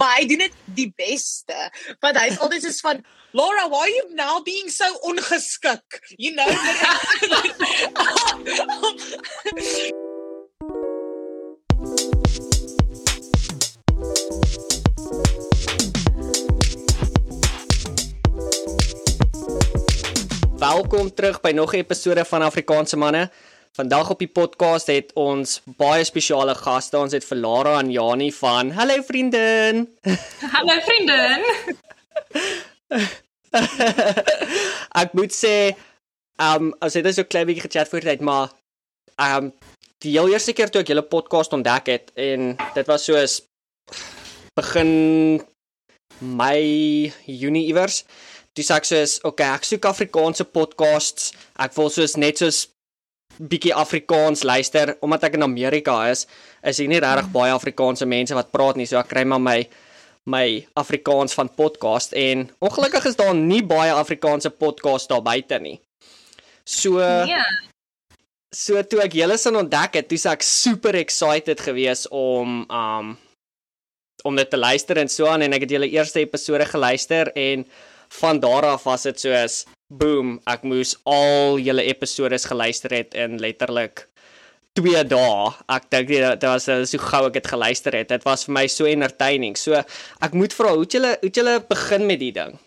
maar 0.00 0.16
hy 0.16 0.26
doen 0.26 0.40
dit 0.46 0.54
die 0.64 0.92
beste. 0.96 1.56
Want 2.00 2.16
hy's 2.16 2.38
altyd 2.40 2.64
soos 2.64 2.80
van 2.80 3.04
Laura, 3.36 3.68
why 3.68 3.84
are 3.84 3.92
you 3.92 4.14
now 4.16 4.40
being 4.42 4.70
so 4.72 4.88
ongeskik? 5.04 6.00
You 6.16 6.32
know. 6.34 6.48
Welkom 20.60 21.14
terug 21.14 21.40
by 21.40 21.52
nog 21.52 21.72
'n 21.72 21.84
episode 21.84 22.24
van 22.24 22.42
Afrikaanse 22.42 22.96
manne. 22.96 23.30
Vandag 23.76 24.10
op 24.10 24.18
die 24.18 24.28
podcast 24.28 24.88
het 24.90 25.12
ons 25.14 25.60
baie 25.78 26.02
spesiale 26.04 26.56
gaste. 26.58 26.98
Ons 26.98 27.12
het 27.14 27.22
vir 27.22 27.38
Lara 27.38 27.76
en 27.78 27.90
Jani 27.94 28.32
van 28.34 28.72
Hallo 28.74 28.96
vriendin. 29.06 29.84
Hallo 30.54 30.74
vriendin. 30.86 31.44
Ek 35.02 35.14
moet 35.14 35.34
sê, 35.34 35.54
ehm 36.42 36.66
um, 36.66 36.72
as 36.82 36.98
dit 36.98 37.06
is 37.06 37.20
so 37.20 37.28
klein 37.30 37.46
bietjie 37.46 37.68
gechat 37.68 37.92
voor 37.92 38.08
tyd, 38.08 38.24
maar 38.26 38.50
ehm 39.14 39.50
um, 39.50 39.52
die 40.02 40.16
heel 40.16 40.32
eerste 40.32 40.56
keer 40.56 40.72
toe 40.72 40.82
ek 40.82 40.90
julle 40.90 41.06
podcast 41.06 41.54
ontdek 41.54 41.92
het 41.92 42.10
en 42.18 42.56
dit 42.74 42.90
was 42.90 43.06
soos 43.06 43.36
begin 44.58 44.90
Mei, 46.18 47.12
Junie 47.24 47.68
iewers. 47.70 48.02
Dis 48.58 48.72
ek 48.74 48.88
soos, 48.88 49.20
okay, 49.22 49.54
ek 49.54 49.68
soek 49.68 49.86
Afrikaanse 49.86 50.44
podcasts. 50.44 51.30
Ek 51.54 51.78
wil 51.78 51.92
soos 51.94 52.18
net 52.18 52.42
soos 52.42 52.64
bietjie 53.40 53.72
Afrikaans 53.74 54.42
luister 54.44 54.96
omdat 55.00 55.30
ek 55.30 55.38
in 55.38 55.46
Amerika 55.46 55.96
is, 56.10 56.26
is 56.66 56.80
hier 56.82 56.90
nie 56.90 57.00
regtig 57.00 57.30
baie 57.32 57.52
Afrikaanse 57.54 58.08
mense 58.08 58.36
wat 58.36 58.52
praat 58.52 58.76
nie, 58.76 58.88
so 58.88 59.00
ek 59.00 59.08
kry 59.12 59.24
maar 59.24 59.42
my 59.42 59.62
my 60.30 60.60
Afrikaans 60.76 61.32
van 61.34 61.48
podcast 61.56 62.12
en 62.12 62.44
ongelukkig 62.60 63.08
is 63.08 63.16
daar 63.16 63.32
nie 63.34 63.62
baie 63.64 63.92
Afrikaanse 63.92 64.52
podcast 64.52 65.08
daar 65.08 65.24
buite 65.24 65.58
nie. 65.58 65.78
So 66.64 67.00
Ja. 67.00 67.44
So 68.52 68.82
toe 68.82 68.98
ek 69.04 69.14
julle 69.14 69.36
sin 69.38 69.56
ontdek 69.56 69.94
het, 69.94 70.08
dis 70.10 70.26
ek 70.26 70.42
super 70.42 70.96
excited 70.98 71.60
gewees 71.62 72.06
om 72.10 72.64
um 72.68 73.16
om 74.24 74.36
dit 74.36 74.50
te 74.50 74.58
luister 74.58 74.98
en 75.00 75.08
so 75.08 75.30
aan 75.30 75.40
en 75.46 75.54
ek 75.56 75.64
het 75.64 75.70
julle 75.78 75.88
eerste 75.88 76.20
episode 76.20 76.66
geluister 76.68 77.30
en 77.32 77.64
van 78.20 78.40
daar 78.42 78.66
af 78.74 78.84
was 78.84 79.06
dit 79.08 79.22
soos 79.22 79.62
boom, 79.90 80.38
ek 80.46 80.62
moes 80.70 80.94
al 81.10 81.58
julle 81.58 81.82
episode 81.90 82.38
geluister 82.38 82.94
het 82.94 83.16
in 83.18 83.40
letterlik 83.42 84.06
2 84.78 85.02
dae. 85.10 85.50
Ek 85.66 85.90
dink 85.90 86.12
nie 86.12 86.22
dit 86.22 86.46
was 86.46 86.70
so 86.70 87.04
gou 87.10 87.26
ek 87.26 87.40
dit 87.40 87.52
geluister 87.52 87.98
het. 87.98 88.08
Dit 88.12 88.26
was 88.28 88.46
vir 88.46 88.54
my 88.54 88.66
so 88.70 88.86
entertaining. 88.86 89.58
So 89.58 89.74
ek 89.74 90.36
moet 90.38 90.54
vra, 90.54 90.76
hoe 90.76 90.86
het 90.86 90.94
julle 90.94 91.16
hoe 91.18 91.30
het 91.30 91.40
julle 91.42 91.60
begin 91.66 92.06
met 92.06 92.22
die 92.22 92.34
ding? 92.36 92.58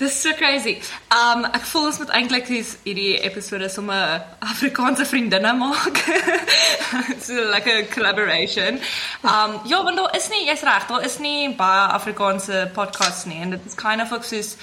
Dis 0.00 0.16
so 0.20 0.32
crazy. 0.36 0.74
Um 1.12 1.44
ek 1.52 1.68
voel 1.68 1.90
ons 1.90 2.00
moet 2.00 2.14
eintlik 2.16 2.48
hierdie 2.48 3.20
episode 3.28 3.68
sommer 3.72 4.24
Afrikaanse 4.40 5.04
vriendinne 5.08 5.52
maak. 5.60 6.00
so 7.28 7.44
lekker 7.52 7.86
collaboration. 7.92 8.80
Um 9.20 9.60
ja, 9.68 9.84
want 9.84 10.00
daar 10.00 10.16
is 10.16 10.32
nie, 10.32 10.46
jy's 10.48 10.64
reg, 10.64 10.88
daar 10.88 11.04
is 11.04 11.20
nie 11.20 11.52
baie 11.60 11.86
Afrikaanse 11.92 12.66
podcasts 12.74 13.28
nie 13.28 13.44
en 13.44 13.52
dit 13.58 13.68
is 13.68 13.76
kind 13.76 14.00
of 14.00 14.16
ook 14.16 14.24
soos 14.24 14.56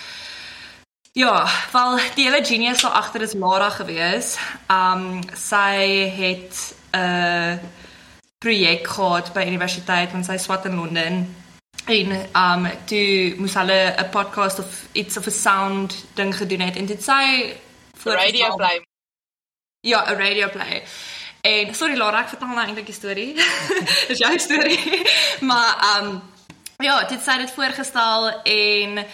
Ja, 1.14 1.48
wel 1.72 2.00
die 2.16 2.30
hele 2.30 2.46
genius 2.46 2.82
daar 2.82 2.92
agter 2.92 3.22
is 3.22 3.34
Lara 3.34 3.70
gewees. 3.70 4.38
Um 4.68 5.20
sy 5.38 6.10
het 6.18 6.76
'n 6.92 7.60
projek 8.38 8.88
gehad 8.88 9.34
by 9.34 9.46
universiteit 9.46 10.12
want 10.12 10.26
sy 10.26 10.38
swat 10.38 10.66
in 10.66 10.76
Londen. 10.76 11.36
En 11.86 12.12
um 12.34 12.72
toe 12.86 13.36
moes 13.38 13.54
hulle 13.54 13.94
'n 13.98 14.10
podcast 14.10 14.60
of 14.60 14.86
iets 14.92 15.18
of 15.18 15.26
'n 15.26 15.32
sound 15.32 16.06
ding 16.14 16.36
gedoen 16.38 16.60
het 16.60 16.76
en 16.76 16.86
dit 16.86 17.04
sy 17.04 17.54
radio 18.04 18.56
play. 18.56 18.86
Ja, 19.80 20.10
'n 20.10 20.18
radio 20.18 20.50
play. 20.50 20.84
En 21.42 21.76
sorry 21.76 21.98
Lara, 21.98 22.22
ek 22.22 22.30
vertel 22.30 22.48
nou 22.48 22.66
eintlik 22.66 22.86
die 22.86 22.96
storie. 22.96 23.34
Dis 24.08 24.18
jou 24.18 24.40
storie. 24.40 25.02
maar 25.50 26.00
um 26.00 26.22
ja, 26.78 27.04
dit 27.04 27.22
sy 27.24 27.38
dit 27.38 27.52
voorgestel 27.52 28.42
en 28.44 29.06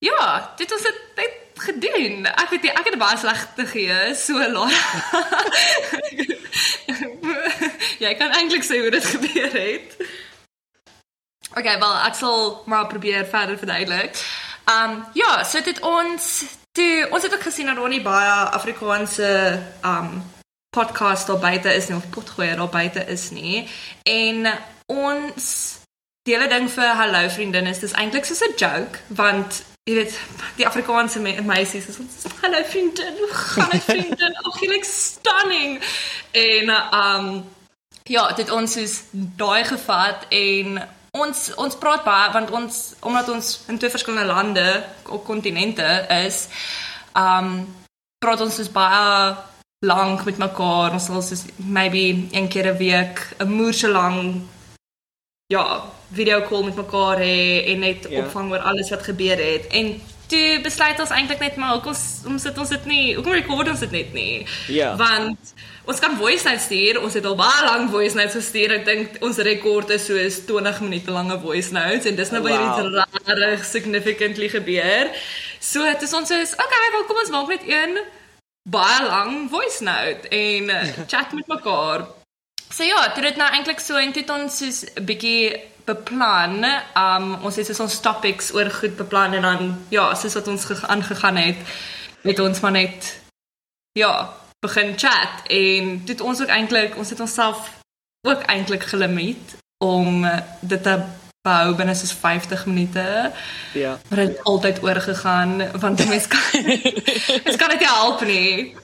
Ja, 0.00 0.52
dit 0.56 0.70
was 0.70 0.82
dit 0.82 1.30
gedoen. 1.60 2.26
Ek 2.26 2.48
weet 2.48 2.62
nie, 2.62 2.72
ek 2.72 2.88
het 2.88 2.98
baie 2.98 3.18
slegte 3.20 3.66
gee, 3.68 4.14
so 4.16 4.40
Lara. 4.48 5.24
jy 8.04 8.14
kan 8.16 8.32
eintlik 8.32 8.64
sê 8.64 8.80
hoe 8.80 8.92
dit 8.94 9.04
gebeur 9.04 9.52
het. 9.52 9.96
Okay, 11.50 11.76
wel 11.82 11.96
ek 12.06 12.16
sal 12.16 12.62
maar 12.70 12.88
probeer 12.88 13.26
verder 13.28 13.58
verduidelik. 13.60 14.16
Um 14.70 15.04
ja, 15.18 15.42
so 15.44 15.60
dit 15.66 15.80
ons 15.84 16.30
toe 16.72 17.08
ons 17.10 17.22
het 17.26 17.34
ook 17.34 17.48
gesien 17.50 17.68
dat 17.68 17.76
daar 17.76 17.92
nie 17.92 18.02
baie 18.02 18.36
Afrikaanse 18.56 19.30
um 19.84 20.22
podcast 20.70 21.26
daar 21.26 21.42
buite 21.42 21.74
is 21.74 21.88
nie 21.88 21.96
of 21.98 22.08
potgoeie 22.14 22.54
daar 22.56 22.72
buite 22.72 23.04
is 23.04 23.30
nie. 23.36 23.66
En 24.02 24.46
ons 24.86 25.48
die 26.28 26.36
hele 26.36 26.48
ding 26.48 26.70
vir 26.70 26.94
hallo 26.94 27.28
vriendin 27.28 27.66
is 27.66 27.82
dis 27.82 27.96
eintlik 27.98 28.24
soos 28.24 28.44
'n 28.46 28.56
joke 28.56 29.04
want 29.08 29.64
jy 29.88 29.94
weet 29.96 30.20
die 30.58 30.66
Afrikaanse 30.66 31.20
me 31.20 31.32
meisies 31.46 31.88
is 31.88 31.98
ons 32.02 32.26
hallo 32.42 32.60
vriendin, 32.68 33.16
hoe 33.18 33.32
gaan 33.32 33.70
dit 33.72 33.84
vriendin? 33.84 34.36
Ag, 34.46 34.60
jy 34.60 34.68
lyk 34.68 34.86
stunning. 34.86 35.80
En 36.36 36.74
um 37.00 37.30
ja, 38.10 38.26
dit 38.34 38.50
ons 38.50 38.76
is 38.80 38.96
daai 39.12 39.64
gevat 39.64 40.26
en 40.34 40.80
ons 41.16 41.42
ons 41.64 41.78
praat 41.80 42.04
baie 42.06 42.30
want 42.36 42.52
ons 42.54 42.80
omdat 43.06 43.28
ons 43.32 43.50
in 43.68 43.78
twee 43.78 43.92
verskillende 43.92 44.30
lande 44.30 44.66
of 45.08 45.24
kontinente 45.26 45.88
is, 46.20 46.46
um 47.16 47.64
praat 48.20 48.44
ons 48.44 48.60
dus 48.60 48.70
baie 48.72 49.36
lank 49.86 50.26
met 50.28 50.38
mekaar. 50.38 50.92
Ons 50.92 51.08
sal 51.08 51.22
soos 51.24 51.46
maybe 51.56 52.28
een 52.36 52.48
keer 52.52 52.74
'n 52.74 52.76
week 52.76 53.34
'n 53.38 53.48
moerse 53.48 53.88
lang 53.88 54.44
ja, 55.50 55.82
video 56.14 56.40
call 56.48 56.64
met 56.68 56.76
mekaar 56.78 57.18
hê 57.18 57.64
en 57.72 57.78
net 57.82 58.06
Ja. 58.08 58.22
opvang 58.22 58.52
oor 58.52 58.62
alles 58.70 58.90
wat 58.90 59.02
gebeur 59.02 59.36
het. 59.38 59.66
En 59.74 60.00
toe 60.30 60.60
besluit 60.62 61.00
ons 61.00 61.10
eintlik 61.10 61.40
net 61.42 61.56
maar 61.58 61.72
hoekom 61.74 61.94
om 62.26 62.38
sit 62.38 62.58
ons 62.58 62.68
dit 62.70 62.84
nie, 62.86 63.14
hoekom 63.16 63.32
record 63.34 63.68
ons 63.68 63.80
dit 63.82 63.90
net 63.90 64.12
nie? 64.14 64.46
Ja. 64.68 64.92
Want 64.96 65.54
ons 65.90 65.98
kan 65.98 66.14
voice 66.16 66.46
notes 66.46 66.68
stuur. 66.68 67.00
Ons 67.02 67.14
het 67.18 67.24
al 67.26 67.34
baie 67.34 67.64
lank 67.66 67.90
voice 67.90 68.14
notes 68.14 68.34
gestuur. 68.38 68.76
Ek 68.78 68.84
dink 68.86 69.18
ons 69.26 69.36
rekord 69.42 69.90
is 69.90 70.06
soos 70.06 70.38
20 70.46 70.80
minute 70.86 71.10
lange 71.10 71.40
voice 71.42 71.72
notes 71.74 72.06
en 72.06 72.14
dis 72.14 72.30
nou 72.30 72.42
baie 72.46 72.54
Wow. 72.58 73.02
rarig 73.26 73.64
significantly 73.64 74.48
gebeur. 74.48 75.10
So 75.58 75.82
dit 75.82 76.02
is 76.02 76.12
ons 76.14 76.30
is 76.30 76.52
okay, 76.54 76.86
wel 76.92 77.04
kom 77.10 77.16
ons 77.24 77.30
maak 77.34 77.48
net 77.48 77.66
een 77.66 77.98
baie 78.70 79.02
lang 79.06 79.50
voice 79.50 79.82
note 79.82 80.28
en 80.30 80.70
uh, 80.70 80.82
chat 81.10 81.32
met 81.32 81.46
mekaar. 81.48 82.06
So 82.74 82.82
ja, 82.84 83.08
dit 83.14 83.24
het 83.24 83.36
nou 83.36 83.50
eintlik 83.50 83.80
so 83.82 83.96
en 83.98 84.12
dit 84.12 84.30
ons 84.30 84.58
soos 84.58 84.84
'n 84.94 85.04
bietjie 85.04 85.60
beplan. 85.84 86.64
Um 86.96 87.34
ons 87.44 87.56
het 87.56 87.66
soos 87.66 87.80
ons 87.80 88.00
topics 88.00 88.52
oor 88.54 88.70
goed 88.70 88.96
beplan 88.96 89.32
en 89.34 89.42
dan 89.42 89.84
ja, 89.88 90.14
soos 90.14 90.34
wat 90.34 90.48
ons 90.48 90.64
ge- 90.64 90.86
aangegaan 90.86 91.36
het, 91.36 91.56
het 92.22 92.38
ons 92.38 92.60
maar 92.60 92.70
net 92.70 93.20
ja, 93.92 94.32
begin 94.60 94.98
chat 94.98 95.42
en 95.46 96.04
dit 96.04 96.20
ons 96.20 96.40
ook 96.40 96.48
eintlik 96.48 96.96
ons 96.96 97.10
het 97.10 97.20
onsself 97.20 97.70
ook 98.28 98.42
eintlik 98.42 98.82
gelimiteer 98.82 99.58
om 99.84 100.26
dit 100.60 100.82
te 100.82 101.02
behou 101.40 101.74
binne 101.74 101.94
soos 101.96 102.12
50 102.12 102.66
minute. 102.66 103.32
Ja. 103.72 103.98
Maar 104.08 104.18
dit 104.18 104.28
het 104.28 104.44
altyd 104.44 104.82
oorgegaan 104.82 105.80
want 105.80 106.08
mense 106.08 106.28
kan 106.28 106.40
mens 107.44 107.56
kan 107.56 107.68
dit 107.68 107.84
help 107.84 108.20
nie. 108.20 108.76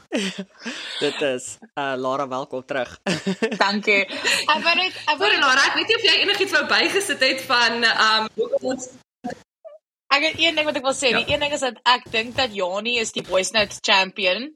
Dit 0.99 1.21
is 1.21 1.59
uh 1.75 1.93
Lara 1.97 2.28
welkom 2.28 2.65
terug. 2.65 2.99
Dankie. 3.62 4.05
Ek 4.47 4.62
wou 4.65 4.75
net 4.75 4.97
ek 5.05 5.19
wou 5.19 5.33
Lara, 5.37 5.66
ek 5.69 5.77
weet 5.81 5.93
nie 5.93 5.99
of 6.00 6.06
jy 6.09 6.15
enigiets 6.22 6.56
wou 6.56 6.65
bygesit 6.71 7.27
het 7.28 7.45
van 7.50 7.84
um 7.84 8.31
hoekom 8.39 8.72
ons 8.72 8.89
Ek 10.07 10.22
het 10.22 10.39
een 10.39 10.54
ding 10.54 10.65
wat 10.65 10.77
ek 10.78 10.84
wil 10.86 10.95
sê. 10.95 11.10
Ja. 11.10 11.19
Die 11.19 11.34
een 11.34 11.42
ding 11.42 11.53
is 11.53 11.65
dat 11.66 11.81
ek 11.84 12.07
dink 12.15 12.36
dat 12.39 12.54
Jani 12.54 12.97
is 13.03 13.13
die 13.13 13.25
voice 13.27 13.53
note 13.53 13.83
champion. 13.84 14.54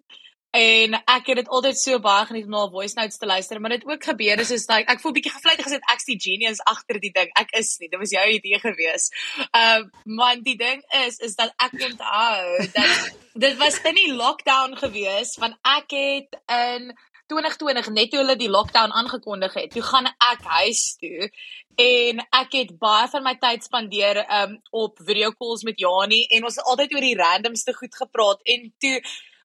En 0.51 0.95
ek 0.99 1.29
het 1.31 1.39
dit 1.39 1.49
altyd 1.49 1.79
so 1.79 1.99
baie 2.03 2.25
geniet 2.27 2.49
om 2.49 2.51
na 2.51 2.63
haar 2.65 2.73
voice 2.73 2.97
notes 2.99 3.21
te 3.23 3.27
luister, 3.27 3.61
maar 3.61 3.71
dit 3.71 3.85
ook 3.87 4.05
gebeur 4.05 4.41
is 4.43 4.49
soos 4.51 4.67
like 4.67 4.91
ek 4.91 5.03
voel 5.03 5.15
bietjie 5.15 5.31
gevlei 5.31 5.55
gesê 5.61 5.79
ek's 5.93 6.09
die 6.09 6.19
genius 6.19 6.63
agter 6.73 6.99
die 6.99 7.13
ding. 7.15 7.31
Ek 7.39 7.55
is 7.61 7.77
nie. 7.79 7.91
Dit 7.93 8.03
was 8.03 8.11
jou 8.17 8.25
idee 8.35 8.59
gewees. 8.59 9.11
Ehm 9.51 9.87
uh, 9.87 10.09
man, 10.19 10.43
die 10.43 10.57
ding 10.59 10.83
is 11.05 11.21
is 11.23 11.39
dat 11.39 11.55
ek 11.63 11.79
onthou 11.91 12.67
dat 12.75 13.15
dit 13.47 13.57
was 13.63 13.79
in 13.87 13.95
die 13.95 14.11
lockdown 14.11 14.75
gewees 14.81 15.37
want 15.39 15.55
ek 15.63 15.95
het 15.95 16.41
in 16.51 16.91
2020 17.31 17.93
net 17.95 18.11
toe 18.11 18.25
hulle 18.25 18.35
die 18.35 18.51
lockdown 18.51 18.91
aangekondig 18.91 19.55
het. 19.55 19.71
Toe 19.71 19.87
gaan 19.87 20.11
ek 20.11 20.43
huis 20.43 20.83
toe 20.99 21.31
en 21.79 22.27
ek 22.43 22.59
het 22.59 22.77
baie 22.83 23.07
van 23.15 23.23
my 23.23 23.37
tyd 23.39 23.63
spandeer 23.65 24.25
um 24.43 24.59
op 24.75 24.99
video 25.07 25.31
calls 25.31 25.63
met 25.63 25.79
Jani 25.79 26.25
en 26.27 26.45
ons 26.51 26.59
het 26.59 26.67
altyd 26.67 26.95
oor 26.99 27.07
die 27.07 27.19
randomste 27.23 27.75
goed 27.79 27.95
gepraat 27.95 28.43
en 28.51 28.73
toe 28.83 28.99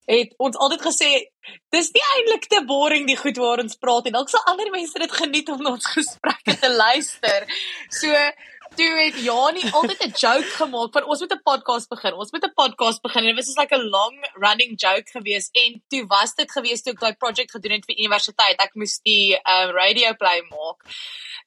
het 0.05 0.33
ons 0.37 0.57
altyd 0.57 0.81
gesê 0.85 1.11
dis 1.73 1.91
nie 1.93 2.03
eintlik 2.15 2.47
te 2.49 2.61
boring 2.65 3.07
die 3.09 3.17
goed 3.17 3.37
waar 3.41 3.61
ons 3.63 3.77
praat 3.81 4.09
en 4.09 4.17
dalk 4.17 4.29
sal 4.29 4.43
ander 4.51 4.69
mense 4.73 4.99
dit 5.01 5.15
geniet 5.21 5.49
om 5.49 5.65
ons 5.75 5.87
gesprekke 5.97 6.57
te 6.61 6.69
luister. 6.69 7.47
So 7.89 8.13
toe 8.75 8.89
het 8.99 9.17
Jani 9.23 9.63
altyd 9.71 10.01
'n 10.03 10.13
joke 10.23 10.51
gemaak 10.59 10.91
van 10.93 11.05
ons 11.05 11.19
moet 11.19 11.33
'n 11.33 11.43
podcast 11.43 11.89
begin. 11.89 12.13
Ons 12.13 12.31
moet 12.31 12.45
'n 12.45 12.53
podcast 12.53 13.01
begin 13.01 13.25
en 13.25 13.35
dit 13.35 13.45
was 13.45 13.57
like 13.57 13.75
'n 13.75 13.89
long 13.89 14.15
running 14.33 14.73
joke 14.75 15.09
geweest 15.11 15.49
en 15.53 15.83
toe 15.87 16.05
was 16.07 16.33
dit 16.33 16.51
geweest 16.51 16.83
toe 16.83 16.93
ek 16.93 16.99
daai 16.99 17.15
projek 17.15 17.51
gedoen 17.51 17.71
het 17.71 17.85
vir 17.85 17.97
universiteit. 17.97 18.59
Ek 18.59 18.75
moes 18.75 18.99
die 19.03 19.33
um 19.33 19.69
radio 19.71 20.13
play 20.13 20.41
maak. 20.49 20.79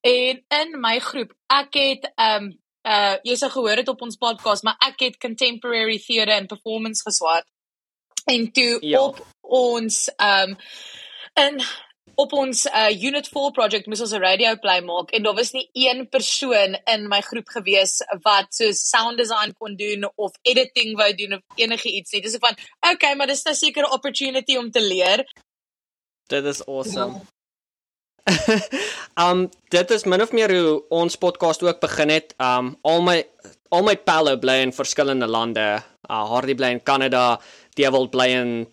En 0.01 0.45
in 0.49 0.81
my 0.81 0.99
groep, 0.99 1.33
ek 1.47 1.75
het 1.75 2.13
um 2.17 2.59
uh 2.85 3.17
jy 3.23 3.37
sou 3.37 3.51
gehoor 3.51 3.77
het 3.77 3.89
op 3.89 4.03
ons 4.03 4.17
podcast, 4.17 4.63
maar 4.63 4.77
ek 4.79 5.01
het 5.01 5.19
contemporary 5.19 5.99
theatre 5.99 6.35
and 6.35 6.49
performance 6.49 7.03
geswat. 7.03 7.45
En 8.29 8.53
toe 8.53 8.77
ja. 8.81 9.01
op 9.01 9.27
ons 9.41 10.11
um 10.17 10.57
in 11.35 11.63
op 12.19 12.33
ons 12.35 12.65
uh, 12.67 12.91
unit 12.91 13.29
4 13.31 13.53
project 13.55 13.87
moes 13.87 14.01
ons 14.03 14.13
'n 14.13 14.21
radio 14.21 14.57
play 14.59 14.81
maak 14.83 15.13
en 15.15 15.23
daar 15.23 15.35
was 15.39 15.53
nie 15.55 15.69
een 15.73 16.09
persoon 16.09 16.75
in 16.95 17.09
my 17.09 17.21
groep 17.21 17.49
gewees 17.49 18.03
wat 18.23 18.55
so 18.55 18.73
sound 18.73 19.19
design 19.19 19.55
kon 19.59 19.77
doen 19.77 20.09
of 20.17 20.35
editing 20.43 20.97
wou 20.99 21.15
doen 21.15 21.33
of 21.39 21.43
enige 21.55 21.89
iets 21.89 22.13
nie. 22.13 22.23
Dis 22.23 22.33
so 22.33 22.39
van, 22.39 22.57
okay, 22.93 23.15
maar 23.15 23.27
dis 23.27 23.45
'n 23.45 23.55
sekere 23.55 23.91
opportunity 23.91 24.57
om 24.57 24.71
te 24.71 24.83
leer. 24.83 25.25
Dit 26.27 26.45
is 26.45 26.67
awesome. 26.67 27.21
um 29.25 29.49
dit 29.69 29.91
is 29.91 30.05
min 30.05 30.23
of 30.23 30.33
meer 30.33 30.51
hoe 30.51 30.89
ons 30.89 31.17
podcast 31.17 31.63
ook 31.63 31.81
begin 31.81 32.09
het. 32.09 32.35
Um 32.39 32.77
al 32.83 33.03
my 33.03 33.27
al 33.69 33.83
my 33.83 33.97
pelle 33.97 34.39
bly 34.39 34.61
in 34.67 34.73
verskillende 34.73 35.27
lande. 35.27 35.83
Uh 36.09 36.25
Hardy 36.27 36.55
bly 36.55 36.73
in 36.73 36.81
Kanada, 36.81 37.39
Devil 37.77 38.09
bly 38.09 38.29
in 38.33 38.67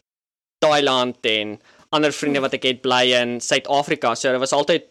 Thailand 0.63 1.19
en 1.21 1.59
ander 1.95 2.11
vriende 2.15 2.41
wat 2.43 2.55
ek 2.57 2.67
het 2.67 2.81
bly 2.83 3.03
in 3.15 3.37
Suid-Afrika. 3.43 4.15
So 4.15 4.31
dit 4.31 4.41
was 4.41 4.55
altyd 4.55 4.87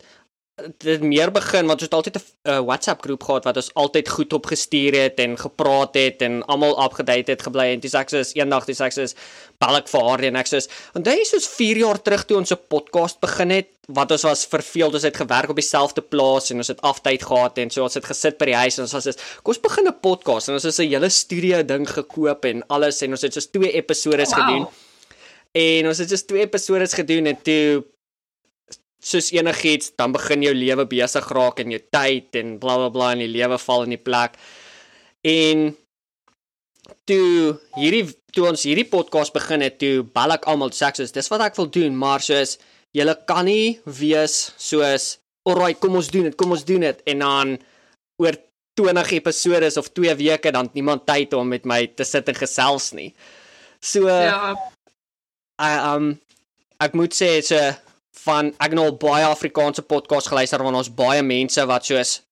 dit 0.55 1.03
meer 1.03 1.33
begin 1.35 1.67
want 1.67 1.81
ons 1.83 1.89
het 1.89 1.95
altyd 1.95 2.17
'n 2.17 2.51
uh, 2.51 2.61
WhatsApp 2.63 3.03
groep 3.03 3.23
gehad 3.27 3.45
wat 3.45 3.57
ons 3.57 3.75
altyd 3.75 4.09
goed 4.09 4.33
op 4.33 4.47
gestuur 4.47 4.95
het 4.95 5.19
en 5.19 5.35
gepraat 5.39 5.95
het 5.95 6.23
en 6.23 6.45
almal 6.47 6.79
upgedate 6.85 7.31
het 7.31 7.43
gebly 7.43 7.67
en 7.75 7.81
dis 7.81 7.95
ek 7.95 8.09
soos 8.09 8.35
eendag 8.39 8.65
dis 8.65 8.81
ek 8.81 8.93
soos 8.95 9.17
bel 9.59 9.77
ek 9.77 9.89
vir 9.91 10.05
haar 10.09 10.23
en 10.23 10.37
ek 10.37 10.47
soos 10.47 10.69
en 10.95 11.03
dit 11.03 11.19
is 11.19 11.31
soos 11.35 11.49
4 11.57 11.83
jaar 11.83 11.99
terug 11.99 12.25
toe 12.25 12.39
ons 12.39 12.53
'n 12.53 12.61
podcast 12.69 13.21
begin 13.21 13.51
het 13.51 13.69
wat 13.89 14.11
ons 14.11 14.23
was 14.23 14.47
verveeld 14.47 14.95
ons 14.95 15.03
het 15.03 15.17
gewerk 15.17 15.51
op 15.51 15.57
dieselfde 15.57 16.03
plaas 16.03 16.51
en 16.51 16.57
ons 16.63 16.69
het 16.69 16.81
aftyd 16.83 17.23
gehad 17.23 17.59
en 17.59 17.71
so 17.71 17.83
ons 17.83 17.95
het 17.95 18.05
gesit 18.05 18.39
by 18.39 18.47
die 18.47 18.61
huis 18.63 18.79
en 18.79 18.87
ons 18.87 18.93
was 18.93 19.05
soos 19.05 19.19
kom 19.43 19.55
ons 19.55 19.59
begin 19.59 19.89
'n 19.89 20.01
podcast 20.01 20.49
en 20.49 20.55
ons 20.55 20.63
het 20.63 20.79
'n 20.79 20.89
hele 20.89 21.11
studio 21.11 21.63
ding 21.63 21.89
gekoop 21.89 22.45
en 22.45 22.63
alles 22.69 23.03
en 23.03 23.11
ons 23.11 23.23
het 23.23 23.35
soos 23.35 23.51
twee 23.51 23.73
episode 23.73 24.23
oh, 24.23 24.31
wow. 24.31 24.39
gedoen 24.39 24.67
En 25.55 25.87
ons 25.87 25.99
het 25.99 26.11
just 26.11 26.27
twee 26.27 26.43
episode 26.43 26.87
gedoen 26.91 27.27
en 27.31 27.37
toe 27.47 27.85
soos 29.05 29.31
enigiets 29.37 29.93
dan 29.99 30.15
begin 30.15 30.45
jou 30.47 30.55
lewe 30.57 30.87
besig 30.89 31.27
raak 31.37 31.61
en 31.61 31.75
jou 31.75 31.81
tyd 31.93 32.37
en 32.41 32.55
blablabla 32.61 32.91
bla, 32.91 33.01
bla, 33.01 33.13
en 33.13 33.25
die 33.25 33.33
lewe 33.33 33.59
val 33.61 33.85
in 33.85 33.97
die 33.97 34.01
plek. 34.01 34.39
En 35.25 35.67
toe 37.09 37.59
hierdie 37.77 38.07
toe 38.35 38.49
ons 38.49 38.65
hierdie 38.67 38.89
podcast 38.91 39.35
begin 39.35 39.63
het, 39.63 39.77
toe 39.79 40.03
bel 40.17 40.35
ek 40.35 40.49
almal 40.51 40.73
sê 40.75 40.91
soos 40.97 41.15
dis 41.15 41.31
wat 41.31 41.45
ek 41.47 41.61
wil 41.61 41.69
doen, 41.71 41.95
maar 41.95 42.25
soos 42.25 42.57
julle 42.97 43.15
kan 43.29 43.47
nie 43.47 43.79
wees 43.85 44.55
soos 44.59 45.19
alright, 45.47 45.79
kom 45.79 46.01
ons 46.01 46.11
doen 46.11 46.31
dit, 46.31 46.37
kom 46.41 46.57
ons 46.57 46.67
doen 46.67 46.83
dit 46.89 47.09
en 47.13 47.25
dan 47.25 47.55
oor 48.23 48.39
20 48.81 49.13
episode 49.21 49.71
of 49.79 49.93
2 49.95 50.17
weke 50.19 50.51
dan 50.55 50.71
niemand 50.75 51.05
tyd 51.07 51.35
om 51.39 51.47
met 51.53 51.67
my 51.69 51.85
te 51.95 52.07
sit 52.09 52.27
en 52.31 52.39
gesels 52.39 52.91
nie. 52.97 53.13
So 53.85 54.09
ja 54.09 54.57
I 55.61 55.75
um 55.95 56.15
ek 56.83 56.97
moet 56.99 57.15
sê 57.15 57.39
so 57.47 57.59
van 58.25 58.53
ek 58.63 58.75
nou 58.77 58.87
al 58.89 58.97
baie 59.01 59.25
Afrikaanse 59.27 59.83
podcast 59.83 60.31
geluister 60.31 60.63
waar 60.63 60.79
ons 60.79 60.93
baie 60.95 61.23
mense 61.23 61.67
wat 61.67 61.85
soos 61.89 62.23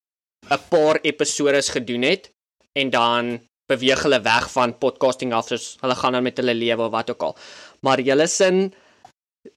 'n 0.51 0.61
paar 0.71 0.99
episode 1.03 1.63
gedoen 1.63 2.03
het 2.03 2.31
en 2.79 2.91
dan 2.91 3.41
beweeg 3.67 4.03
hulle 4.03 4.21
weg 4.21 4.51
van 4.53 4.79
podcasting 4.79 5.33
af 5.33 5.47
soos 5.49 5.77
hulle 5.81 5.95
gaan 5.95 6.13
dan 6.13 6.23
met 6.23 6.37
hulle 6.37 6.55
lewe 6.55 6.83
of 6.87 6.91
wat 6.91 7.11
ook 7.11 7.23
al. 7.23 7.37
Maar 7.81 8.01
julle 8.01 8.27
sin 8.27 8.75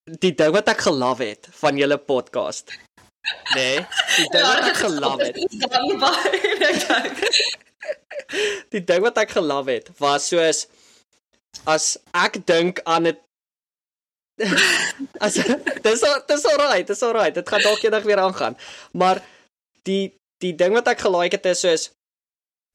die 0.06 0.34
ding 0.36 0.54
wat 0.54 0.68
ek 0.68 0.82
gelaf 0.88 1.18
het 1.18 1.48
van 1.62 1.78
julle 1.78 1.98
podcast. 1.98 2.74
Nee, 3.56 3.86
die 4.18 4.30
ding 4.34 4.46
wat 4.46 4.70
ek 4.70 4.80
gelaf 4.86 5.20
het. 5.22 5.36
Die 8.74 8.82
ding 8.82 9.04
wat 9.06 9.18
ek 9.22 9.36
gelaf 9.38 9.68
het 9.70 9.90
was 10.02 10.30
soos 10.32 10.66
as 11.70 11.98
ek 12.18 12.40
dink 12.50 12.82
aan 12.84 13.08
'n 13.08 13.18
As 15.26 15.34
dis 15.84 16.04
dis 16.28 16.46
alright, 16.52 16.88
dis 16.88 17.04
alright. 17.04 17.36
Dit 17.36 17.50
gaan 17.50 17.64
dalk 17.64 17.84
eendag 17.84 18.04
weer 18.04 18.20
aangaan. 18.20 18.58
Maar 18.92 19.24
die 19.88 20.16
die 20.44 20.56
ding 20.56 20.76
wat 20.76 20.90
ek 20.92 21.06
gelike 21.06 21.40
het 21.40 21.54
is 21.54 21.64
soos 21.64 21.92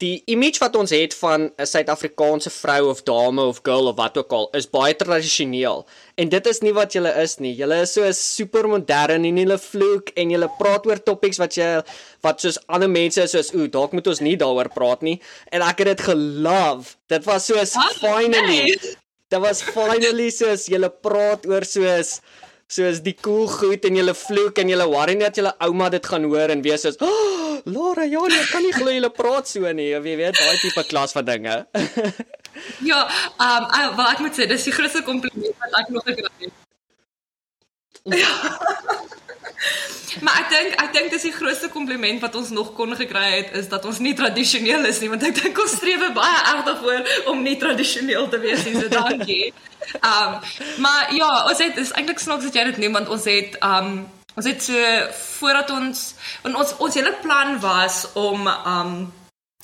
die 0.01 0.23
image 0.33 0.57
wat 0.57 0.75
ons 0.79 0.89
het 0.95 1.13
van 1.13 1.51
'n 1.61 1.65
Suid-Afrikaanse 1.65 2.49
vrou 2.49 2.89
of 2.89 3.03
dame 3.05 3.41
of 3.41 3.59
girl 3.63 3.87
of 3.87 3.95
wat 3.95 4.17
ook 4.17 4.31
al 4.33 4.47
is 4.57 4.69
baie 4.69 4.95
tradisioneel. 4.95 5.85
En 6.15 6.29
dit 6.29 6.47
is 6.47 6.61
nie 6.61 6.73
wat 6.73 6.93
julle 6.93 7.13
is 7.21 7.37
nie. 7.37 7.53
Julle 7.55 7.81
is 7.81 7.93
so 7.93 8.11
super 8.11 8.67
modern 8.67 9.25
en 9.25 9.37
julle 9.37 9.57
vloek 9.57 10.09
en 10.15 10.29
julle 10.29 10.49
praat 10.57 10.85
oor 10.85 11.03
topics 11.03 11.37
wat 11.37 11.53
jy 11.55 11.83
wat 12.21 12.41
soos 12.41 12.57
ander 12.65 12.89
mense 12.89 13.21
is 13.21 13.31
soos 13.31 13.53
ooh, 13.53 13.69
dalk 13.69 13.91
moet 13.93 14.07
ons 14.07 14.19
nie 14.19 14.35
daaroor 14.37 14.69
praat 14.73 15.01
nie. 15.01 15.21
En 15.51 15.61
ek 15.61 15.77
het 15.77 15.87
dit 15.87 16.01
gelove. 16.01 16.97
Dit 17.07 17.23
was 17.25 17.45
soos 17.45 17.77
finally 17.99 18.97
dit 19.31 19.39
was 19.39 19.63
finally 19.63 20.29
soos 20.35 20.67
julle 20.71 20.89
praat 21.07 21.45
oor 21.47 21.65
soos 21.67 22.19
soos 22.71 23.01
die 23.03 23.15
cool 23.23 23.47
goed 23.51 23.85
en 23.87 23.97
julle 23.99 24.15
vloek 24.15 24.59
en 24.63 24.71
julle 24.71 24.87
worry 24.91 25.15
net 25.19 25.39
julle 25.39 25.53
ouma 25.67 25.89
dit 25.91 26.11
gaan 26.13 26.27
hoor 26.31 26.53
en 26.53 26.63
wees 26.65 26.83
soos 26.87 26.99
oh, 27.03 27.41
Laura 27.65 28.03
ja 28.03 28.21
nee 28.27 28.45
kan 28.51 28.63
nie 28.65 28.73
glo 28.73 28.91
julle 28.91 29.11
praat 29.13 29.47
so 29.47 29.73
nie. 29.73 29.91
Of 29.97 30.05
jy 30.05 30.15
weet 30.17 30.39
daai 30.39 30.57
tipe 30.61 30.83
klas 30.89 31.17
van 31.17 31.25
dinge. 31.25 31.63
Ja 32.83 33.05
um 33.39 33.67
wat 33.95 34.09
ek 34.11 34.19
moet 34.25 34.35
sê 34.35 34.45
dis 34.49 34.65
die 34.67 34.73
grootste 34.75 35.05
kompliment 35.07 35.55
wat 35.63 35.77
ek 35.79 35.93
nog 35.95 36.03
gekry 36.03 36.27
het 36.41 36.60
Maar 40.19 40.41
ek 40.41 40.49
dink 40.51 40.73
ek 40.81 40.93
dink 40.93 41.13
dis 41.13 41.23
die 41.29 41.33
grootste 41.33 41.69
kompliment 41.71 42.19
wat 42.23 42.35
ons 42.35 42.49
nog 42.51 42.73
kon 42.75 42.91
gekry 42.99 43.27
het 43.37 43.53
is 43.57 43.69
dat 43.71 43.85
ons 43.87 44.01
nie 44.03 44.13
tradisioneel 44.17 44.85
is 44.89 44.99
nie 44.99 45.09
want 45.11 45.23
ek 45.23 45.37
dink 45.37 45.61
ons 45.63 45.75
streef 45.77 46.03
baie 46.15 46.39
erg 46.51 46.65
daarvoor 46.67 47.29
om 47.31 47.43
nie 47.45 47.55
tradisioneel 47.61 48.27
te 48.31 48.39
wees 48.43 48.65
nie 48.67 48.75
so 48.75 48.91
dankie. 48.91 49.53
Um 50.01 50.39
maar 50.83 51.13
ja, 51.15 51.29
ons 51.47 51.63
het 51.63 51.79
is 51.79 51.93
eintlik 51.95 52.19
snaaks 52.19 52.49
dat 52.49 52.59
jy 52.59 52.67
dit 52.71 52.81
noem 52.83 52.99
want 52.99 53.13
ons 53.15 53.29
het 53.31 53.55
um 53.63 53.93
ons 54.35 54.47
het 54.47 54.63
so 54.63 54.91
voordat 55.39 55.71
ons 55.75 56.03
ons 56.47 56.75
ons 56.77 56.99
hele 56.99 57.15
plan 57.23 57.57
was 57.63 58.03
om 58.19 58.47
um 58.51 58.93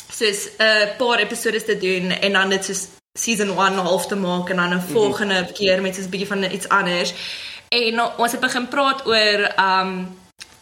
soos 0.07 0.47
'n 0.47 0.63
uh, 0.63 0.95
paar 0.97 1.19
episode 1.19 1.63
te 1.63 1.77
doen 1.77 2.11
en 2.11 2.31
dan 2.33 2.49
dit 2.49 2.65
soos 2.65 2.87
season 3.13 3.49
1 3.49 3.83
half 3.83 4.07
te 4.07 4.15
maak 4.15 4.49
en 4.49 4.55
dan 4.55 4.69
'n 4.69 4.75
mhm. 4.75 4.91
volgende 4.93 5.33
mm 5.33 5.43
-hmm. 5.43 5.53
keer 5.53 5.81
met 5.81 5.97
'n 5.97 6.09
bietjie 6.09 6.27
van 6.27 6.43
iets 6.43 6.69
anders. 6.69 7.13
En 7.69 8.01
ons 8.17 8.31
het 8.31 8.41
begin 8.41 8.67
praat 8.67 9.05
oor 9.07 9.47
um 9.59 10.17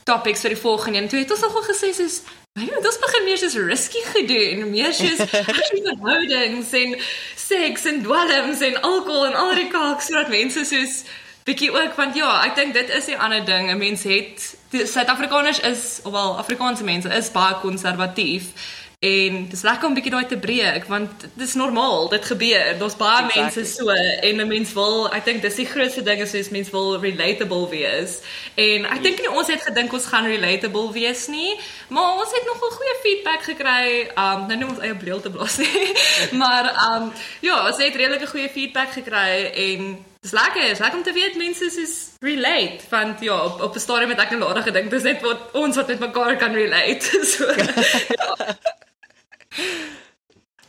topics 0.06 0.42
vir 0.46 0.54
die 0.54 0.62
volgende 0.62 1.00
een. 1.00 1.08
Toe 1.10 1.20
het 1.20 1.32
ons 1.32 1.46
nogal 1.46 1.64
gesê 1.70 1.94
soos 1.94 2.22
Hey, 2.56 2.70
dit 2.72 3.00
begin 3.02 3.24
meer 3.24 3.38
soos 3.38 3.56
risky 3.60 4.02
gedoen, 4.14 4.70
meer 4.72 4.94
soos 4.96 5.18
verhoudings 5.34 6.70
en 6.72 6.94
seks 7.36 7.84
en 7.86 7.98
dwelms 8.06 8.62
en 8.64 8.78
alkohol 8.82 9.26
en 9.28 9.36
al 9.36 9.52
die 9.60 9.68
kalk 9.74 10.00
sodat 10.00 10.32
mense 10.32 10.64
soos 10.64 11.02
bietjie 11.44 11.68
ook 11.76 11.98
want 12.00 12.16
ja, 12.16 12.30
ek 12.48 12.56
dink 12.56 12.72
dit 12.78 12.94
is 12.96 13.10
'n 13.12 13.20
ander 13.20 13.44
ding. 13.46 13.68
'n 13.72 13.78
Mens 13.78 14.04
het 14.08 14.56
Suid-Afrikaners 14.72 15.60
is 15.60 16.00
of 16.04 16.12
wel 16.12 16.38
Afrikaanse 16.38 16.84
mense 16.84 17.10
is 17.10 17.32
baie 17.32 17.60
konservatief. 17.60 18.56
En 19.00 19.48
dis 19.50 19.62
lekker 19.62 19.86
om 19.86 19.92
'n 19.92 19.94
bietjie 19.94 20.12
daai 20.12 20.25
te 20.25 20.38
breek 20.38 20.86
want 20.88 21.12
dis 21.34 21.54
normaal, 21.54 22.10
dit 22.10 22.25
gebeur. 22.25 22.78
Daar's 22.80 22.96
baie 22.96 23.25
exactly. 23.25 23.42
mense 23.42 23.74
so 23.75 23.90
en 24.30 24.36
'n 24.42 24.48
mens 24.48 24.74
wil, 24.74 25.14
ek 25.14 25.25
dink 25.25 25.42
dis 25.42 25.56
die 25.56 25.66
grootste 25.66 26.04
ding 26.04 26.22
is 26.22 26.30
soos 26.30 26.50
mense 26.50 26.72
wil 26.72 27.00
relatable 27.00 27.70
wees. 27.70 28.20
En 28.56 28.86
ek 28.86 29.04
dink 29.04 29.20
nie 29.20 29.32
ons 29.32 29.48
het 29.48 29.62
gedink 29.62 29.94
ons 29.94 30.06
gaan 30.06 30.25
relatable 30.25 30.92
wees 30.92 31.28
nie, 31.28 31.60
maar 31.88 32.14
ons 32.14 32.32
het 32.32 32.46
nogal 32.46 32.70
goeie 32.70 32.98
feedback 33.04 33.42
gekry. 33.44 34.10
Um 34.16 34.48
nou 34.48 34.58
noem 34.58 34.70
ons 34.70 34.80
eie 34.80 34.96
bleel 34.96 35.22
te 35.22 35.30
blaas 35.30 35.58
nie. 35.58 35.92
maar 36.42 36.66
um 36.92 37.14
ja, 37.40 37.68
ons 37.68 37.78
het 37.78 37.96
redelike 37.96 38.28
goeie 38.28 38.50
feedback 38.50 38.92
gekry 38.92 39.52
en 39.54 40.06
Dis 40.25 40.34
lekker, 40.34 40.70
is 40.70 40.80
lekker 40.80 40.98
om 40.98 41.04
te 41.04 41.14
weet 41.14 41.36
mense 41.38 41.66
is 41.66 42.10
relate 42.20 42.82
want 42.90 43.20
ja, 43.22 43.44
op 43.44 43.62
op 43.62 43.75
'n 43.75 43.80
stadium 43.80 44.10
het 44.10 44.20
ek 44.20 44.32
net 44.32 44.40
later 44.40 44.64
gedink 44.64 44.90
dis 44.90 45.04
net 45.04 45.22
wat 45.22 45.54
ons 45.54 45.75
wat 45.75 45.88
met 45.88 46.00
mekaar 46.00 46.36
kan 46.36 46.54
relate. 46.54 47.06
so 47.32 47.46
ja. 47.46 48.74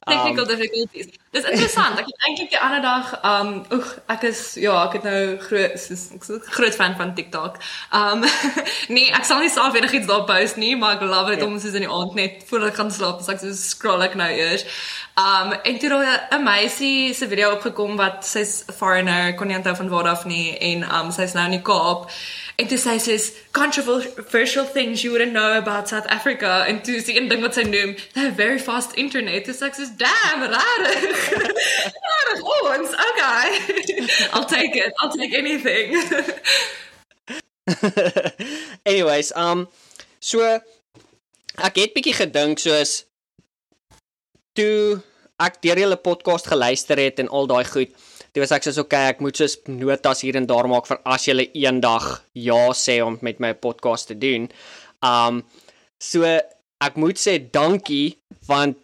Technical 0.09 0.43
um, 0.43 0.49
difficulties. 0.49 1.19
Dis 1.37 1.45
interessant. 1.45 1.99
Ek 2.01 2.07
het 2.09 2.23
eintlik 2.25 2.53
die 2.55 2.61
ander 2.61 2.81
dag 2.81 3.11
um 3.29 3.51
oeg, 3.77 3.89
ek 4.13 4.23
is 4.31 4.41
ja, 4.61 4.77
ek 4.87 4.97
het 4.97 5.05
nou 5.05 5.21
groot 5.43 5.75
soos 5.81 6.05
ek 6.17 6.25
is 6.25 6.47
groot 6.57 6.79
fan 6.79 6.97
van 6.97 7.13
TikTok. 7.19 7.59
Um 7.97 8.25
nee, 8.97 9.11
ek 9.13 9.27
sal 9.29 9.43
nie 9.45 9.53
self 9.53 9.77
enigiets 9.77 10.09
daar 10.09 10.25
post 10.29 10.57
nie, 10.61 10.73
maar 10.81 10.97
ek 10.97 11.05
love 11.05 11.35
dit 11.35 11.45
ja. 11.45 11.49
om 11.51 11.59
soos 11.61 11.77
in 11.77 11.85
die 11.85 11.93
aand 11.93 12.17
net 12.17 12.47
voordat 12.49 12.73
ek 12.73 12.81
gaan 12.81 12.95
slaap, 12.95 13.21
as 13.21 13.29
ek 13.35 13.43
so 13.45 13.53
scroll 13.59 14.07
ek 14.07 14.17
nou 14.17 14.31
eers. 14.33 14.65
Um 15.21 15.53
en 15.59 15.79
toe 15.83 16.01
het 16.01 16.33
'n 16.39 16.43
meisie 16.45 17.13
se 17.15 17.29
video 17.29 17.53
opgekom 17.59 18.01
wat 18.01 18.25
sy's 18.25 18.65
foreigner, 18.81 19.35
kon 19.37 19.53
nie 19.53 19.61
onthou 19.61 19.77
van 19.77 19.93
waar 19.93 20.09
af 20.17 20.25
nie 20.25 20.57
en 20.57 20.89
um 20.89 21.13
sy's 21.13 21.37
nou 21.37 21.45
in 21.45 21.59
die 21.59 21.65
Kaap. 21.65 22.09
En 22.57 22.67
toe 22.67 22.79
sê 22.81 22.95
sy 22.97 23.13
is 23.13 23.33
controversial 23.53 24.65
things 24.65 25.03
you 25.05 25.13
wouldn't 25.13 25.33
know 25.33 25.59
about 25.59 25.89
South 25.89 26.07
Africa 26.07 26.65
en 26.65 26.81
toe 26.81 27.03
sê 27.05 27.17
een 27.17 27.29
ding 27.29 27.43
wat 27.45 27.55
sy 27.59 27.67
noem, 27.69 27.93
they 28.15 28.23
have 28.23 28.37
very 28.37 28.59
fast 28.59 28.97
internet. 28.97 29.45
Dis 29.45 29.61
ek 29.61 29.77
sê 29.77 29.85
damn, 30.01 30.47
rarig. 30.55 31.26
Rarig 31.33 32.43
ons. 32.47 32.91
Okay. 33.09 33.47
I'll 34.35 34.47
take 34.47 34.77
it. 34.77 34.93
I'll 35.01 35.13
take 35.13 35.35
anything. 35.35 35.97
Anyways, 38.87 39.33
um 39.37 39.67
so 40.21 40.43
ek 41.57 41.81
het 41.83 41.95
bietjie 41.97 42.15
gedink 42.17 42.63
soos 42.63 43.05
toe 44.57 45.03
ek 45.43 45.61
deur 45.65 45.79
julle 45.83 45.99
podcast 46.01 46.49
geluister 46.49 47.01
het 47.01 47.21
en 47.21 47.29
al 47.29 47.51
daai 47.51 47.65
goed 47.69 47.93
Dit 48.37 48.43
was 48.45 48.53
ek 48.53 48.67
sê 48.67 48.73
okay, 48.83 49.07
ek 49.15 49.23
moet 49.25 49.39
soos 49.41 49.55
notas 49.65 50.21
hier 50.21 50.37
en 50.37 50.45
daar 50.45 50.67
maak 50.69 50.85
vir 50.91 50.99
as 51.09 51.25
jy 51.25 51.47
eendag 51.57 52.05
ja 52.37 52.67
sê 52.77 52.99
om 53.01 53.17
met 53.25 53.39
my 53.41 53.55
podcast 53.57 54.11
te 54.11 54.17
doen. 54.21 54.51
Um 55.01 55.41
so 55.97 56.29
ek 56.29 56.99
moet 57.01 57.17
sê 57.17 57.39
dankie 57.41 58.19
want 58.45 58.77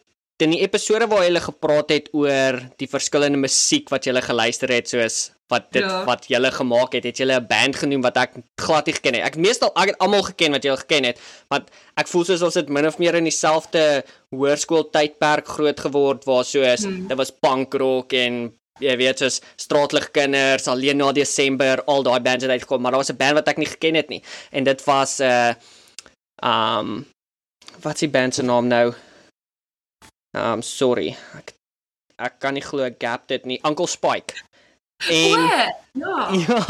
in 0.42 0.54
die 0.54 0.62
episode 0.64 1.06
waar 1.10 1.24
jy 1.24 1.40
gepraat 1.40 1.92
het 1.94 2.08
oor 2.16 2.58
die 2.80 2.88
verskillende 2.90 3.38
musiek 3.38 3.90
wat 3.92 4.06
jy 4.06 4.20
geluister 4.24 4.72
het 4.72 4.90
soos 4.90 5.30
wat 5.52 5.68
dit 5.74 5.84
ja. 5.84 6.02
wat 6.08 6.26
jy 6.30 6.40
gemaak 6.54 6.94
het, 6.96 7.04
het 7.04 7.18
jy 7.20 7.26
'n 7.28 7.46
band 7.46 7.76
genoem 7.76 8.02
wat 8.02 8.16
ek 8.16 8.32
glad 8.56 8.86
nie 8.86 8.94
geken 8.96 9.14
het. 9.14 9.24
Ek 9.24 9.36
meestal 9.36 9.72
ek 9.76 9.92
het 9.92 9.98
almal 9.98 10.22
geken 10.22 10.52
wat 10.56 10.64
jy 10.64 10.76
geken 10.76 11.04
het, 11.04 11.20
want 11.48 11.68
ek 11.96 12.08
voel 12.08 12.24
soos 12.24 12.42
ons 12.42 12.54
het 12.54 12.68
min 12.68 12.86
of 12.86 12.98
meer 12.98 13.14
in 13.14 13.28
dieselfde 13.28 14.04
hoërskool 14.32 14.90
tydperk 14.90 15.46
groot 15.46 15.80
geword 15.80 16.24
waar 16.24 16.44
soos 16.44 16.84
hmm. 16.84 17.08
dit 17.08 17.16
was 17.16 17.30
punk 17.30 17.74
rock 17.74 18.12
en 18.12 18.52
jy 18.80 18.96
weet 18.96 19.18
soos 19.18 19.40
straatligkinders 19.56 20.68
alleen 20.68 20.96
na 20.96 21.12
Desember 21.12 21.84
al 21.84 22.02
daai 22.02 22.20
bands 22.20 22.44
het 22.44 22.52
uitgekom 22.52 22.80
maar 22.82 22.92
daar 22.92 23.04
was 23.04 23.12
'n 23.12 23.16
band 23.16 23.34
wat 23.34 23.48
ek 23.48 23.58
nie 23.58 23.66
geken 23.66 23.94
het 23.94 24.08
nie 24.08 24.22
en 24.50 24.64
dit 24.64 24.84
was 24.84 25.20
'n 25.20 25.24
uh, 25.24 25.54
um 26.42 27.06
wat 27.82 27.98
s'ie 27.98 28.08
band 28.08 28.34
se 28.34 28.42
naam 28.42 28.66
nou 28.66 28.94
um 30.32 30.62
sorry 30.62 31.16
ek 31.38 31.54
ek 32.18 32.40
kan 32.40 32.54
nie 32.54 32.64
glo 32.64 32.88
gap 32.98 33.28
dit 33.28 33.46
nie 33.46 33.60
Uncle 33.64 33.88
Spike 33.90 34.34
en 35.10 35.38
oh, 35.38 35.48
ja 35.98 36.18
ja 36.46 36.60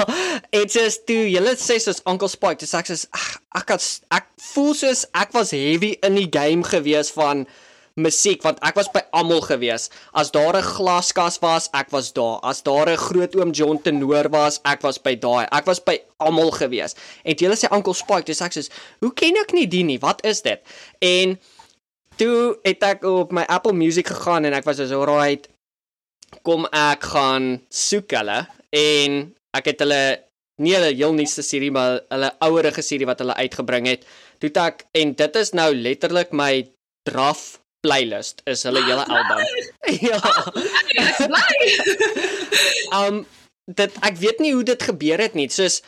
it 0.50 0.76
is 0.76 1.00
toe 1.08 1.26
julle 1.30 1.56
sê 1.60 1.78
soos 1.82 2.02
Uncle 2.06 2.30
Spike 2.32 2.62
dis 2.64 2.74
ek 2.78 2.90
sê 2.90 3.02
ek 3.58 3.74
ek 3.74 3.76
ek 4.18 4.30
voel 4.52 4.72
soos 4.78 5.04
ek 5.24 5.36
was 5.36 5.54
heavy 5.56 5.94
in 6.02 6.18
die 6.18 6.30
game 6.30 6.66
gewees 6.66 7.12
van 7.14 7.46
musiek 7.94 8.42
want 8.44 8.60
ek 8.64 8.76
was 8.78 8.88
by 8.92 9.02
almal 9.16 9.42
gewees. 9.44 9.90
As 10.14 10.30
daar 10.30 10.56
'n 10.56 10.62
glaskas 10.64 11.38
was, 11.42 11.68
ek 11.74 11.90
was 11.90 12.12
daar. 12.12 12.40
As 12.42 12.62
daar 12.62 12.88
'n 12.88 12.96
groot 12.96 13.34
oom 13.36 13.50
John 13.50 13.82
tenor 13.82 14.28
was, 14.30 14.60
ek 14.64 14.82
was 14.82 14.98
by 14.98 15.14
daai. 15.14 15.46
Ek 15.52 15.66
was 15.66 15.80
by 15.80 16.00
almal 16.18 16.50
gewees. 16.50 16.94
En 17.24 17.34
jy 17.34 17.48
sê 17.48 17.70
Uncle 17.70 17.94
Spike, 17.94 18.24
dis 18.24 18.40
ek 18.40 18.52
sê, 18.52 18.70
"Hoe 19.00 19.12
ken 19.12 19.36
ek 19.36 19.52
nie 19.52 19.66
die 19.66 19.82
nie? 19.84 19.98
Wat 19.98 20.24
is 20.24 20.40
dit?" 20.42 20.60
En 21.00 21.38
toe 22.22 22.54
het 22.62 22.84
ek 22.86 23.06
op 23.08 23.34
my 23.34 23.42
Apple 23.50 23.74
Music 23.74 24.06
gegaan 24.14 24.46
en 24.46 24.54
ek 24.54 24.66
was 24.68 24.78
so 24.78 25.02
right 25.08 25.48
kom 26.46 26.66
ek 26.70 27.04
gaan 27.12 27.56
soek 27.68 28.14
hulle 28.16 28.44
en 28.72 29.24
ek 29.58 29.72
het 29.72 29.82
hulle 29.84 30.02
nie 30.62 30.74
hulle 30.76 30.92
heel 30.94 31.14
nuutste 31.16 31.44
serie 31.44 31.72
maar 31.74 32.00
hulle 32.12 32.30
ouerige 32.46 32.84
serie 32.84 33.08
wat 33.08 33.22
hulle 33.22 33.36
uitgebring 33.36 33.88
het. 33.90 34.06
Toe 34.40 34.52
ek 34.62 34.86
en 34.98 35.14
dit 35.18 35.40
is 35.40 35.52
nou 35.56 35.70
letterlik 35.74 36.32
my 36.36 36.52
draf 37.08 37.58
playlist 37.82 38.44
is 38.46 38.62
hulle 38.68 38.84
hele 38.86 39.04
album. 39.16 39.42
ja. 40.08 40.20
Ek 41.02 41.24
bly. 41.26 41.48
um 43.02 43.24
dit 43.66 43.98
ek 44.04 44.20
weet 44.20 44.44
nie 44.44 44.54
hoe 44.54 44.64
dit 44.72 44.88
gebeur 44.90 45.22
het 45.22 45.36
nie. 45.38 45.48
Soos 45.52 45.80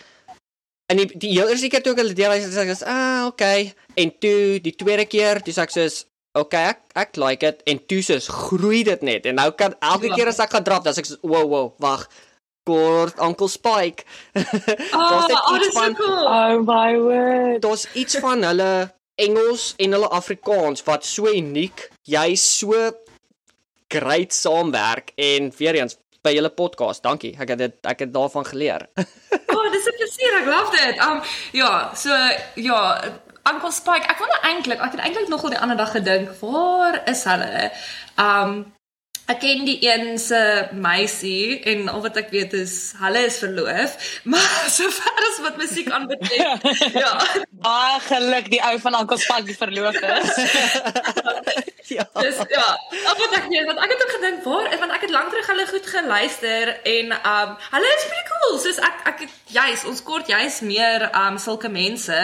in 0.92 1.00
die 1.00 1.08
die 1.14 1.34
heel 1.36 1.52
eerste 1.52 1.70
keer 1.72 1.84
toe 1.84 1.94
ek 1.94 2.02
hulle 2.02 2.18
deel 2.18 2.36
sê 2.42 2.66
ek 2.66 2.74
is 2.74 2.84
ah, 2.88 3.30
okay. 3.30 3.70
En 4.00 4.10
toe 4.20 4.58
die 4.64 4.74
tweede 4.74 5.06
keer, 5.06 5.40
dis 5.44 5.60
ek 5.62 5.72
soos 5.72 6.02
okay, 6.34 6.74
ek 6.74 6.80
ek 6.98 7.16
like 7.20 7.46
it 7.46 7.62
en 7.70 7.80
toe 7.88 8.02
soos 8.02 8.28
groei 8.28 8.82
dit 8.86 9.02
net. 9.06 9.26
En 9.30 9.38
nou 9.40 9.50
kan 9.58 9.74
elke 9.80 10.10
keer 10.14 10.30
as 10.30 10.42
ek 10.42 10.54
gaan 10.56 10.66
drop, 10.66 10.84
dan 10.86 10.96
sê 10.96 11.04
ek 11.04 11.10
soos 11.12 11.22
wow 11.22 11.46
wow, 11.48 11.72
wag. 11.82 12.06
Kort 12.64 13.18
Uncle 13.20 13.50
Spike. 13.52 14.06
oh, 14.40 15.28
oh, 15.28 15.58
dis 15.60 15.74
so 15.76 15.88
cool. 15.98 16.24
Oh 16.24 16.62
my 16.64 16.96
word. 16.96 17.60
Daar's 17.60 17.84
iets 17.92 18.16
van 18.24 18.44
hulle 18.46 18.88
Engels 19.20 19.74
en 19.76 19.92
hulle 19.94 20.08
Afrikaans 20.08 20.82
wat 20.88 21.04
so 21.06 21.28
uniek, 21.28 21.84
jy 22.08 22.32
so 22.40 22.88
great 23.92 24.32
saamwerk 24.34 25.12
en 25.20 25.52
weer 25.58 25.76
eens 25.78 25.98
by 26.24 26.32
julle 26.32 26.50
podcast. 26.56 27.04
Dankie. 27.04 27.34
Ek 27.36 27.52
het 27.52 27.60
dit 27.60 27.90
ek 27.90 28.06
het 28.06 28.14
daarvan 28.14 28.48
geleer. 28.48 28.88
oh, 29.54 29.66
dis 29.70 29.86
'n 29.90 29.96
plesier. 30.00 30.40
Ek 30.40 30.48
love 30.48 30.72
dit. 30.72 31.04
Um 31.04 31.20
ja, 31.52 31.92
so 31.94 32.16
ja, 32.56 32.80
Uncle 33.50 33.72
Spike, 33.72 34.08
ek 34.08 34.22
wou 34.22 34.30
eintlik, 34.48 34.80
ek 34.80 34.96
het 34.96 35.04
eintlik 35.04 35.28
nogal 35.28 35.52
die 35.52 35.60
ander 35.60 35.76
dag 35.76 35.92
gedink, 35.92 36.32
waar 36.40 37.02
is 37.10 37.26
hulle? 37.28 37.68
Um 38.20 38.64
Ek 39.24 39.38
ken 39.40 39.62
die 39.64 39.78
een 39.80 40.18
se 40.20 40.38
meisie 40.76 41.62
en 41.70 41.86
al 41.88 42.02
wat 42.04 42.18
ek 42.20 42.26
weet 42.28 42.52
is 42.58 42.74
hulle 43.00 43.22
is 43.24 43.38
verloof, 43.40 43.94
maar 44.32 44.66
sover 44.68 45.22
as 45.30 45.38
wat 45.46 45.56
musiek 45.56 45.88
aanbetref. 45.88 46.66
ja. 46.92 47.14
Baie 47.64 48.02
geluk 48.04 48.50
die 48.52 48.60
ou 48.68 48.74
van 48.84 48.98
Uncle 49.00 49.16
Spak 49.22 49.48
die 49.48 49.56
verloof 49.56 49.96
is. 49.96 50.36
ja. 51.96 52.04
Dis 52.20 52.42
ja. 52.52 52.68
Al 52.68 53.16
wat 53.22 53.40
ek 53.40 53.48
weet, 53.48 53.64
want 53.70 53.80
ek 53.80 53.96
het 53.96 54.04
ook 54.04 54.14
gedink 54.18 54.44
waar 54.44 54.68
want 54.84 54.96
ek 54.98 55.08
het 55.08 55.16
lank 55.16 55.32
terug 55.32 55.52
hulle 55.54 55.68
goed 55.72 55.92
geluister 55.96 56.74
en 56.92 57.16
um 57.16 57.58
hulle 57.78 57.96
is 57.96 58.08
pretty 58.10 58.26
cool. 58.34 58.58
Soos 58.60 58.82
ek 58.92 59.06
ek 59.14 59.28
juis 59.56 59.88
ons 59.88 60.04
kort 60.04 60.28
juis 60.28 60.60
meer 60.68 61.08
um 61.24 61.40
sulke 61.40 61.72
mense 61.72 62.20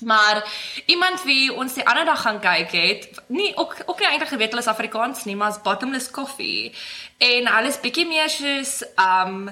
Maar 0.00 0.42
iemand 0.86 1.22
wie 1.22 1.54
ons 1.54 1.74
die 1.74 1.86
ander 1.86 2.04
dag 2.04 2.20
gaan 2.22 2.40
kyk 2.40 2.70
het, 2.70 3.08
nie 3.26 3.50
ook 3.56 3.76
ook 3.86 3.98
nie 3.98 4.08
eintlik 4.08 4.30
geweet 4.30 4.54
hulle 4.54 4.62
is 4.62 4.70
Afrikaans 4.70 5.24
nie, 5.24 5.36
maar 5.36 5.50
is 5.50 5.62
Bottomless 5.62 6.10
Coffee. 6.10 6.72
En 7.18 7.48
hulle 7.54 7.68
is 7.68 7.80
bietjie 7.80 8.06
meer 8.06 8.30
soos 8.30 8.82
um 8.94 9.48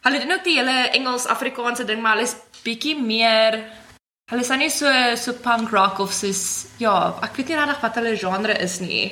hulle 0.00 0.20
doen 0.22 0.32
ook 0.32 0.44
die 0.44 0.56
hele 0.56 0.88
Engels 0.96 1.26
Afrikaanse 1.26 1.84
ding, 1.84 2.02
maar 2.02 2.16
hulle 2.16 2.28
is 2.28 2.36
bietjie 2.64 2.96
meer 3.00 3.58
hulle 4.30 4.46
is 4.46 4.52
nie 4.54 4.70
so 4.70 4.90
so 5.16 5.34
punk 5.42 5.72
rock 5.74 5.98
of 5.98 6.12
soos 6.14 6.66
ja, 6.78 7.16
ek 7.26 7.34
weet 7.36 7.50
nie 7.50 7.58
regtig 7.58 7.82
wat 7.82 7.98
hulle 7.98 8.16
genre 8.16 8.58
is 8.62 8.78
nie. 8.80 9.10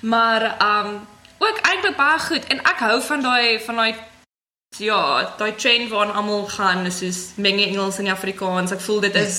Maar 0.00 0.56
um 0.62 1.06
ook 1.38 1.62
eintlik 1.68 1.96
baie 1.96 2.18
goed 2.18 2.50
en 2.50 2.64
ek 2.64 2.82
hou 2.88 3.00
van 3.10 3.22
daai 3.22 3.60
van 3.60 3.82
daai 3.82 3.94
ja, 4.82 5.00
daai 5.38 5.54
trend 5.54 5.90
waar 5.90 6.10
almal 6.12 6.48
gaan 6.50 6.90
soos 6.92 7.36
menge 7.36 7.66
Engels 7.66 7.98
en 8.02 8.10
Afrikaans. 8.10 8.74
Ek 8.74 8.82
voel 8.82 9.00
dit 9.06 9.14
is 9.22 9.38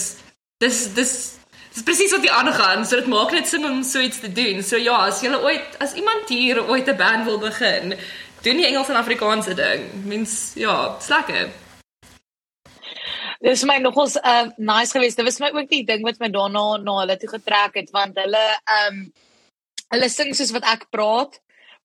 dis 0.64 0.78
dis 0.98 1.12
dis 1.74 1.84
presies 1.86 2.14
wat 2.16 2.24
die 2.26 2.34
ander 2.34 2.56
gaan 2.58 2.86
so 2.86 2.98
dit 2.98 3.10
maak 3.12 3.34
net 3.36 3.48
sin 3.48 3.66
om 3.66 3.84
so 3.86 4.02
iets 4.02 4.20
te 4.24 4.32
doen. 4.32 4.64
So 4.64 4.80
ja 4.82 4.98
as 5.06 5.22
jy 5.22 5.30
ooit 5.36 5.78
as 5.84 5.94
iemand 5.94 6.30
hier 6.30 6.64
ooit 6.66 6.90
'n 6.90 6.98
band 6.98 7.26
wil 7.26 7.40
begin 7.40 7.94
doen 8.42 8.58
die 8.58 8.66
Engels 8.66 8.90
en 8.90 8.96
Afrikaanse 8.96 9.54
ding. 9.54 9.90
Mens 10.06 10.54
ja 10.56 10.98
slekke 11.00 11.50
Dis 13.40 13.64
my 13.64 13.78
nogals 13.78 14.16
uh 14.16 14.50
nice 14.58 14.92
geweest. 14.92 15.18
Dit 15.18 15.26
was 15.26 15.40
my 15.40 15.52
ook 15.54 15.70
die 15.70 15.86
ding 15.86 16.02
wat 16.04 16.20
my 16.20 16.30
daarna 16.30 16.78
na 16.82 17.00
hulle 17.00 17.18
toe 17.18 17.30
getrek 17.30 17.76
het 17.76 17.92
want 17.92 18.18
hulle 18.18 18.46
um 18.82 19.14
hulle 19.94 20.10
sing 20.10 20.34
soos 20.36 20.52
wat 20.52 20.66
ek 20.66 20.90
praat 20.90 21.38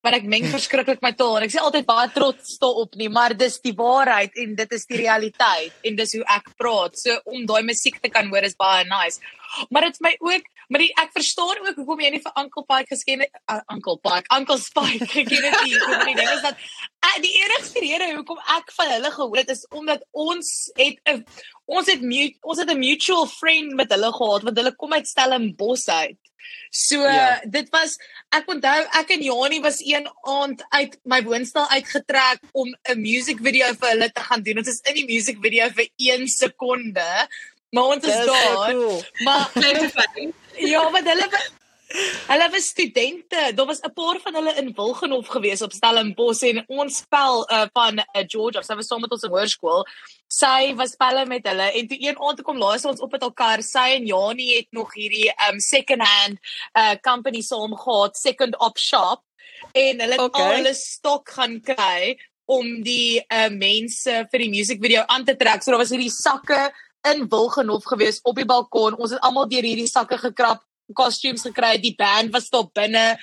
maar 0.03 0.17
ek 0.17 0.25
meng 0.27 0.45
verskriklik 0.51 0.99
my 1.03 1.13
taal 1.15 1.37
en 1.39 1.45
ek 1.45 1.53
sê 1.53 1.61
altyd 1.63 1.87
baie 1.87 2.09
trots 2.11 2.57
daarop 2.61 2.97
nie, 2.99 3.07
maar 3.07 3.35
dis 3.39 3.55
die 3.63 3.75
waarheid 3.77 4.35
en 4.43 4.57
dit 4.59 4.75
is 4.75 4.83
die 4.89 4.99
realiteit 4.99 5.87
en 5.87 5.99
dis 5.99 6.15
hoe 6.17 6.25
ek 6.35 6.51
praat. 6.59 6.99
So 6.99 7.15
om 7.31 7.45
daai 7.47 7.63
musiek 7.63 8.01
te 8.03 8.11
kan 8.11 8.27
hoor 8.33 8.43
is 8.43 8.59
baie 8.59 8.83
nice. 8.89 9.23
Maar 9.71 9.87
dit 9.87 9.95
is 9.95 10.03
my 10.03 10.13
ook, 10.19 10.49
maar 10.67 10.83
die, 10.83 10.91
ek 11.01 11.11
verstaan 11.15 11.61
ook 11.63 11.75
hoekom 11.75 12.03
jy 12.03 12.09
nie 12.15 12.21
vir 12.23 12.35
Uncle 12.41 12.65
Pike 12.69 12.95
geken 12.95 13.25
het, 13.25 13.41
uh, 13.51 13.61
Uncle 13.73 13.97
Pike, 14.03 14.27
Uncle 14.37 14.59
Spike 14.61 15.07
geken 15.15 15.47
het 15.47 15.61
nie. 15.63 15.77
Hoekom 15.77 16.05
nie? 16.07 16.15
Dit 16.15 16.31
is 16.35 16.43
dat 16.45 16.59
uh, 17.07 17.15
die 17.23 17.33
enigste 17.43 17.83
rede 17.83 18.11
hoekom 18.15 18.41
ek 18.57 18.73
van 18.77 18.91
hulle 18.95 19.11
gehoor 19.11 19.41
het 19.43 19.53
is 19.53 19.65
omdat 19.69 20.05
ons 20.11 20.51
het 20.79 20.99
'n 21.09 21.25
ons 21.65 21.87
het 21.87 22.01
ons 22.41 22.59
het 22.59 22.69
'n 22.69 22.79
mutual 22.79 23.27
friend 23.27 23.73
met 23.73 23.91
hulle 23.91 24.11
gehad 24.13 24.43
want 24.43 24.57
hulle 24.57 24.75
kom 24.75 24.93
uit 24.93 25.07
Stellenbosch 25.07 25.87
uit. 25.87 26.19
So 26.69 26.99
ja. 27.01 27.39
dit 27.45 27.69
was 27.69 27.97
ek 28.33 28.49
onthou 28.49 28.79
ek 28.99 29.13
en 29.15 29.23
Jani 29.23 29.59
was 29.61 29.79
een 29.85 30.07
aand 30.27 30.65
uit 30.69 30.97
my 31.03 31.21
woonstel 31.23 31.67
uitgetrek 31.69 32.41
om 32.51 32.73
'n 32.89 32.99
music 32.99 33.39
video 33.39 33.73
vir 33.73 33.89
hulle 33.89 34.11
te 34.11 34.21
gaan 34.21 34.43
doen. 34.43 34.57
Ons 34.57 34.67
is 34.67 34.81
in 34.89 34.95
die 34.95 35.05
music 35.05 35.37
video 35.41 35.69
vir 35.69 35.87
1 35.95 36.27
sekonde. 36.27 37.27
Maar 37.69 37.83
ons 37.83 38.03
is 38.05 38.25
daar. 38.25 38.69
So 38.69 38.71
cool. 38.71 39.03
Maar 39.23 39.51
ja, 40.57 40.89
maar 40.89 41.03
hulle 41.03 41.27
Hulle 42.27 42.49
was 42.49 42.65
studente. 42.65 43.51
Daar 43.55 43.65
was 43.65 43.81
'n 43.81 43.93
paar 43.93 44.19
van 44.19 44.33
hulle 44.33 44.53
in 44.55 44.73
Wilgenhof 44.75 45.27
gewees 45.27 45.61
op 45.61 45.71
Stellenbosch 45.71 46.41
en 46.41 46.63
ons 46.67 46.97
spel 46.97 47.51
uh, 47.51 47.65
van 47.73 47.97
uh, 47.97 48.23
Georgia. 48.27 48.61
Sy 48.61 48.75
was 48.75 48.87
saam 48.87 49.01
met 49.01 49.11
ons 49.11 49.23
in 49.23 49.29
hoërskool. 49.29 49.85
Sy 50.27 50.73
was 50.75 50.91
spelle 50.91 51.25
met 51.25 51.47
hulle 51.47 51.71
en 51.71 51.87
toe 51.87 51.97
een 52.01 52.17
aand 52.17 52.35
toe 52.35 52.45
kom 52.45 52.57
laas 52.57 52.85
ons 52.85 52.99
op 52.99 53.11
met 53.11 53.21
elkaar. 53.21 53.61
Sy 53.61 53.93
en 53.99 54.05
Janie 54.05 54.55
het 54.55 54.67
nog 54.71 54.93
hierdie 54.93 55.29
um 55.49 55.59
second 55.59 56.01
hand 56.01 56.39
uh 56.77 56.95
company 57.01 57.41
saam 57.41 57.77
gehad, 57.77 58.17
second 58.17 58.57
op 58.59 58.77
shop 58.77 59.21
en 59.71 59.99
hulle 59.99 60.11
het 60.17 60.21
Okay. 60.21 60.41
al 60.41 60.55
hulle 60.55 60.73
stok 60.73 61.29
gaan 61.29 61.61
kry 61.61 62.17
om 62.45 62.81
die 62.81 63.21
uh 63.29 63.49
mense 63.49 64.25
vir 64.31 64.39
die 64.39 64.49
musiekvideo 64.49 65.05
aan 65.05 65.25
te 65.25 65.35
trek. 65.35 65.61
So 65.61 65.71
daar 65.71 65.83
was 65.85 65.93
hierdie 65.93 66.09
sakke 66.09 66.73
in 67.11 67.25
Wilgenhof 67.29 67.85
gewees 67.91 68.21
op 68.23 68.39
die 68.39 68.47
balkon. 68.47 68.97
Ons 68.97 69.15
het 69.15 69.23
almal 69.25 69.49
deur 69.51 69.65
hierdie 69.65 69.89
sakke 69.89 70.17
gekrap, 70.21 70.63
costumes 70.95 71.43
gekry. 71.47 71.77
Die 71.81 71.95
band 71.97 72.31
was 72.33 72.49
daar 72.53 72.69
binne. 72.73 73.17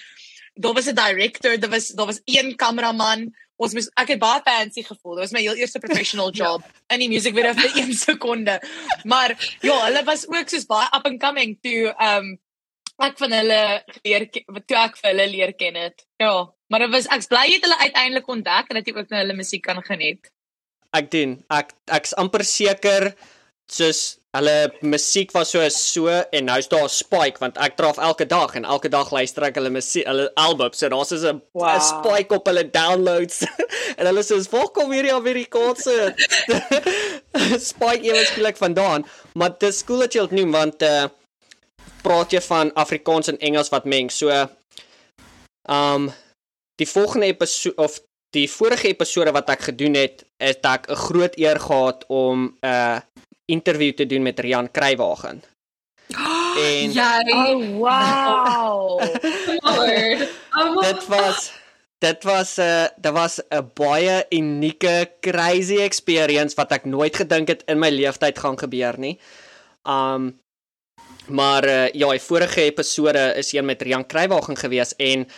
Daar 0.55 0.75
was 0.75 0.89
'n 0.89 0.95
director, 0.95 1.59
daar 1.59 1.71
was 1.71 1.89
daar 1.89 2.07
was 2.07 2.21
een 2.25 2.57
kameraman. 2.57 3.31
Ons 3.57 3.75
moes 3.75 3.91
ek 3.95 4.09
het 4.09 4.19
baie 4.19 4.41
fancy 4.45 4.83
gevoel. 4.83 5.15
Dit 5.15 5.25
was 5.25 5.33
my 5.33 5.41
heel 5.41 5.55
eerste 5.55 5.79
professional 5.79 6.31
job 6.33 6.63
in 6.89 6.99
die 6.99 7.09
musiekvideo 7.09 7.53
vir 7.55 7.77
1 7.77 7.93
sekonde. 8.09 8.61
Maar 9.05 9.37
ja, 9.61 9.77
hulle 9.85 10.05
was 10.05 10.29
ook 10.29 10.49
soos 10.49 10.67
baie 10.67 10.89
up 10.97 11.07
and 11.07 11.21
coming 11.21 11.59
toe 11.61 11.95
um 11.99 12.39
ek 13.01 13.19
van 13.19 13.33
hulle 13.33 13.61
leer 14.05 14.27
toe 14.31 14.77
ek 14.77 14.97
vir 15.01 15.11
hulle 15.11 15.27
leer 15.29 15.53
ken 15.53 15.77
het. 15.77 16.07
Ja, 16.21 16.49
maar 16.69 16.85
dit 16.85 16.93
was 16.93 17.09
ek's 17.13 17.29
bly 17.31 17.47
jy 17.49 17.59
het 17.59 17.67
hulle 17.69 17.81
uiteindelik 17.85 18.29
ontdek 18.29 18.71
en 18.71 18.81
dat 18.81 18.89
jy 18.89 18.97
ook 18.97 19.11
na 19.11 19.23
hulle 19.23 19.37
musiek 19.37 19.65
kan 19.65 19.83
geniet. 19.83 20.33
Ek 20.97 21.11
doen. 21.11 21.37
Ek 21.49 21.73
ek's 21.87 22.17
amper 22.19 22.45
seker 22.45 23.13
soos 23.73 24.19
hulle 24.37 24.71
musiek 24.83 25.33
was 25.35 25.50
so 25.50 25.69
so 25.75 26.07
en 26.09 26.45
nou's 26.47 26.69
daar 26.69 26.85
'n 26.85 26.89
spike 26.89 27.39
want 27.41 27.57
ek 27.59 27.77
draf 27.77 27.99
elke 27.99 28.27
dag 28.27 28.55
en 28.55 28.65
elke 28.65 28.89
dag 28.89 29.11
luister 29.11 29.43
ek 29.43 29.55
hulle 29.59 29.71
musiek, 29.71 30.07
hulle 30.07 30.31
albums. 30.37 30.79
So 30.79 30.89
daar's 30.89 31.09
so 31.09 31.17
'n 31.33 31.43
Wow. 31.55 31.81
spike 31.81 32.35
op 32.35 32.47
hulle 32.47 32.71
downloads. 32.71 33.43
en 33.99 34.07
hulle 34.07 34.23
sê, 34.23 34.39
"Waar 34.50 34.69
kom 34.71 34.93
hierdie 34.93 35.15
Amerikaanse 35.15 36.15
spike 37.71 38.03
ewe 38.07 38.25
skielik 38.25 38.57
vandaan?" 38.57 39.05
Maar 39.35 39.59
dis 39.59 39.85
cool 39.85 39.99
dat 39.99 40.12
jy 40.15 40.21
dit 40.21 40.31
noem 40.31 40.53
want 40.53 40.83
uh 40.83 41.09
praat 42.03 42.31
jy 42.33 42.41
van 42.41 42.73
Afrikaans 42.75 43.29
en 43.29 43.39
Engels 43.39 43.69
wat 43.69 43.85
meng. 43.85 44.11
So 44.11 44.31
um 45.69 46.12
die 46.81 46.89
volgende 46.89 47.27
episode 47.27 47.77
of 47.77 48.00
die 48.33 48.47
vorige 48.50 48.89
episode 48.89 49.33
wat 49.33 49.50
ek 49.50 49.61
gedoen 49.69 49.95
het, 49.95 50.25
het 50.39 50.65
ek 50.65 50.89
'n 50.89 50.95
groot 50.97 51.35
eer 51.39 51.59
gehad 51.61 52.05
om 52.09 52.57
'n 52.62 52.67
uh, 52.67 53.00
interview 53.50 53.92
te 53.95 54.07
doen 54.07 54.23
met 54.23 54.40
Rian 54.40 54.71
Kruiwagen. 54.71 55.42
En 56.61 56.90
Jy, 56.92 57.23
Oh 57.30 57.78
wow. 57.78 59.00
Oh, 60.50 60.80
dit 60.83 61.07
was 61.07 61.52
dit 62.00 62.23
was 62.25 62.57
'n 62.57 62.61
uh, 62.61 62.87
dit 62.97 63.12
was 63.12 63.40
'n 63.49 63.71
baie 63.75 64.26
unieke 64.28 65.12
crazy 65.21 65.78
experience 65.78 66.57
wat 66.57 66.73
ek 66.73 66.85
nooit 66.85 67.16
gedink 67.16 67.49
het 67.49 67.62
in 67.66 67.78
my 67.78 67.90
lewenstyd 67.90 68.38
gaan 68.38 68.59
gebeur 68.59 68.99
nie. 68.99 69.21
Um 69.85 70.40
maar 71.30 71.64
uh, 71.64 71.88
ja, 71.92 72.11
die 72.11 72.21
vorige 72.21 72.62
episode 72.62 73.35
is 73.37 73.52
een 73.52 73.64
met 73.64 73.83
Rian 73.83 74.07
Kruiwagen 74.07 74.57
gewees 74.57 74.97
en 74.97 75.28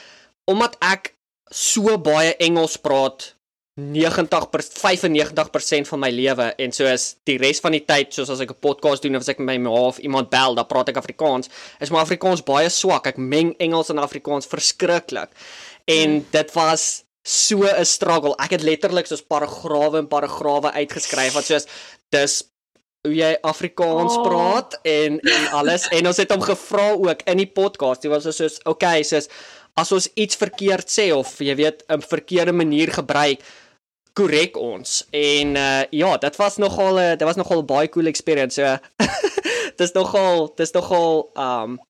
omdat 0.44 0.76
ek 0.80 1.14
so 1.50 1.98
baie 1.98 2.36
Engels 2.36 2.76
praat 2.76 3.34
90 3.74 4.50
per- 4.50 4.62
95% 4.62 5.88
van 5.88 6.00
my 6.00 6.10
lewe 6.10 6.50
en 6.60 6.72
soos 6.72 7.14
die 7.24 7.38
res 7.40 7.60
van 7.64 7.72
die 7.72 7.84
tyd 7.88 8.12
soos 8.12 8.28
as 8.30 8.40
ek 8.44 8.50
'n 8.50 8.60
podcast 8.60 9.02
doen 9.02 9.16
of 9.16 9.22
as 9.22 9.28
ek 9.28 9.38
met 9.38 9.46
my 9.58 9.70
ma 9.70 9.70
of 9.70 9.98
iemand 9.98 10.28
bel, 10.30 10.54
dan 10.54 10.66
praat 10.66 10.88
ek 10.88 10.96
Afrikaans. 10.96 11.48
Is 11.80 11.90
my 11.90 11.98
Afrikaans 11.98 12.42
baie 12.44 12.68
swak. 12.68 13.06
Ek 13.06 13.16
meng 13.16 13.54
Engels 13.58 13.88
en 13.90 13.98
Afrikaans 13.98 14.46
verskriklik. 14.46 15.30
En 15.86 16.26
dit 16.30 16.52
was 16.54 17.04
so 17.24 17.62
'n 17.64 17.84
struggle. 17.84 18.34
Ek 18.38 18.50
het 18.50 18.62
letterlik 18.62 19.06
soos 19.06 19.22
paragrawe 19.22 19.98
en 19.98 20.08
paragrawe 20.08 20.72
uitgeskryf 20.72 21.32
wat 21.32 21.44
soos 21.44 21.66
dis 22.10 22.42
hoe 23.06 23.14
jy 23.14 23.36
Afrikaans 23.42 24.14
Oh. 24.16 24.22
praat 24.22 24.78
en 24.84 25.18
en 25.20 25.48
alles 25.52 25.88
en 25.88 26.06
ons 26.06 26.16
het 26.16 26.30
hom 26.30 26.40
gevra 26.42 26.92
ook 26.92 27.22
in 27.24 27.36
die 27.36 27.46
podcast. 27.50 28.02
Dit 28.02 28.10
was 28.10 28.22
so 28.22 28.30
soos 28.30 28.60
okay, 28.64 29.02
soos 29.02 29.28
as 29.80 29.92
ons 29.92 30.08
iets 30.14 30.36
verkeerd 30.36 30.88
sê 30.90 31.10
of 31.16 31.38
jy 31.40 31.54
weet 31.56 31.84
'n 31.88 32.00
verkeerde 32.00 32.52
manier 32.52 32.92
gebruik, 32.92 33.40
korrek 34.12 34.56
ons. 34.56 35.06
En 35.10 35.56
uh 35.56 35.84
ja, 35.90 36.16
dit 36.16 36.36
was 36.36 36.56
nogal 36.56 36.98
'n 36.98 37.16
dit 37.18 37.26
was 37.28 37.36
nogal 37.36 37.62
'n 37.62 37.66
baie 37.66 37.88
cool 37.88 38.06
experience. 38.06 38.54
So 38.54 38.76
dis 39.80 39.92
nogal 39.92 40.52
dis 40.56 40.72
nogal 40.72 41.30
um 41.36 41.80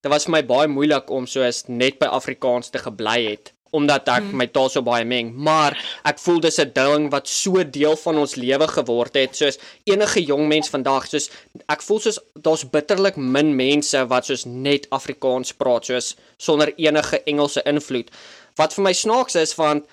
dit 0.00 0.12
was 0.12 0.24
vir 0.24 0.32
my 0.32 0.44
baie 0.46 0.68
moeilik 0.68 1.10
om 1.10 1.26
soos 1.26 1.66
net 1.66 1.98
by 1.98 2.06
Afrikaans 2.06 2.70
te 2.70 2.78
gebly 2.78 3.30
het 3.30 3.55
omdat 3.70 4.08
ek 4.08 4.22
hmm. 4.22 4.36
my 4.40 4.46
taal 4.46 4.68
so 4.72 4.82
baie 4.86 5.04
meng, 5.04 5.32
maar 5.34 5.76
ek 6.06 6.20
voel 6.22 6.40
dis 6.40 6.60
'n 6.62 6.72
ding 6.74 7.10
wat 7.10 7.28
so 7.28 7.64
deel 7.64 7.96
van 7.96 8.18
ons 8.18 8.36
lewe 8.36 8.68
geword 8.68 9.14
het, 9.14 9.36
soos 9.36 9.58
enige 9.84 10.22
jong 10.24 10.46
mens 10.48 10.68
vandag, 10.68 11.08
soos 11.08 11.30
ek 11.68 11.82
voel 11.82 12.00
soos 12.00 12.20
daar's 12.34 12.64
bitterlik 12.64 13.16
min 13.16 13.56
mense 13.56 14.06
wat 14.06 14.26
soos 14.26 14.44
net 14.44 14.86
Afrikaans 14.90 15.52
praat, 15.52 15.84
soos 15.86 16.16
sonder 16.38 16.72
enige 16.76 17.22
Engelse 17.26 17.62
invloed. 17.64 18.10
Wat 18.56 18.74
vir 18.74 18.84
my 18.84 18.92
snaaks 18.92 19.34
is 19.34 19.52
van 19.54 19.84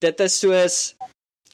dit 0.00 0.20
is 0.20 0.38
soos 0.38 0.94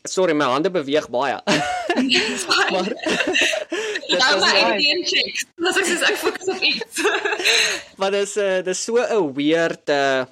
sorry, 0.08 0.32
my 0.32 0.44
hande 0.44 0.70
beweeg 0.70 1.08
baie. 1.12 1.36
maar 2.72 2.88
dit 4.10 4.18
Nou 4.18 4.36
is 4.36 4.44
my 4.44 4.58
Indian 4.58 5.04
chicks. 5.04 5.44
Dis 5.60 5.80
ek 5.80 5.88
sê 5.88 5.96
ek 6.08 6.20
fokus 6.20 6.52
op 6.54 6.62
iets. 6.64 7.02
Maar 8.00 8.14
dis 8.16 8.36
'n 8.36 8.46
uh, 8.46 8.60
dis 8.64 8.84
so 8.84 8.96
'n 8.96 9.32
weird 9.36 9.90
uh 9.92 10.24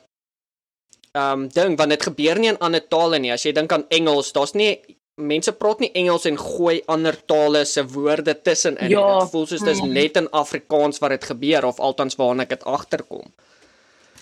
um 1.18 1.48
ding 1.52 1.76
want 1.78 1.94
dit 1.94 2.06
gebeur 2.10 2.38
nie 2.38 2.52
in 2.52 2.60
ander 2.64 2.84
tale 2.88 3.18
nie. 3.18 3.32
As 3.34 3.44
jy 3.46 3.52
dink 3.56 3.72
aan 3.74 3.86
Engels, 3.94 4.32
daar's 4.36 4.54
nie 4.54 4.76
mense 5.18 5.52
praat 5.58 5.82
nie 5.82 5.90
Engels 5.98 6.28
en 6.30 6.38
gooi 6.38 6.78
ander 6.86 7.16
tale 7.26 7.64
se 7.66 7.82
woorde 7.94 8.36
tussenin. 8.42 8.90
Ja. 8.92 9.04
Dit 9.20 9.32
voel 9.34 9.46
soos 9.50 9.66
dis 9.66 9.82
net 9.82 10.16
in 10.20 10.30
Afrikaans 10.30 11.02
wat 11.02 11.16
dit 11.16 11.28
gebeur 11.32 11.66
of 11.68 11.80
althans 11.82 12.18
waarna 12.20 12.46
ek 12.46 12.56
dit 12.56 12.64
agterkom. 12.64 13.26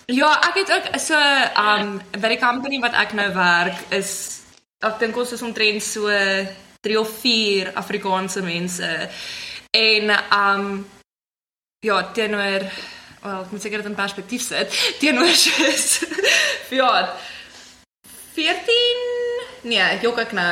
Ja, 0.07 0.31
ek 0.47 0.61
het 0.61 0.71
ook 0.71 0.85
so 1.03 1.19
um 1.59 1.97
by 2.15 2.31
die 2.31 2.41
company 2.41 2.79
wat 2.83 2.95
ek 2.95 3.13
nou 3.17 3.27
werk 3.35 3.91
is 3.95 4.11
ek 4.85 5.01
dink 5.01 5.17
ons 5.17 5.33
is 5.35 5.43
omtrent 5.43 5.83
so 5.83 6.07
3 6.85 6.99
of 6.99 7.11
4 7.21 7.73
Afrikaanse 7.75 8.43
mense. 8.45 8.91
En 9.75 10.13
um 10.33 10.69
ja, 11.85 12.01
teenoor 12.13 12.65
wel, 13.27 13.45
ek 13.45 13.53
moet 13.53 13.61
seker 13.61 13.83
dit 13.83 13.91
in 13.91 13.97
perspektief 13.97 14.43
sit. 14.47 14.73
Teenoor 15.01 15.35
soos 15.35 15.87
ja 16.73 16.91
14 18.37 19.69
nee, 19.71 19.85
jok 20.01 20.19
ek 20.21 20.35
nou. 20.37 20.51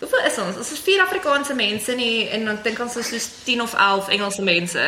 Hoeveel 0.00 0.24
is 0.24 0.38
ons? 0.40 0.56
Ons 0.56 0.70
is 0.72 0.80
vier 0.80 1.02
Afrikaanse 1.04 1.54
mense 1.54 1.92
nie 1.94 2.24
en 2.32 2.46
dan 2.48 2.60
dink 2.64 2.78
ons 2.80 2.96
is 2.96 3.10
soos 3.12 3.26
10 3.44 3.60
of 3.66 3.74
11 3.76 4.08
Engelse 4.16 4.44
mense. 4.46 4.86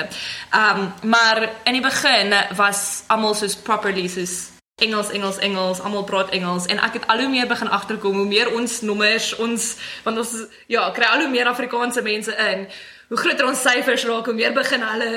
Um 0.57 0.87
maar 1.13 1.43
in 1.69 1.77
die 1.77 1.85
begin 1.85 2.33
was 2.57 3.03
almal 3.13 3.37
soos 3.37 3.57
properly 3.57 4.09
soos 4.09 4.49
Engels, 4.83 5.13
Engels, 5.15 5.39
Engels, 5.39 5.83
almal 5.85 6.07
praat 6.09 6.33
Engels 6.35 6.67
en 6.73 6.81
ek 6.83 6.97
het 6.97 7.05
al 7.13 7.21
hoe 7.23 7.29
meer 7.31 7.47
begin 7.47 7.69
agterkom 7.69 8.17
hoe 8.23 8.27
meer 8.27 8.49
ons 8.57 8.81
nommers, 8.81 9.35
ons 9.37 9.69
want 10.03 10.19
ons 10.19 10.33
is- 10.33 10.49
ja, 10.67 10.89
kry 10.97 11.07
al 11.07 11.27
hoe 11.27 11.31
meer 11.31 11.47
Afrikaanse 11.47 12.03
mense 12.03 12.33
in. 12.51 12.67
Hoe 13.13 13.21
groter 13.21 13.45
ons 13.45 13.61
syfers 13.61 14.07
raak, 14.09 14.25
hoe 14.25 14.33
meer 14.35 14.55
begin 14.57 14.81
hulle 14.89 15.09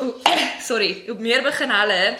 oh, 0.00 0.12
sorry, 0.64 1.02
hoe 1.04 1.18
meer 1.20 1.42
begin 1.44 1.68
hulle 1.68 2.14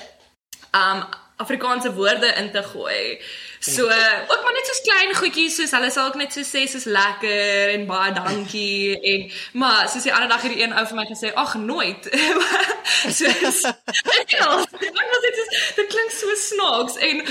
um 0.77 0.99
Afrikaanse 1.41 1.95
woorde 1.97 2.29
in 2.37 2.51
te 2.53 2.61
gooi. 2.63 3.17
So 3.65 3.83
ook 4.29 4.43
maar 4.43 4.53
net 4.53 4.67
soos 4.67 4.81
klein 4.83 5.15
goedjies 5.15 5.57
soos 5.57 5.71
hulle 5.71 5.91
sal 5.91 6.07
ook 6.07 6.17
net 6.19 6.33
so 6.35 6.43
sê 6.43 6.65
soos 6.67 6.85
lekker 6.85 7.71
en 7.77 7.85
baie 7.87 8.13
dankie 8.13 8.99
en 9.11 9.29
maar 9.53 9.89
soos 9.89 10.03
die 10.03 10.15
ander 10.15 10.29
dag 10.29 10.43
het 10.43 10.51
die 10.51 10.65
een 10.65 10.75
ou 10.75 10.83
vir 10.87 10.99
my 10.99 11.05
gesê 11.07 11.31
ag 11.39 11.55
nooit. 11.55 12.09
soos 13.19 13.61
Engels. 13.63 14.67
Ek 15.03 15.13
was 15.13 15.23
dit 15.27 15.39
soos 15.39 15.53
dit 15.77 15.93
klink 15.93 16.11
so 16.17 16.35
snaaks 16.47 16.97
en 17.11 17.23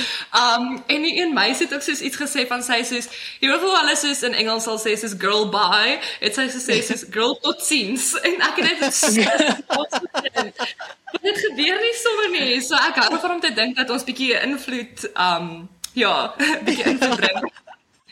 um 0.43 0.69
en 0.95 1.07
die 1.07 1.17
een 1.19 1.33
meisie 1.35 1.65
het 1.65 1.75
ook 1.75 1.83
soos 1.83 1.99
iets 1.99 2.21
gesê 2.21 2.47
van 2.53 2.63
sy 2.63 2.79
soos 2.87 3.11
jy 3.43 3.51
weet 3.51 3.67
hoe 3.67 3.73
hulle 3.75 3.97
soos 3.99 4.23
in 4.29 4.39
Engels 4.45 4.69
sal 4.69 4.79
sê 4.79 4.95
soos 5.03 5.17
girl 5.19 5.49
bye. 5.51 5.99
Het 6.23 6.39
sy 6.39 6.47
gesê 6.55 6.79
soos 6.93 7.03
girl 7.11 7.35
tot 7.43 7.59
ziens 7.65 8.13
en 8.31 8.39
ek 8.47 8.63
het 8.63 8.79
net 8.85 8.95
so 8.95 9.11
Maar 11.11 11.27
dit 11.27 11.43
gebeur 11.43 11.83
nie 11.83 11.93
sommer 11.99 12.33
nie. 12.39 12.63
So 12.63 12.79
ek 12.79 13.03
hou 13.03 13.11
daarvan 13.11 13.35
om 13.35 13.43
te 13.43 13.51
dink 13.53 13.75
dat 13.75 13.91
ons 13.91 14.07
bietjie 14.07 14.31
invloed 14.39 15.09
um 15.27 15.67
ja, 15.93 16.33
bietjie 16.65 16.85
invloed 16.93 17.15
bring. 17.15 17.51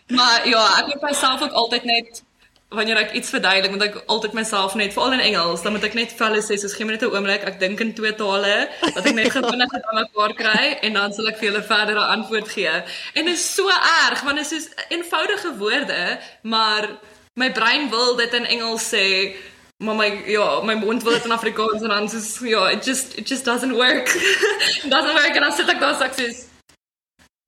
Maar 0.10 0.48
ja, 0.48 0.64
ek 0.80 0.88
moet 0.94 1.02
myself 1.12 1.42
ook 1.42 1.52
altyd 1.52 1.84
net 1.84 2.24
wanneer 2.70 3.00
ek 3.02 3.16
iets 3.18 3.32
verduidelik, 3.34 3.72
moet 3.74 3.86
ek 3.88 3.96
altyd 4.14 4.36
myself 4.38 4.76
net 4.78 4.94
veral 4.94 5.16
in 5.18 5.24
Engels, 5.26 5.64
dan 5.66 5.74
moet 5.74 5.88
ek 5.88 5.96
net 5.98 6.12
hulle 6.20 6.42
sê 6.46 6.58
soos 6.62 6.76
gee 6.78 6.86
my 6.86 6.94
net 6.94 7.06
'n 7.06 7.10
oomblik, 7.10 7.46
ek 7.50 7.60
dink 7.60 7.82
in 7.82 7.94
twee 7.98 8.14
tale, 8.14 8.70
dat 8.82 9.06
ek 9.06 9.16
net 9.18 9.32
gewinnig 9.34 9.70
dit 9.74 9.88
aan 9.90 10.02
mekaar 10.02 10.34
kry 10.38 10.66
en 10.86 10.94
dan 10.94 11.14
sal 11.14 11.30
ek 11.32 11.40
vir 11.42 11.50
julle 11.50 11.64
verdere 11.66 12.04
antwoord 12.16 12.50
gee. 12.50 12.76
En 13.18 13.26
dit 13.26 13.34
is 13.34 13.48
so 13.56 13.66
erg 13.70 14.22
want 14.22 14.38
dit 14.38 14.46
is 14.46 14.54
soos 14.54 14.68
eenvoudige 14.90 15.58
woorde, 15.58 16.20
maar 16.44 16.90
my 17.34 17.50
brein 17.52 17.90
wil 17.90 18.16
dit 18.16 18.34
in 18.34 18.46
Engels 18.46 18.86
sê 18.94 19.34
maar 19.80 19.96
my 19.96 20.10
ja, 20.28 20.62
my 20.62 20.76
mond 20.76 21.04
wil 21.04 21.14
dit 21.14 21.26
in 21.26 21.32
Afrikaans 21.32 21.82
en 21.82 21.90
dan 21.90 22.10
soos 22.10 22.40
ja, 22.44 22.70
it 22.70 22.86
just 22.86 23.18
it 23.18 23.26
just 23.28 23.46
doesn't 23.46 23.74
work. 23.74 24.08
doesn't 24.94 25.14
work 25.14 25.34
en 25.36 25.42
dan 25.42 25.54
sit 25.54 25.70
ek 25.70 25.80
daar 25.80 25.96
sukses. 25.96 26.49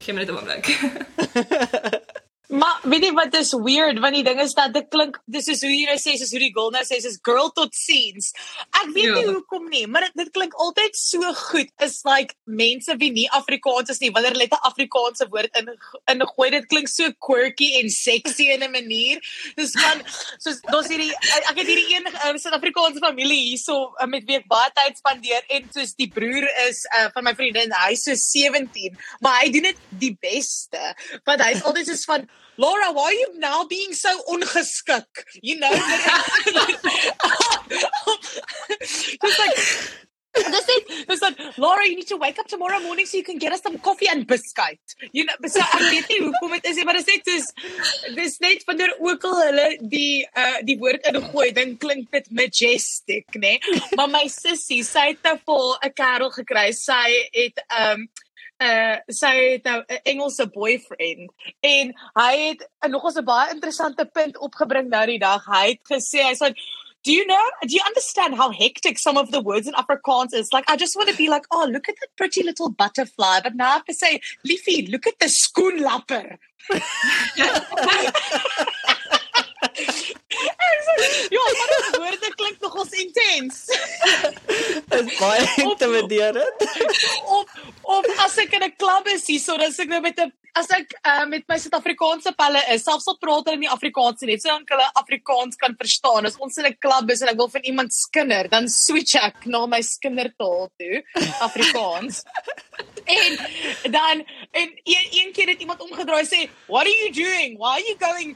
Geen 0.02 0.16
minuut 0.16 0.30
om 0.30 0.44
blik. 0.44 0.80
Maar 2.52 2.82
weet 2.84 3.06
jy 3.06 3.12
wat 3.16 3.36
is 3.40 3.54
weird 3.64 4.00
want 4.04 4.16
die 4.18 4.26
ding 4.28 4.40
is 4.44 4.52
dat 4.58 4.74
dit 4.76 4.88
klink 4.92 5.16
dis 5.32 5.48
is 5.54 5.62
hoe 5.64 5.72
jy 5.72 5.86
nou 5.88 5.96
sê 6.02 6.18
soos 6.20 6.34
hoe 6.36 6.42
die 6.42 6.52
nou 6.52 6.82
sê 6.84 6.98
soos 7.00 7.16
girl 7.24 7.48
tot 7.56 7.76
scenes. 7.76 8.34
Ek 8.82 8.90
weet 8.92 9.08
Ja. 9.08 9.14
nie 9.16 9.32
hoekom 9.32 9.70
nie, 9.70 9.86
maar 9.88 10.02
dit, 10.02 10.12
dit 10.16 10.32
klink 10.36 10.54
altyd 10.60 10.96
so 10.96 11.32
goed. 11.34 11.70
Is 11.80 12.02
like 12.04 12.36
mense 12.46 12.92
wie 13.00 13.12
nie 13.12 13.30
Afrikaans 13.32 13.90
is 13.90 14.00
nie, 14.00 14.12
wanneer 14.12 14.36
hulle 14.36 14.50
net 14.50 14.58
'n 14.58 14.68
Afrikaanse 14.68 15.30
woord 15.32 15.56
in 15.56 15.72
ingooi, 16.12 16.50
dit 16.52 16.68
klink 16.68 16.90
so 16.90 17.08
quirky 17.20 17.80
en 17.80 17.90
sexy 17.90 18.52
in 18.52 18.64
'n 18.64 18.72
manier. 18.72 19.24
Dis 19.56 19.72
van 19.72 20.04
soos 20.38 20.60
daar's 20.68 20.88
hierdie 20.92 21.12
ek 21.48 21.56
het 21.56 21.68
hierdie 21.68 21.96
een 21.96 22.08
uh, 22.08 22.36
Suid-Afrikaanse 22.36 23.00
familie 23.00 23.42
hierso 23.48 23.96
uh, 23.96 24.06
met 24.08 24.28
wie 24.28 24.36
ek 24.38 24.48
baie 24.48 24.72
tyd 24.76 24.98
spandeer 24.98 25.44
en 25.50 25.70
soos 25.72 25.96
die 25.96 26.10
broer 26.12 26.48
is 26.68 26.84
uh, 27.00 27.08
van 27.14 27.24
my 27.24 27.34
vriendin, 27.34 27.72
hy's 27.88 28.04
so 28.04 28.14
17, 28.14 28.98
maar 29.22 29.40
hy 29.40 29.50
doen 29.52 29.64
dit 29.72 29.78
die 30.04 30.18
beste. 30.20 30.96
Want 31.24 31.42
hy's 31.48 31.64
altyd 31.64 31.88
soos 31.88 32.04
van 32.06 32.28
Laura, 32.58 32.92
why 32.92 33.04
are 33.04 33.14
you 33.14 33.40
now 33.40 33.66
being 33.66 33.94
so 33.94 34.10
ongeskik? 34.30 35.06
You 35.42 35.60
know, 35.60 35.72
just 38.82 39.40
like 39.40 39.58
Dis 40.32 40.68
net 40.68 41.08
dis 41.08 41.20
dat 41.20 41.40
Laura, 41.58 41.86
you 41.86 41.96
need 41.96 42.08
to 42.08 42.16
wake 42.18 42.40
up 42.40 42.48
tomorrow 42.48 42.80
morning 42.80 43.06
so 43.06 43.18
you 43.18 43.24
can 43.24 43.38
get 43.38 43.52
us 43.52 43.62
some 43.62 43.78
coffee 43.80 44.08
and 44.08 44.26
biscuit. 44.26 44.80
You 45.12 45.26
know, 45.26 45.36
so 45.46 45.60
ek 45.60 45.84
weet 45.92 46.08
nie 46.08 46.20
hoekom 46.24 46.56
dit 46.56 46.70
is 46.72 46.80
nie, 46.80 46.86
maar 46.88 47.00
dit 47.02 47.28
is 47.28 47.50
soos 47.52 48.16
dis 48.16 48.38
net 48.44 48.64
wanneer 48.70 48.96
ook 49.00 49.28
al 49.28 49.42
hulle 49.42 49.68
die 49.92 50.24
uh 50.32 50.64
die 50.68 50.78
woord 50.80 51.10
ingooi, 51.12 51.50
dan 51.58 51.76
klink 51.84 52.08
dit 52.16 52.32
majestic, 52.32 53.28
né? 53.44 53.58
Maar 54.00 54.08
my 54.14 54.24
sussie, 54.32 54.82
sy 54.88 55.10
het 55.12 55.28
nou 55.28 55.36
vol 55.44 55.76
'n 55.76 55.92
kerel 56.00 56.32
gekry. 56.40 56.70
Sy 56.80 57.04
het 57.36 57.60
um 57.82 58.08
uh 58.62 58.98
sy 59.08 59.52
het 59.54 59.64
nou 59.64 59.82
'n 59.82 60.00
Engelse 60.04 60.46
boyfriend 60.54 61.32
en 61.62 61.94
hy 62.14 62.34
het 62.48 62.70
'n 62.86 62.92
nogals 62.92 63.18
'n 63.18 63.26
baie 63.26 63.54
interessante 63.54 64.06
punt 64.06 64.38
opgebring 64.38 64.90
nou 64.90 65.06
die 65.06 65.20
dag. 65.20 65.46
Hy 65.46 65.68
het 65.68 65.82
gesê 65.90 66.54
Do 67.04 67.12
you 67.12 67.26
know? 67.26 67.50
Do 67.64 67.74
you 67.74 67.82
understand 67.88 68.36
how 68.36 68.52
hectic 68.52 69.00
some 69.00 69.18
of 69.18 69.32
the 69.32 69.42
words 69.42 69.68
in 69.68 69.74
Afrikaans 69.74 70.34
is? 70.34 70.54
Like, 70.54 70.70
I 70.70 70.76
just 70.76 70.96
want 70.96 71.10
to 71.10 71.16
be 71.16 71.30
like, 71.30 71.48
oh, 71.50 71.66
look 71.66 71.90
at 71.90 71.96
that 72.00 72.16
pretty 72.16 72.44
little 72.44 72.70
butterfly. 72.70 73.40
But 73.42 73.56
now 73.56 73.70
I 73.70 73.74
have 73.74 73.86
to 73.86 73.94
say, 73.94 74.22
Liefie, 74.46 74.88
look 74.88 75.08
at 75.08 75.18
the 75.18 75.26
skoenlapper. 75.26 76.38
ja, 81.36 81.46
maar 81.58 81.72
die 81.76 82.00
woorde 82.00 82.34
klink 82.36 82.60
nogals 82.62 82.94
intens. 83.04 83.66
Dis 84.92 85.18
baie 85.20 85.48
intimiderend. 85.64 86.68
of 87.26 87.58
of 87.82 88.06
as 88.26 88.38
ek 88.38 88.54
in 88.60 88.64
'n 88.64 88.76
klub 88.78 89.08
is 89.08 89.28
hierso, 89.28 89.58
dan 89.58 89.74
sê 89.74 89.86
ek 89.86 89.94
nou 89.96 90.02
met 90.02 90.20
'n 90.20 90.32
as 90.58 90.68
ek 90.76 90.94
uh, 91.08 91.26
met 91.32 91.46
my 91.48 91.58
Suid-Afrikaanse 91.62 92.34
pelle 92.36 92.62
is, 92.74 92.84
selfs 92.84 93.08
al 93.08 93.18
praat 93.22 93.48
hulle 93.48 93.62
nie 93.62 93.72
Afrikaans 93.72 94.24
nie, 94.28 94.38
so 94.42 94.52
dan 94.52 94.66
hulle 94.68 94.88
Afrikaans 95.00 95.60
kan 95.62 95.76
verstaan. 95.80 96.28
As 96.28 96.38
ons 96.40 96.58
in 96.60 96.68
'n 96.68 96.78
klub 96.80 97.12
is 97.12 97.22
en 97.22 97.32
ek 97.32 97.40
wil 97.40 97.50
van 97.50 97.68
iemand 97.72 97.94
skinder, 97.96 98.50
dan 98.52 98.68
switch 98.68 99.16
ek 99.16 99.46
na 99.46 99.66
my 99.66 99.82
skindertaal 99.82 100.70
toe, 100.78 101.04
Afrikaans. 101.40 102.24
en 103.20 103.38
dan 103.92 104.26
en 104.52 104.68
een, 104.84 105.06
een 105.12 105.32
keer 105.34 105.50
het 105.56 105.62
iemand 105.62 105.82
omgedraai 105.82 106.26
sê, 106.26 106.50
"What 106.68 106.86
are 106.86 106.98
you 107.04 107.12
doing? 107.12 107.58
Why 107.58 107.80
are 107.80 107.88
you 107.88 107.98
going 107.98 108.36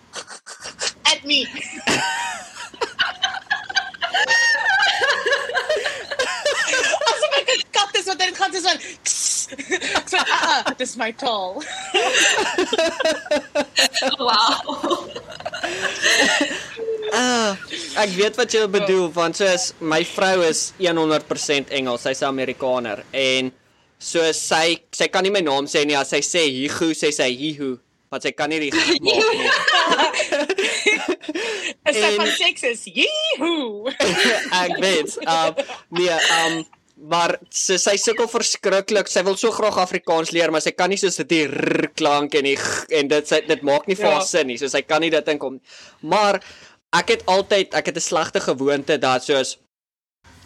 at 1.11 1.23
me?" 1.25 1.47
Asof 7.09 7.33
ek 7.39 7.49
'n 7.49 7.61
kat 7.71 7.95
is 7.99 8.05
wat 8.09 8.19
dit 8.19 8.37
gaan 8.37 8.51
soos 8.53 8.67
van 8.69 8.79
Ek 9.45 10.07
sê, 10.09 10.17
"Ah, 10.17 10.63
ah, 10.65 10.73
dis 10.77 10.95
my 10.97 11.11
taal." 11.11 11.61
wow. 14.19 15.09
Ah, 17.13 17.55
ek 18.03 18.09
weet 18.17 18.35
wat 18.35 18.51
jy 18.51 18.65
bedoel 18.67 19.11
want 19.13 19.37
soos 19.39 19.73
my 19.79 20.03
vrou 20.03 20.41
is 20.43 20.73
100% 20.81 21.69
Engels, 21.69 22.01
sy's 22.01 22.21
'n 22.21 22.27
Amerikaner 22.27 23.03
en 23.13 23.51
so 23.99 24.19
sy 24.33 24.81
sy 24.91 25.07
kan 25.07 25.23
nie 25.23 25.31
my 25.31 25.41
naam 25.41 25.65
sê 25.69 25.85
nie 25.85 25.95
as 25.95 26.09
sy 26.09 26.19
sê 26.19 26.43
Higu 26.49 26.91
sê 26.97 27.13
sy 27.13 27.29
Hihu 27.37 27.77
want 28.15 28.23
sy 28.25 28.32
kan 28.32 28.49
nie 28.49 28.62
die 28.63 28.71
G 28.71 28.95
maak 29.04 29.34
nie. 29.36 29.51
Is 31.86 31.99
dit 31.99 32.15
van 32.17 32.32
Texas? 32.39 32.86
Yee-hoo. 32.99 33.91
ek 34.63 34.80
weet. 34.82 35.17
Um 35.28 35.54
nee, 35.99 36.15
um 36.39 36.63
maar 37.12 37.36
sy 37.51 37.75
sy 37.82 37.97
sukkel 37.99 38.30
verskriklik. 38.32 39.10
Sy 39.12 39.25
wil 39.28 39.36
so 39.39 39.51
graag 39.54 39.78
Afrikaans 39.84 40.32
leer, 40.34 40.54
maar 40.54 40.63
sy 40.63 40.71
kan 40.71 40.89
nie 40.89 40.99
soos 40.99 41.19
die 41.28 41.43
r 41.49 41.89
klank 41.99 42.38
en 42.39 42.47
die 42.47 42.56
g, 42.60 42.86
en 42.95 43.12
dit 43.12 43.28
sy 43.28 43.41
dit 43.45 43.65
maak 43.67 43.89
nie 43.91 43.97
vir 43.99 44.08
haar 44.13 44.23
Ja. 44.23 44.30
sin 44.30 44.47
nie. 44.47 44.58
So 44.62 44.71
sy 44.71 44.82
kan 44.88 45.04
nie 45.04 45.12
dit 45.13 45.28
inkom. 45.36 45.60
Maar 46.08 46.39
ek 46.95 47.12
het 47.17 47.28
altyd 47.28 47.75
ek 47.75 47.91
het 47.91 47.97
'n 47.99 48.08
slegte 48.08 48.39
gewoonte 48.39 48.97
dat 48.97 49.28
soos 49.28 49.58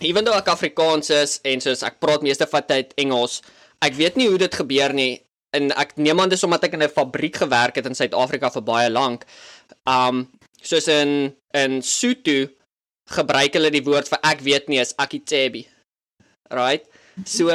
ewen 0.02 0.26
though 0.26 0.38
ek 0.40 0.48
Afrikaans 0.50 1.10
is 1.14 1.40
en 1.46 1.62
soos 1.62 1.84
ek 1.84 2.00
praat 2.02 2.26
meeste 2.26 2.48
van 2.48 2.64
tyd 2.66 2.94
Engels, 2.98 3.42
ek 3.82 3.94
weet 3.94 4.16
nie 4.18 4.28
hoe 4.28 4.38
dit 4.42 4.56
gebeur 4.56 4.94
nie. 4.94 5.22
En 5.58 5.72
ek 5.82 5.96
neem 5.98 6.20
aan 6.22 6.30
dis 6.30 6.44
omdat 6.46 6.64
ek 6.68 6.74
in 6.78 6.84
'n 6.84 6.90
fabriek 6.90 7.36
gewerk 7.42 7.76
het 7.76 7.86
in 7.86 7.96
Suid-Afrika 7.96 8.50
vir 8.52 8.62
baie 8.62 8.90
lank. 8.90 9.26
Um 9.88 10.30
soos 10.62 10.88
in 10.88 11.36
in 11.54 11.82
Sotho 11.82 12.50
gebruik 13.10 13.54
hulle 13.54 13.72
die 13.72 13.84
woord 13.84 14.08
vir 14.10 14.20
ek 14.24 14.40
weet 14.42 14.68
nie 14.70 14.80
is 14.80 14.94
akitsebi. 14.98 15.66
Right? 16.52 16.86
So 17.26 17.48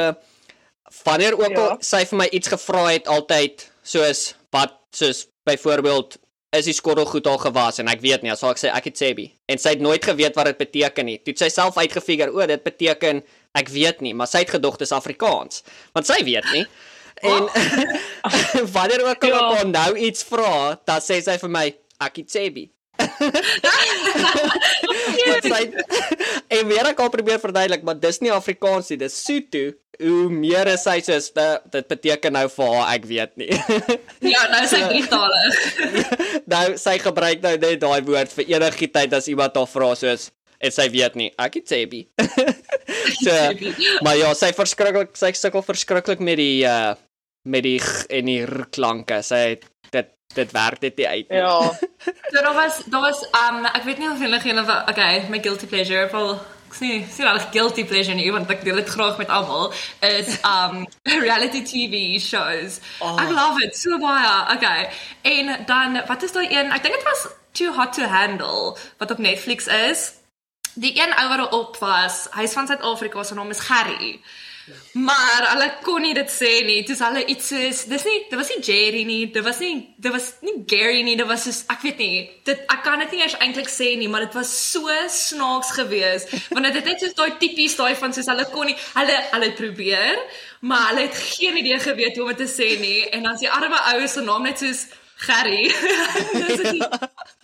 wanneer 1.03 1.33
ook 1.39 1.55
al 1.57 1.69
Ja. 1.69 1.77
sy 1.79 2.05
vir 2.05 2.17
my 2.17 2.27
iets 2.31 2.47
gevra 2.47 2.85
het 2.91 3.07
altyd 3.07 3.71
soos 3.83 4.33
wat 4.51 4.73
soos 4.91 5.27
byvoorbeeld 5.45 6.17
is 6.55 6.65
die 6.65 6.73
skottelgoed 6.73 7.27
al 7.27 7.37
gewas 7.37 7.79
en 7.79 7.87
ek 7.87 8.01
weet 8.01 8.21
nie, 8.23 8.35
sal 8.35 8.51
ek 8.51 8.57
sê 8.57 8.69
akitsebi. 8.71 9.31
En 9.51 9.57
sy 9.57 9.69
het 9.69 9.81
nooit 9.81 10.03
geweet 10.05 10.35
wat 10.35 10.45
dit 10.45 10.57
beteken 10.57 11.05
nie. 11.05 11.17
Toe 11.17 11.33
het 11.33 11.39
sy 11.39 11.49
self 11.49 11.77
uitgefigure, 11.77 12.31
o, 12.31 12.45
dit 12.47 12.63
beteken 12.63 13.23
ek 13.53 13.69
weet 13.69 14.01
nie, 14.01 14.13
maar 14.13 14.27
sy 14.27 14.37
het 14.45 14.49
gedog 14.49 14.77
dis 14.77 14.91
Afrikaans, 14.91 15.63
want 15.93 16.07
sy 16.07 16.23
weet 16.23 16.47
nie. 16.53 16.65
En 17.23 17.47
wanneer 18.75 19.05
ook 19.07 19.23
al 19.23 19.29
Ja. 19.29 19.37
ek 19.39 19.55
haar 19.57 19.67
nou 19.71 19.91
iets 19.97 20.23
vra, 20.27 20.79
dan 20.85 20.99
sê 21.01 21.21
sy 21.23 21.37
vir 21.41 21.49
my 21.49 21.67
akitsebi. 22.03 22.69
Wat 25.29 25.43
sy 25.47 25.61
en 26.59 26.67
weer 26.69 26.87
ek 26.91 26.99
al 27.03 27.09
probeer 27.13 27.39
verduidelik, 27.41 27.83
maar 27.87 27.97
dis 27.99 28.21
nie 28.23 28.31
Afrikaans 28.33 28.91
nie, 28.91 28.99
dis 29.01 29.17
Sotho. 29.25 29.73
Hoe 29.95 30.27
meer 30.27 30.67
is 30.73 30.83
sy 30.83 30.97
soos 31.05 31.29
dit, 31.31 31.67
dit 31.71 31.85
beteken 31.87 32.33
nou 32.35 32.45
vir 32.51 32.71
haar, 32.73 32.89
ek 32.97 33.05
weet 33.07 33.37
nie. 33.39 33.47
Ja, 34.27 34.41
nou 34.51 34.59
is 34.65 34.73
ek 34.75 34.89
drietalig. 34.91 35.59
nou 36.51 36.65
sy 36.81 36.97
gebruik 36.99 37.39
nou 37.45 37.53
net 37.55 37.79
daai 37.79 38.01
woord 38.03 38.33
vir 38.35 38.49
enige 38.57 38.89
tyd 38.91 39.15
as 39.15 39.29
iemand 39.31 39.55
haar 39.55 39.69
vra 39.71 39.93
soos 39.95 40.27
en 40.59 40.71
sy 40.71 40.85
weet 40.91 41.15
nie, 41.19 41.29
ek 41.39 41.59
het 41.61 41.71
sebi. 41.71 42.01
so, 43.23 43.33
maar 44.03 44.15
ja, 44.19 44.33
sy 44.35 44.51
verskriklik 44.55 45.15
sy 45.19 45.31
sukkel 45.35 45.63
verskriklik 45.67 46.19
met 46.23 46.39
die 46.43 46.63
uh 46.67 46.95
met 47.45 47.65
die 47.65 47.79
g 47.79 48.05
en 48.09 48.29
die 48.29 48.41
r 48.43 48.67
klanke. 48.73 49.21
Sy 49.25 49.59
dit 49.93 50.11
dit 50.35 50.51
werk 50.51 50.81
dit 50.81 50.97
nie 50.97 51.07
uit 51.07 51.29
nie. 51.29 51.43
Ja. 51.43 51.59
So 52.31 52.41
daar 52.41 52.53
was 52.53 52.81
daar 52.91 53.01
was 53.01 53.21
um 53.31 53.65
ek 53.65 53.83
weet 53.83 53.97
nie 54.01 54.09
of 54.09 54.19
julle 54.19 54.39
geen 54.39 54.59
of 54.59 54.69
okay, 54.89 55.25
my 55.29 55.39
guilty 55.39 55.65
pleasure 55.65 56.09
wel 56.11 56.33
ek 56.35 56.75
sê 56.75 56.89
sien 57.09 57.29
al 57.29 57.39
guilty 57.53 57.85
pleasure 57.87 58.17
nie 58.17 58.27
want 58.33 58.49
ek 58.51 58.65
deel 58.65 58.81
dit 58.81 58.89
graag 58.89 59.17
met 59.21 59.31
almal 59.31 59.71
is 60.03 60.35
um 60.49 60.83
reality 61.27 61.61
TV 61.63 62.19
shows. 62.19 62.81
Oh. 62.99 63.15
Ek 63.21 63.31
love 63.31 63.61
it 63.63 63.77
so 63.77 63.97
baie. 64.01 64.35
Okay. 64.57 64.89
En 65.23 65.65
dan 65.69 66.01
wat 66.09 66.27
is 66.27 66.35
daai 66.35 66.49
een? 66.49 66.73
Ek 66.75 66.83
dink 66.83 66.99
dit 66.99 67.07
was 67.07 67.27
Too 67.55 67.71
Hot 67.73 67.93
to 67.93 68.09
Handle 68.11 68.75
wat 68.97 69.11
op 69.11 69.17
Netflix 69.17 69.67
is. 69.67 70.11
Die 70.75 70.91
een 70.99 71.13
ou 71.15 71.27
wat 71.31 71.51
op 71.53 71.77
was, 71.79 72.25
hy's 72.35 72.53
van 72.53 72.67
Suid-Afrika, 72.67 73.23
sy 73.23 73.37
naam 73.37 73.53
is 73.53 73.63
Gerry. 73.63 74.17
Maar 74.93 75.45
hulle 75.51 75.67
kon 75.85 76.01
nie 76.01 76.13
dit 76.17 76.31
sê 76.31 76.51
nie. 76.65 76.79
Dis 76.87 77.01
hulle 77.03 77.21
iets 77.29 77.51
soos 77.51 77.83
dis 77.91 78.05
nie 78.07 78.15
dit 78.29 78.37
was 78.39 78.49
nie 78.53 78.61
Jerry 78.65 79.03
nie, 79.07 79.19
dit 79.33 79.45
was 79.45 79.59
nie 79.61 79.73
dit 80.01 80.11
was 80.13 80.31
nie 80.45 80.55
Gary 80.69 81.03
nie, 81.05 81.15
dit 81.19 81.29
was 81.29 81.45
soos 81.45 81.61
ek 81.71 81.85
weet 81.85 82.01
nie. 82.01 82.25
Dit 82.47 82.63
ek 82.71 82.81
kan 82.85 83.01
dit 83.03 83.13
nie 83.13 83.21
eers 83.25 83.37
eintlik 83.43 83.69
sê 83.71 83.91
nie, 83.99 84.09
maar 84.11 84.25
dit 84.25 84.37
was 84.37 84.51
so 84.71 84.89
snaaks 85.11 85.75
geweest. 85.77 86.33
Want 86.49 86.69
dit 86.69 86.79
het 86.79 86.91
net 86.91 87.03
soos 87.03 87.15
daai 87.17 87.37
tipies 87.41 87.77
daai 87.77 87.93
van 87.99 88.15
soos 88.15 88.29
hulle 88.31 88.47
kon 88.53 88.69
nie 88.71 88.77
hulle 88.95 89.17
hulle 89.35 89.51
probeer, 89.59 90.21
maar 90.65 90.89
hulle 90.91 91.07
het 91.07 91.23
geen 91.35 91.61
idee 91.61 91.79
geweet 91.85 92.17
hoe 92.17 92.27
om 92.27 92.33
dit 92.33 92.45
te 92.45 92.49
sê 92.49 92.75
nie 92.81 93.09
en 93.11 93.27
dan 93.27 93.37
is 93.37 93.45
die 93.45 93.51
arme 93.51 93.81
ou 93.93 94.07
se 94.07 94.23
naam 94.25 94.47
net 94.47 94.63
soos 94.63 94.87
Gary. 95.25 95.69
Dis 96.33 96.57
dit. 96.59 96.81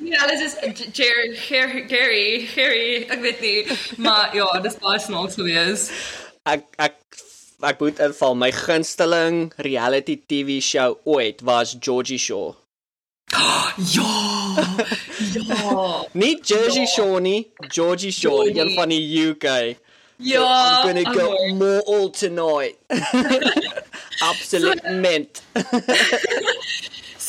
Ja, 0.03 0.23
alles 0.25 0.41
is 0.41 0.55
Jerry, 0.97 1.35
Gary, 1.37 1.85
Gary, 1.87 2.47
Gary, 2.49 3.05
ek 3.07 3.21
weet 3.21 3.39
nie, 3.45 3.77
maar 4.01 4.33
ja, 4.35 4.47
dis 4.65 4.75
baie 4.81 4.99
snaaks 4.99 5.37
geweest. 5.39 5.93
Ek 6.49 6.65
ek 6.81 6.95
ek 7.61 7.77
moet 7.77 7.99
inval 8.01 8.33
my 8.33 8.49
gunsteling 8.49 9.51
reality 9.61 10.17
TV 10.17 10.57
show 10.57 10.97
ooit 11.05 11.43
was 11.45 11.75
Georgie 11.77 12.17
Shaw. 12.17 12.55
Ja. 13.77 14.09
Ja. 15.33 16.05
Nie 16.19 16.41
Jersey 16.43 16.85
Shore 16.85 17.21
nie, 17.21 17.51
Georgie 17.69 18.11
Shore, 18.11 18.51
Georgie. 18.51 18.61
een 18.61 18.73
van 18.75 18.89
die 18.89 19.29
UK. 19.29 19.77
Ja. 20.17 20.81
I'm 20.81 20.87
gonna 20.87 21.13
go 21.13 21.29
amai. 21.37 21.55
more 21.57 21.81
all 21.85 22.09
tonight. 22.09 22.75
Absolute 24.31 24.91
mint. 24.91 25.41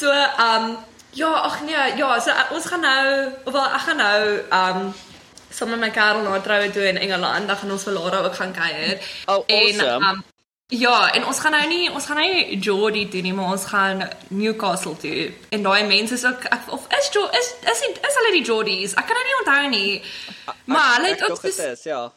So, 0.03 0.11
um 0.11 0.79
ja, 1.15 1.31
ag 1.47 1.61
nee, 1.63 1.97
ja, 1.97 2.19
so 2.19 2.31
uh, 2.31 2.51
ons 2.51 2.65
gaan 2.67 2.81
nou, 2.81 3.33
of 3.45 3.53
wel 3.53 3.67
ek 3.77 3.83
gaan 3.87 4.01
nou 4.01 4.23
um 4.51 4.79
saam 5.53 5.71
met 5.71 5.79
my 5.81 5.91
kerel 5.91 6.23
na 6.23 6.41
troue 6.41 6.71
toe 6.71 6.89
in 6.89 6.97
Engeland, 6.99 7.49
dan 7.49 7.57
gaan 7.57 7.71
ons 7.71 7.83
vir 7.87 7.93
Lara 7.93 8.23
ook 8.25 8.35
gaan 8.35 8.53
kuier. 8.53 8.99
Oh, 9.27 9.45
awesome. 9.47 9.83
En 9.89 10.03
um 10.13 10.23
ja, 10.73 11.11
en 11.13 11.27
ons 11.29 11.39
gaan 11.41 11.53
nou 11.53 11.67
nie 11.69 11.91
ons 11.93 12.07
gaan 12.09 12.17
nou 12.17 12.29
nie 12.33 12.57
Geordie 12.65 13.09
toe 13.13 13.21
nie, 13.21 13.33
maar 13.37 13.51
ons 13.53 13.65
gaan 13.69 14.09
Newcastle 14.29 14.97
toe. 14.97 15.27
En 15.51 15.63
daai 15.63 15.85
mense 15.85 16.15
is 16.15 16.25
ook 16.25 16.45
ek, 16.49 16.71
of 16.73 16.87
is 16.99 17.11
Jo 17.13 17.27
is 17.29 17.51
is 17.73 17.81
is, 17.81 17.99
is 18.09 18.17
hulle 18.21 18.33
die 18.39 18.45
Geordies? 18.45 18.95
Ek 18.97 19.07
kan 19.07 19.17
nou 19.21 19.25
nie 19.29 19.39
onthou 19.43 19.69
nie. 19.69 20.03
Maar 20.65 20.95
hulle 20.97 21.09
het 21.13 21.23
ook 21.31 21.43
dit 21.43 21.53
spes- 21.55 21.67
is, 21.79 21.83
ja. 21.85 22.13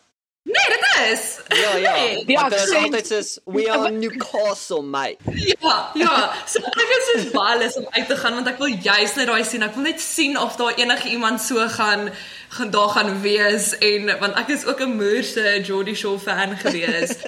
Nee, 0.45 0.65
dit 0.69 0.85
is. 1.11 1.39
Ja, 1.57 1.75
ja. 1.75 1.91
Nee. 1.97 2.25
Die 2.25 2.35
Want 2.37 2.51
dit 2.53 2.59
is 2.61 2.71
accent. 2.75 3.07
soos 3.07 3.39
we 3.45 3.65
are 3.71 3.91
Newcastle, 3.91 4.81
mate. 4.81 5.17
Ja, 5.59 5.89
ja. 5.93 6.31
So 6.47 6.59
ek 6.61 6.95
is 6.95 7.23
so 7.23 7.31
baie 7.33 7.57
lus 7.59 7.75
om 7.81 7.87
uit 7.91 8.07
te 8.07 8.17
gaan 8.17 8.33
want 8.39 8.47
ek 8.47 8.57
wil 8.61 8.75
juist 8.77 9.15
net 9.19 9.27
daai 9.27 9.43
sien. 9.43 9.65
Ek 9.65 9.73
wil 9.75 9.83
net 9.89 9.99
sien 10.01 10.37
of 10.39 10.55
daar 10.55 10.77
enige 10.77 11.09
iemand 11.09 11.41
so 11.41 11.67
gaan 11.75 12.07
gaan 12.55 12.71
daar 12.71 12.89
gaan 12.95 13.21
wees 13.21 13.71
en 13.77 14.11
want 14.19 14.37
ek 14.41 14.51
is 14.55 14.65
ook 14.65 14.81
'n 14.81 14.95
moerse 14.95 15.61
Geordie 15.63 15.95
Shore 15.95 16.19
fan 16.19 16.57
gewees. 16.57 17.15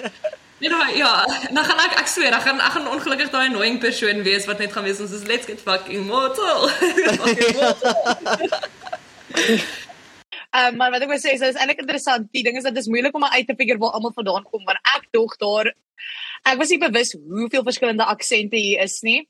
Nee, 0.58 0.70
nou, 0.70 0.96
ja, 0.96 1.24
dan 1.54 1.64
gaan 1.64 1.78
ek 1.78 1.92
ek 2.00 2.08
sweer, 2.10 2.34
ek 2.34 2.42
gaan 2.42 2.58
ek 2.58 2.72
gaan 2.74 2.88
ongelukkig 2.90 3.30
daai 3.30 3.46
annoying 3.46 3.78
persoon 3.78 4.24
wees 4.26 4.46
wat 4.50 4.58
net 4.58 4.72
gaan 4.74 4.82
wees 4.82 4.98
ons 5.00 5.12
is 5.14 5.22
let's 5.30 5.46
get 5.46 5.60
fucking 5.62 6.06
mortal. 6.06 6.66
fucking 6.68 7.54
mortal. 7.54 7.94
Um, 10.56 10.76
maar 10.80 10.90
wat 10.90 11.04
ek 11.04 11.10
wil 11.12 11.20
sê 11.20 11.34
is 11.36 11.42
dit 11.44 11.52
is 11.52 11.60
eintlik 11.60 11.82
interessant. 11.84 12.26
Die 12.32 12.42
ding 12.42 12.56
is 12.56 12.64
dat 12.64 12.74
dit 12.74 12.82
is 12.82 12.88
moeilik 12.90 13.14
om 13.14 13.24
uit 13.24 13.46
te 13.46 13.54
figure 13.54 13.78
waar 13.78 13.94
almal 13.98 14.14
vandaan 14.16 14.46
kom 14.48 14.64
want 14.64 14.80
ek 14.96 15.04
dog 15.12 15.36
daar 15.42 15.70
ek 16.48 16.56
was 16.58 16.72
nie 16.72 16.80
bewus 16.80 17.12
hoeveel 17.14 17.66
verskillende 17.66 18.06
aksente 18.08 18.56
hier 18.56 18.82
is 18.82 18.98
nie. 19.06 19.28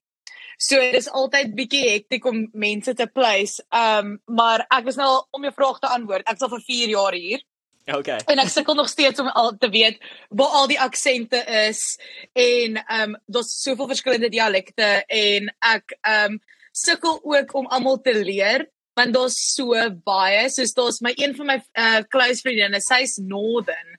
So 0.59 0.81
dis 0.93 1.07
altyd 1.15 1.53
bietjie 1.55 1.85
hektiek 1.93 2.25
om 2.27 2.49
mense 2.53 2.95
te 2.99 3.07
place. 3.07 3.63
Um 3.71 4.17
maar 4.27 4.67
ek 4.75 4.85
was 4.91 4.97
nou 4.99 5.07
al- 5.09 5.29
om 5.33 5.43
jou 5.47 5.53
vraag 5.55 5.79
te 5.81 5.87
antwoord. 5.95 6.27
Ek's 6.27 6.43
al 6.43 6.51
vir 6.57 6.65
4 6.67 6.89
jaar 6.97 7.15
hier 7.15 7.45
Okay. 7.89 8.19
en 8.29 8.39
ek 8.43 8.51
sukkel 8.53 8.75
nog 8.77 8.89
steeds 8.91 9.21
om 9.23 9.29
al 9.33 9.55
te 9.57 9.71
weet 9.73 9.97
waar 10.29 10.57
al 10.59 10.67
die 10.69 10.77
aksente 10.81 11.39
is 11.69 11.97
en 12.37 12.77
um 12.93 13.15
daar's 13.33 13.55
soveel 13.63 13.89
verskillende 13.89 14.29
dialekte 14.29 14.89
en 15.09 15.49
ek 15.65 15.95
um 16.05 16.37
sukkel 16.77 17.17
ook 17.25 17.55
om 17.57 17.67
almal 17.73 17.97
te 18.05 18.13
leer 18.13 18.67
want 18.99 19.15
daar's 19.17 19.39
so 19.55 19.73
baie 20.05 20.51
soos 20.53 20.75
daar's 20.77 21.01
my 21.01 21.15
een 21.17 21.33
van 21.39 21.47
my 21.55 21.57
uh 21.81 22.03
close 22.13 22.45
vriendinne 22.45 22.83
sy's 22.85 23.17
northern 23.25 23.97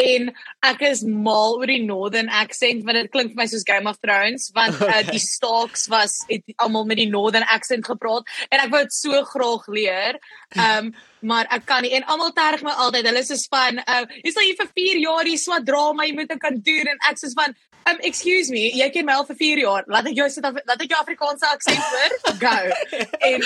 en 0.00 0.30
ek 0.64 0.82
is 0.88 1.02
mal 1.04 1.58
oor 1.58 1.68
die 1.68 1.82
northern 1.84 2.30
accent 2.32 2.84
want 2.86 2.96
dit 2.96 3.10
klink 3.12 3.34
vir 3.34 3.42
my 3.42 3.46
soos 3.50 3.66
Game 3.68 3.88
of 3.90 3.98
Thrones 4.00 4.50
want 4.56 4.80
uh, 4.80 5.02
die 5.08 5.20
Starks 5.20 5.88
was 5.92 6.22
het 6.30 6.44
almal 6.56 6.86
met 6.88 7.00
die 7.02 7.10
northern 7.10 7.44
accent 7.52 7.84
gepraat 7.86 8.28
en 8.50 8.62
ek 8.64 8.72
wou 8.72 8.82
dit 8.86 8.96
so 8.96 9.24
graag 9.32 9.66
leer 9.68 10.20
um 10.56 10.92
maar 11.22 11.46
ek 11.54 11.66
kan 11.68 11.84
nie 11.84 11.92
en 11.94 12.06
almal 12.10 12.32
terg 12.36 12.64
my 12.66 12.72
altyd 12.86 13.06
hulle 13.10 13.20
is 13.22 13.28
soos 13.30 13.44
van 13.52 13.82
uh 13.84 14.04
jy's 14.22 14.38
al 14.38 14.48
hier 14.48 14.58
vir 14.62 14.72
4 14.80 15.04
jaar 15.04 15.28
hier 15.28 15.42
so 15.42 15.60
drama 15.66 16.08
jy 16.08 16.16
moet 16.16 16.32
'n 16.32 16.42
kantoor 16.46 16.94
en 16.94 17.06
ek 17.10 17.20
soos 17.20 17.36
van 17.38 17.54
Um 17.90 17.98
excuse 18.06 18.48
me, 18.54 18.70
jy 18.78 18.86
ken 18.94 19.06
my 19.06 19.14
al 19.18 19.24
vir 19.26 19.36
4 19.40 19.60
jaar. 19.64 19.84
Laat 19.90 20.06
ek 20.06 20.14
jou 20.14 20.28
sit 20.30 20.44
laat 20.44 20.82
ek 20.84 20.92
jou 20.92 21.00
Afrikaanse 21.00 21.48
aksent 21.50 21.82
hoor. 21.82 22.12
Go. 22.38 22.58
En 23.30 23.42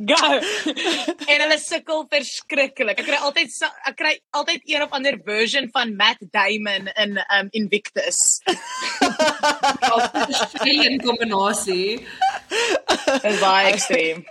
go. 0.00 0.18
en 1.32 1.44
hulle 1.44 1.58
sukkel 1.60 2.04
verskriklik. 2.12 3.00
Ek 3.02 3.06
kry 3.06 3.18
altyd 3.20 3.56
ek 3.88 3.96
kry 3.98 4.12
altyd 4.38 4.68
een 4.68 4.84
of 4.84 4.94
ander 4.96 5.18
version 5.26 5.68
van 5.74 5.96
Matt 5.96 6.22
Damon 6.34 6.88
in 6.96 7.18
um 7.22 7.50
Invictus. 7.52 8.40
Geen 10.62 11.00
kombinasie. 11.02 12.02
Dis 13.22 13.42
baie 13.42 13.72
ekstreem. 13.72 14.24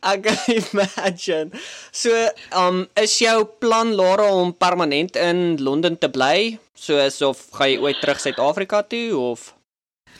Ek 0.00 0.22
kan 0.26 0.38
imagine. 0.54 1.52
So, 1.92 2.12
um 2.56 2.86
is 2.96 3.18
jou 3.20 3.44
plan 3.60 3.92
Lara 3.96 4.30
om 4.32 4.54
permanent 4.56 5.16
in 5.20 5.60
Londen 5.60 5.98
te 6.00 6.08
bly? 6.08 6.56
Soos 6.78 7.20
of 7.26 7.48
gaan 7.52 7.72
jy 7.74 7.78
ooit 7.82 8.00
terug 8.00 8.20
Suid-Afrika 8.22 8.84
toe 8.86 9.12
of 9.18 9.52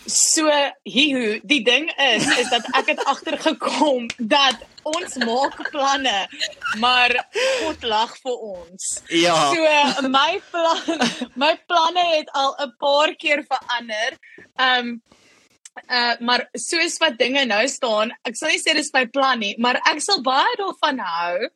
So 0.08 0.48
hihu, 0.88 1.36
die 1.44 1.60
ding 1.64 1.90
is 2.00 2.24
is 2.40 2.48
dat 2.48 2.64
ek 2.78 2.94
het 2.94 3.00
agtergekom 3.04 4.08
dat 4.16 4.62
ons 4.88 5.18
maak 5.20 5.58
planne, 5.68 6.24
maar 6.80 7.12
God 7.60 7.84
lag 7.84 8.14
vir 8.16 8.38
ons. 8.48 8.86
Ja. 9.12 9.36
So 9.52 10.08
my 10.08 10.40
plan 10.48 11.04
my 11.44 11.52
planne 11.68 12.06
het 12.14 12.32
al 12.32 12.56
'n 12.56 12.72
paar 12.80 13.12
keer 13.20 13.44
verander. 13.44 14.16
Um 14.56 15.02
uh 15.92 16.16
maar 16.20 16.48
soos 16.56 16.96
wat 16.98 17.18
dinge 17.18 17.44
nou 17.44 17.68
staan, 17.68 18.12
ek 18.24 18.36
sal 18.36 18.48
nie 18.48 18.64
sê 18.64 18.74
dis 18.74 18.92
my 18.94 19.06
plan 19.06 19.38
nie, 19.38 19.54
maar 19.58 19.76
ek 19.92 20.00
sal 20.00 20.22
baie 20.22 20.56
daarvan 20.56 21.04
hou 21.04 21.48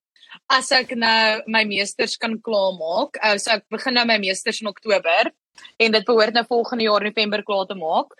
as 0.52 0.70
ek 0.72 0.92
nou 0.96 1.42
my 1.46 1.64
meesters 1.64 2.16
kan 2.16 2.36
klaarmaak. 2.40 3.16
Uh, 3.24 3.38
so 3.38 3.50
ek 3.50 3.64
begin 3.70 3.94
nou 3.94 4.04
my 4.04 4.18
meesters 4.18 4.60
in 4.60 4.68
Oktober 4.68 5.32
en 5.76 5.92
dit 5.92 6.04
behoort 6.04 6.34
nou 6.36 6.44
volgende 6.48 6.86
jaar 6.86 7.04
November 7.04 7.42
klaar 7.42 7.66
te 7.66 7.74
maak. 7.74 8.14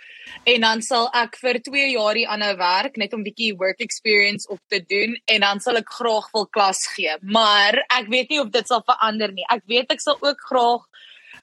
En 0.44 0.64
dan 0.64 0.82
sal 0.82 1.08
ek 1.16 1.36
vir 1.40 1.60
2 1.64 1.90
jaar 1.94 2.18
hier 2.18 2.30
aanhou 2.32 2.54
werk 2.60 2.96
net 3.00 3.14
om 3.16 3.24
bietjie 3.26 3.52
work 3.60 3.80
experience 3.84 4.48
op 4.52 4.60
te 4.72 4.82
doen 4.88 5.16
en 5.26 5.44
dan 5.46 5.60
sal 5.60 5.80
ek 5.80 5.92
graag 5.98 6.30
wil 6.34 6.48
klas 6.54 6.86
gee. 6.94 7.14
Maar 7.22 7.82
ek 7.98 8.10
weet 8.12 8.32
nie 8.32 8.40
of 8.42 8.50
dit 8.54 8.68
sal 8.68 8.82
verander 8.86 9.32
nie. 9.32 9.46
Ek 9.52 9.64
weet 9.70 9.92
ek 9.94 10.02
sal 10.02 10.18
ook 10.20 10.40
graag 10.48 10.88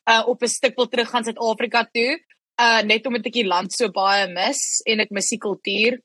uh 0.10 0.24
op 0.28 0.44
'n 0.44 0.48
stuk 0.48 0.76
wil 0.76 0.88
terug 0.88 1.10
gaan 1.10 1.24
Suid-Afrika 1.24 1.88
toe. 1.94 2.20
Uh 2.60 2.82
net 2.82 3.06
omdat 3.06 3.26
ek 3.26 3.40
die 3.42 3.48
land 3.48 3.74
so 3.74 3.90
baie 3.90 4.28
mis 4.28 4.82
en 4.86 5.00
ek 5.00 5.12
mis 5.12 5.30
die 5.30 5.42
kultuur. 5.42 6.00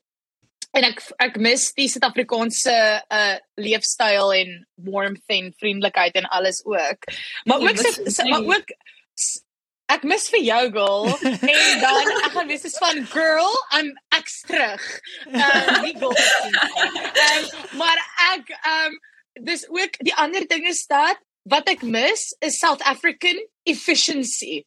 En 0.75 0.83
ek 0.83 1.01
ek 1.19 1.37
mis 1.37 1.73
die 1.73 1.87
Suid-Afrikaanse 1.89 2.75
uh 3.09 3.37
leefstyl 3.55 4.33
en 4.33 4.67
warmth 4.75 5.27
en 5.27 5.53
vriendelikheid 5.59 6.15
en 6.15 6.25
alles 6.25 6.65
ook. 6.65 7.09
Maar 7.45 7.59
Jy 7.59 7.69
ook 7.69 7.77
so, 7.77 8.03
dit 8.03 8.13
so 8.15 8.27
maar 8.29 8.45
ook 8.45 8.75
ek 9.93 10.03
mis 10.03 10.27
vir 10.33 10.41
jou 10.45 10.61
girl 10.73 11.09
en 11.55 11.81
dan 11.81 12.13
ek 12.25 12.31
gaan 12.35 12.47
wees 12.49 12.63
soos 12.65 12.77
van 12.81 13.03
girl 13.11 13.51
I'm 13.77 13.91
ek's 14.17 14.41
terug. 14.49 14.85
Uh 15.29 15.81
nie 15.85 15.95
girl. 15.99 16.15
Um, 16.15 17.49
maar 17.81 18.01
ek 18.33 18.53
um 18.71 18.97
dis 19.45 19.65
ook 19.69 19.99
die 19.99 20.15
ander 20.15 20.47
ding 20.47 20.65
is 20.69 20.85
dat 20.89 21.19
wat 21.49 21.67
ek 21.69 21.83
mis 21.83 22.31
is 22.41 22.57
South 22.57 22.81
African 22.81 23.37
efficiency. 23.69 24.63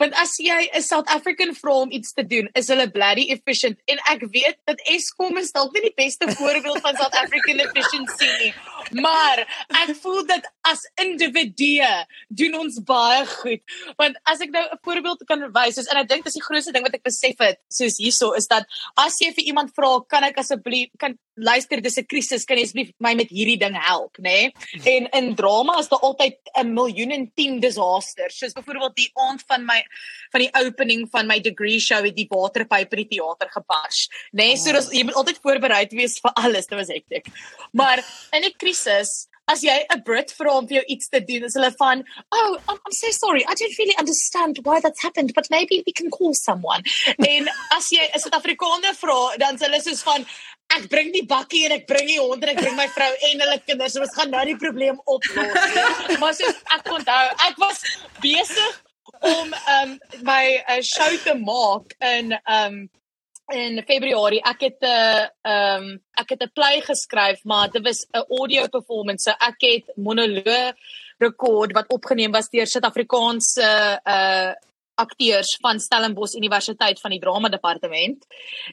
Want 0.00 0.16
as 0.18 0.38
jy 0.40 0.70
'n 0.72 0.82
South 0.82 1.08
African 1.08 1.54
vra 1.54 1.74
om 1.84 1.92
iets 1.92 2.12
te 2.12 2.24
doen, 2.26 2.48
is 2.54 2.68
hulle 2.72 2.88
bloody 2.90 3.28
efficient 3.30 3.78
en 3.86 3.98
ek 4.10 4.24
weet 4.32 4.58
dat 4.64 4.80
Eskom 4.88 5.36
is 5.36 5.52
dalk 5.52 5.72
nie 5.76 5.84
die 5.90 5.96
beste 5.96 6.26
voorbeeld 6.32 6.80
van 6.80 6.96
South 6.96 7.14
African 7.14 7.60
efficiency 7.60 8.30
nie. 8.40 8.54
Maar 8.90 9.44
ek 9.82 9.96
voel 10.02 10.26
dat 10.26 10.46
as 10.68 10.82
individue 11.00 11.90
doen 12.28 12.54
ons 12.58 12.78
baie 12.86 13.26
goed. 13.26 13.62
Want 13.96 14.18
as 14.24 14.40
ek 14.40 14.50
nou 14.50 14.64
'n 14.64 14.78
voorbeeld 14.82 15.24
kan 15.26 15.52
wys, 15.52 15.74
soos 15.74 15.90
en 15.90 16.00
ek 16.02 16.08
dink 16.08 16.24
dis 16.24 16.38
die 16.38 16.42
grootste 16.42 16.72
ding 16.72 16.84
wat 16.84 16.94
ek 16.94 17.02
besef 17.02 17.38
het, 17.38 17.58
soos 17.68 17.98
hierso 17.98 18.32
is 18.32 18.46
dat 18.46 18.64
as 18.96 19.18
jy 19.20 19.32
vir 19.32 19.44
iemand 19.44 19.74
vra, 19.74 20.00
kan 20.08 20.24
ek 20.24 20.38
asseblief 20.38 20.90
kan 20.98 21.18
luister, 21.36 21.80
dis 21.80 21.98
'n 21.98 22.04
krisis, 22.04 22.44
kan 22.44 22.56
jy 22.56 22.64
asseblief 22.64 22.92
my 23.00 23.14
met 23.14 23.30
hierdie 23.30 23.58
ding 23.58 23.74
help, 23.74 24.16
nê? 24.18 24.52
Nee? 24.52 24.96
En 24.96 25.08
in 25.12 25.34
drama 25.34 25.78
is 25.78 25.88
daar 25.88 26.00
altyd 26.00 26.36
'n 26.60 26.74
miljoen 26.74 27.10
en 27.10 27.32
10 27.34 27.60
disasters. 27.60 28.38
Soos 28.38 28.52
byvoorbeeld 28.52 28.96
die 28.96 29.10
aand 29.14 29.42
van 29.46 29.64
my 29.64 29.84
van 30.30 30.40
die 30.40 30.54
opening 30.54 31.08
van 31.10 31.26
my 31.26 31.40
degree 31.40 31.80
show 31.80 32.04
het 32.04 32.16
die 32.16 32.26
waterpyp 32.28 32.92
in 32.92 33.06
die 33.06 33.18
teater 33.18 33.48
gebars, 33.50 34.08
nê? 34.32 34.52
Nee? 34.52 34.56
So 34.56 34.72
dis 34.72 34.90
jy 34.90 35.04
moet 35.04 35.14
altyd 35.14 35.38
voorberei 35.42 35.86
wees 35.90 36.18
vir 36.20 36.32
alles, 36.32 36.66
dit 36.66 36.78
was 36.78 36.88
hektiek. 36.88 37.26
Maar 37.72 37.98
in 38.32 38.44
'n 38.44 38.54
krisis 38.72 39.28
As 39.50 39.64
jy 39.66 39.74
'n 39.90 40.02
Brit 40.06 40.30
vra 40.30 40.52
om 40.54 40.66
vir 40.68 40.76
jou 40.76 40.84
iets 40.94 41.08
te 41.10 41.18
doen, 41.20 41.42
is 41.44 41.54
hulle 41.58 41.72
van, 41.76 42.04
"Oh, 42.30 42.56
I'm, 42.68 42.78
I'm 42.86 42.92
so 42.92 43.10
sorry. 43.10 43.42
I 43.44 43.54
don't 43.54 43.76
really 43.76 43.96
understand 43.98 44.60
why 44.62 44.78
that's 44.80 45.02
happened, 45.02 45.34
but 45.34 45.50
maybe 45.50 45.82
we 45.84 45.92
can 45.92 46.10
call 46.10 46.32
someone." 46.32 46.82
en 47.32 47.50
as 47.76 47.90
jy 47.90 48.06
'n 48.06 48.20
Suid-Afrikaner 48.22 48.94
vra, 48.94 49.36
dan 49.38 49.56
is 49.56 49.62
hulle 49.66 49.80
soos 49.82 50.02
van, 50.02 50.24
"Ek 50.76 50.88
bring 50.88 51.10
die 51.12 51.26
bakkie 51.26 51.64
en 51.66 51.72
ek 51.72 51.88
bring 51.88 52.06
die 52.06 52.20
hond 52.20 52.42
en 52.44 52.54
ek 52.54 52.62
bring 52.62 52.76
my 52.76 52.86
vrou 52.86 53.10
en 53.10 53.44
hulle 53.44 53.58
kinders. 53.66 53.98
Ons 53.98 54.14
gaan 54.14 54.30
nou 54.30 54.44
die 54.46 54.56
probleem 54.56 55.02
oplos." 55.04 55.52
maar 56.22 56.34
soos 56.38 56.62
ek 56.78 56.86
onthou, 56.86 57.26
ek 57.50 57.58
was 57.58 57.82
besig 58.22 58.82
om 59.22 59.54
um 59.74 59.98
my 60.22 60.62
uh, 60.68 60.80
show 60.80 61.10
te 61.26 61.34
maak 61.34 61.98
in 62.14 62.38
um 62.46 62.88
in 63.52 63.82
Februarie. 63.86 64.40
Ek 64.42 64.60
het 64.60 64.80
'n 64.80 64.86
uh, 64.86 65.76
um 65.76 66.00
ek 66.16 66.28
het 66.30 66.42
'n 66.42 66.52
play 66.54 66.80
geskryf 66.80 67.44
maar 67.44 67.70
dit 67.70 67.82
was 67.84 68.06
'n 68.12 68.24
audio 68.38 68.68
performance. 68.68 69.22
So 69.22 69.30
ek 69.30 69.60
het 69.60 69.96
monoloog 69.96 70.74
rekord 71.18 71.72
wat 71.72 71.88
opgeneem 71.88 72.32
was 72.32 72.48
deur 72.48 72.66
Suid-Afrikaanse 72.66 74.00
uh 74.04 74.52
akteurs 74.94 75.56
van 75.60 75.80
Stellenbosch 75.80 76.34
Universiteit 76.34 77.00
van 77.00 77.10
die 77.10 77.20
drama 77.20 77.48
departement. 77.48 78.26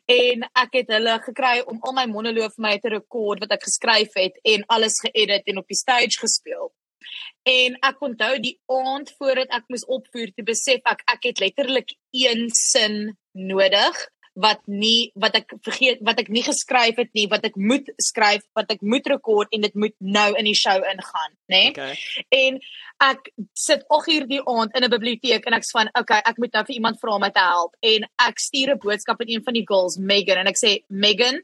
En 0.06 0.44
ek 0.54 0.74
het 0.74 0.88
hulle 0.88 1.20
gekry 1.24 1.62
om 1.66 1.80
al 1.82 1.94
my 1.94 2.06
monoloog 2.06 2.54
vir 2.56 2.66
my 2.66 2.76
te 2.80 2.90
rekord 2.90 3.40
wat 3.40 3.56
ek 3.56 3.64
geskryf 3.64 4.14
het 4.14 4.40
en 4.44 4.66
alles 4.68 5.00
geëdit 5.00 5.48
en 5.48 5.58
op 5.58 5.68
die 5.68 5.80
stage 5.80 6.20
gespeel. 6.20 6.72
En 7.48 7.78
ek 7.82 8.02
onthou 8.02 8.40
die 8.40 8.60
aand 8.68 9.12
voordat 9.18 9.50
ek 9.50 9.72
moes 9.72 9.86
opvoer 9.86 10.34
te 10.36 10.44
besef 10.44 10.82
ek 10.84 11.04
ek 11.16 11.24
het 11.32 11.40
letterlik 11.40 11.96
een 12.12 12.50
sin 12.54 13.18
nodig 13.32 14.10
wat 14.40 14.62
nie 14.68 15.12
wat 15.20 15.36
ek 15.42 15.58
vergeet 15.66 16.04
wat 16.06 16.22
ek 16.24 16.32
nie 16.34 16.46
geskryf 16.46 17.00
het 17.02 17.12
nie 17.18 17.28
wat 17.32 17.46
ek 17.50 17.58
moet 17.60 17.90
skryf 18.02 18.46
wat 18.58 18.72
ek 18.76 18.82
moet 18.82 19.08
rekord 19.16 19.52
en 19.56 19.68
dit 19.68 19.76
moet 19.76 19.96
nou 20.00 20.30
in 20.40 20.50
die 20.50 20.58
show 20.58 20.78
ingaan 20.80 21.36
nê 21.50 21.64
nee? 21.64 21.70
okay. 21.74 21.96
en 22.30 22.60
ek 23.10 23.32
sit 23.56 23.86
8 23.90 24.14
uur 24.16 24.28
die 24.30 24.42
aand 24.54 24.76
in 24.76 24.84
'n 24.86 24.92
biblioteek 24.92 25.48
en 25.48 25.58
ek's 25.58 25.72
van 25.76 25.90
okay 26.00 26.22
ek 26.26 26.38
moet 26.38 26.54
nou 26.54 26.64
vir 26.68 26.76
iemand 26.76 27.02
vra 27.02 27.16
om 27.16 27.22
my 27.26 27.32
te 27.36 27.46
help 27.54 27.76
en 27.94 28.08
ek 28.28 28.40
stuur 28.40 28.74
'n 28.76 28.84
boodskap 28.86 29.22
aan 29.22 29.34
een 29.34 29.44
van 29.44 29.54
die 29.54 29.66
girls 29.68 29.98
Megan 29.98 30.38
en 30.38 30.48
ek 30.48 30.60
sê 30.64 30.72
Megan 30.90 31.42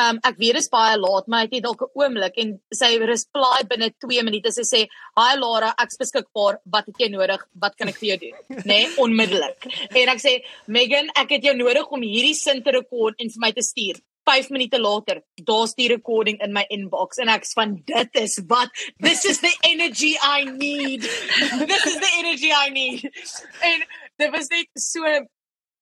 um, 0.00 0.18
ek 0.22 0.38
weet 0.38 0.56
dit 0.58 0.62
is 0.62 0.70
baie 0.72 0.96
laat 0.98 1.28
maar 1.28 1.44
ek 1.46 1.56
het 1.56 1.64
dalk 1.66 1.82
'n 1.82 1.92
oomblik 2.00 2.38
en 2.38 2.58
sy 2.72 2.90
reply 2.98 3.60
binne 3.68 3.90
2 4.06 4.22
minute 4.22 4.52
sy 4.52 4.64
sê 4.64 4.80
hi 5.20 5.32
Lara 5.36 5.74
ek's 5.78 6.00
beskikbaar 6.02 6.58
wat 6.64 6.86
het 6.86 6.98
jy 6.98 7.08
nodig 7.08 7.40
wat 7.60 7.76
kan 7.76 7.88
ek 7.88 8.00
vir 8.00 8.08
jou 8.08 8.18
doen 8.24 8.36
nê 8.70 8.80
nee? 8.80 8.92
onmiddellik 8.98 9.68
en 9.90 10.08
ek 10.08 10.20
sê 10.26 10.42
Megan 10.66 11.10
ek 11.14 11.30
het 11.36 11.44
jou 11.44 11.54
nodig 11.54 11.86
om 11.90 12.02
hierdie 12.02 12.34
sin 12.34 12.62
te 12.62 12.70
rekord 12.70 13.20
en 13.20 13.30
vir 13.30 13.40
my 13.40 13.52
te 13.52 13.62
stuur. 13.62 14.00
5 14.24 14.50
minute 14.50 14.80
later, 14.80 15.22
daar's 15.44 15.74
die 15.74 15.88
recording 15.88 16.40
in 16.44 16.52
my 16.52 16.64
inbox 16.72 17.20
en 17.22 17.28
ek's 17.28 17.52
van 17.56 17.76
dit 17.88 18.20
is 18.20 18.38
wat 18.48 18.72
this 18.98 19.24
is 19.24 19.40
the 19.44 19.52
energy 19.68 20.14
I 20.22 20.44
need. 20.44 21.02
this 21.70 21.84
is 21.86 21.98
the 22.00 22.12
energy 22.18 22.52
I 22.52 22.70
need. 22.70 23.04
En 23.60 23.86
dit 24.16 24.30
was 24.30 24.48
net 24.48 24.68
so 24.74 25.04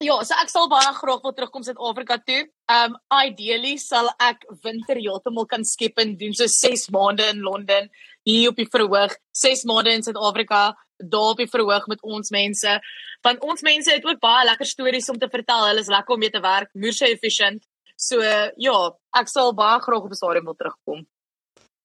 ja, 0.02 0.16
so 0.26 0.34
ek 0.42 0.50
sal 0.50 0.68
baie 0.70 0.92
graag 0.96 1.22
wil 1.22 1.34
terugkom 1.36 1.64
Suid-Afrika 1.66 2.18
toe. 2.26 2.44
Um 2.72 2.96
ideally 3.14 3.76
sal 3.78 4.10
ek 4.22 4.46
winter 4.64 4.98
heeltemal 4.98 5.46
kan 5.50 5.66
skep 5.66 6.00
en 6.02 6.16
doen 6.18 6.34
so 6.34 6.50
6 6.50 6.88
maande 6.94 7.28
in 7.30 7.42
Londen 7.46 7.90
hier 8.26 8.50
op 8.50 8.58
die 8.58 8.68
verhoog, 8.70 9.14
6 9.34 9.64
maande 9.70 9.94
in 9.96 10.04
Suid-Afrika, 10.06 10.72
daar 11.02 11.34
op 11.34 11.42
die 11.42 11.50
verhoog 11.50 11.88
met 11.90 12.02
ons 12.02 12.30
mense. 12.34 12.78
Want 13.22 13.42
ons 13.42 13.62
mense 13.66 13.90
het 13.90 14.04
ook 14.06 14.20
baie 14.22 14.46
lekker 14.46 14.66
stories 14.66 15.10
om 15.10 15.18
te 15.18 15.30
vertel. 15.30 15.66
Hulle 15.68 15.82
is 15.82 15.90
lekker 15.90 16.14
om 16.14 16.22
mee 16.22 16.34
te 16.34 16.42
werk, 16.42 16.70
moeë 16.74 17.10
efficient. 17.12 17.62
So 18.02 18.18
ja, 18.18 18.78
ek 19.14 19.30
sal 19.30 19.52
baie 19.54 19.78
graag 19.84 20.02
op 20.02 20.10
'n 20.10 20.18
stadium 20.18 20.48
wil 20.50 20.58
terugkom. 20.58 21.06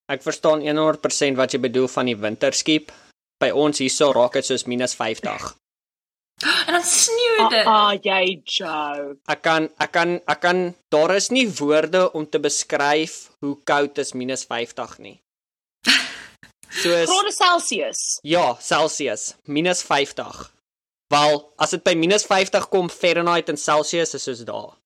Ek 0.09 0.23
verstaan 0.23 0.63
100% 0.63 1.37
wat 1.37 1.51
jy 1.53 1.59
bedoel 1.59 1.87
van 1.87 2.05
die 2.05 2.17
winterskiep. 2.17 2.91
By 3.43 3.51
ons 3.51 3.77
hierso 3.83 4.11
raak 4.15 4.33
dit 4.33 4.45
soos 4.45 4.63
-50. 4.65 5.55
En 6.67 6.73
dan 6.73 6.83
sneeu 6.83 7.49
dit. 7.49 7.65
Ah, 7.65 7.89
ah, 7.89 7.93
jy 8.01 8.41
joke. 8.43 9.17
Ek 9.25 9.41
kan 9.41 9.69
ek 9.79 9.91
kan 9.91 10.21
ek 10.27 10.39
kan 10.41 10.75
daar 10.89 11.15
is 11.15 11.29
nie 11.29 11.47
woorde 11.49 12.11
om 12.13 12.29
te 12.29 12.39
beskryf 12.39 13.29
hoe 13.39 13.57
koud 13.63 13.97
is 13.97 14.13
-50 14.13 14.97
nie. 14.99 15.19
Soos 16.81 17.09
Grade 17.09 17.31
Celsius. 17.31 18.19
Ja, 18.21 18.55
Celsius, 18.59 19.35
minus 19.43 19.81
50. 19.83 20.53
Wel, 21.09 21.53
as 21.57 21.71
dit 21.71 21.83
by 21.83 21.95
minus 21.95 22.25
50 22.25 22.69
kom 22.69 22.89
Fahrenheit 22.89 23.49
en 23.49 23.57
Celsius 23.57 24.13
is 24.13 24.23
soos 24.23 24.45
daar. 24.45 24.76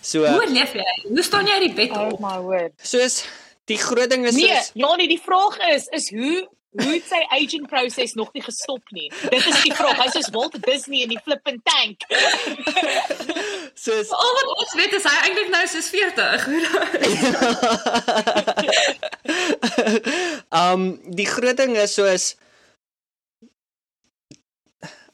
So 0.00 0.24
Hoe 0.26 0.46
leef 0.48 0.72
jy? 0.72 0.86
Hoe 1.08 1.22
staan 1.22 1.46
jy 1.46 1.52
uit 1.58 1.66
die 1.68 1.74
bed 1.74 1.90
op? 1.96 2.12
Oh 2.12 2.20
my 2.24 2.38
word. 2.44 2.72
Soos 2.82 3.24
die 3.70 3.78
groot 3.78 4.10
ding 4.10 4.26
is 4.26 4.34
nee, 4.34 4.48
soos 4.48 4.70
Ja, 4.74 4.94
nee, 4.96 5.08
die 5.08 5.20
vraag 5.22 5.58
is 5.74 5.86
is 5.96 6.10
hoe 6.10 6.48
hoe 6.70 6.92
het 6.92 7.06
sy 7.10 7.18
aging 7.34 7.66
proses 7.66 8.12
nog 8.14 8.28
nie 8.32 8.42
gestop 8.42 8.92
nie? 8.94 9.08
Dit 9.26 9.46
is 9.46 9.62
die 9.64 9.74
vraag. 9.74 9.98
Hy's 9.98 10.12
soos 10.14 10.28
Walt 10.30 10.54
Disney 10.62 11.02
in 11.02 11.10
die 11.10 11.18
flippin 11.24 11.58
tank. 11.66 12.06
soos 13.86 14.12
al 14.14 14.30
wat 14.36 14.52
ons 14.54 14.76
weet 14.78 14.94
is 15.00 15.08
hy 15.10 15.16
eintlik 15.26 15.50
nou 15.50 15.64
soos 15.72 15.88
40. 15.90 16.46
um 20.62 20.86
die 21.18 21.26
groot 21.26 21.58
ding 21.58 21.74
is 21.74 21.98
soos 21.98 22.36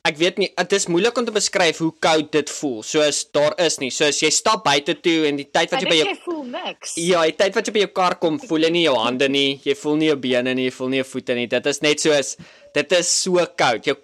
ek 0.07 0.19
weet 0.21 0.38
nie 0.40 0.49
dit 0.55 0.75
is 0.79 0.87
moeilik 0.92 1.19
om 1.19 1.27
te 1.27 1.35
beskryf 1.35 1.81
hoe 1.83 1.90
koud 2.07 2.31
dit 2.35 2.53
voel 2.59 2.79
soos 2.87 3.23
daar 3.35 3.57
is 3.62 3.79
nie. 3.83 3.90
Soos 3.95 4.21
jy 4.23 4.31
stap 4.35 4.64
buite 4.66 4.97
toe 5.03 5.27
en 5.29 5.40
die 5.40 5.49
tyd 5.51 5.75
wat 5.75 5.83
jy 5.83 5.90
by 5.90 5.99
jou 5.99 6.09
jy 6.09 6.16
voel 6.25 6.42
niks. 6.53 6.95
Ja 7.03 7.25
die 7.27 7.37
tyd 7.38 7.59
wat 7.59 7.69
jy 7.69 7.75
by 7.77 7.85
jou 7.85 7.92
kar 7.97 8.19
kom 8.23 8.38
voel 8.42 8.69
jy 8.69 8.73
nie 8.77 8.87
jou 8.87 8.97
hande 9.01 9.29
nie 9.33 9.61
jy 9.66 9.77
voel 9.79 10.01
nie 10.01 10.11
jou 10.12 10.19
bene 10.29 10.55
nie 10.57 10.69
jy 10.69 10.75
voel 10.79 10.92
nie 10.95 11.03
jou 11.03 11.11
voete 11.14 11.38
nie. 11.38 11.47
Dit 11.53 11.71
is 11.73 11.83
net 11.85 12.03
soos 12.05 12.35
dit 12.77 12.99
is 13.01 13.12
so 13.25 13.47
koud. 13.62 13.90
Jou 13.90 13.97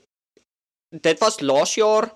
dit 1.08 1.22
was 1.24 1.40
laas 1.40 1.76
jaar 1.78 2.10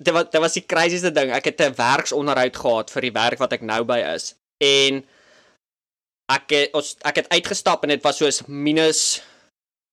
dit 0.00 0.12
was 0.14 0.30
dit 0.32 0.40
was 0.40 0.58
die 0.58 0.66
crazieste 0.66 1.12
ding. 1.14 1.32
Ek 1.34 1.50
het 1.50 1.60
'n 1.60 1.74
werksonderhoud 1.76 2.56
gehad 2.56 2.90
vir 2.90 3.02
die 3.08 3.16
werk 3.16 3.38
wat 3.38 3.52
ek 3.52 3.62
nou 3.62 3.82
by 3.84 3.98
is. 4.14 4.34
En 4.60 5.04
ek 6.30 6.50
het, 6.50 6.74
ons 6.74 6.96
ek 7.04 7.16
het 7.16 7.28
uitgestap 7.28 7.84
en 7.84 7.90
dit 7.90 8.02
was 8.02 8.16
soos 8.16 8.42
minus 8.46 9.22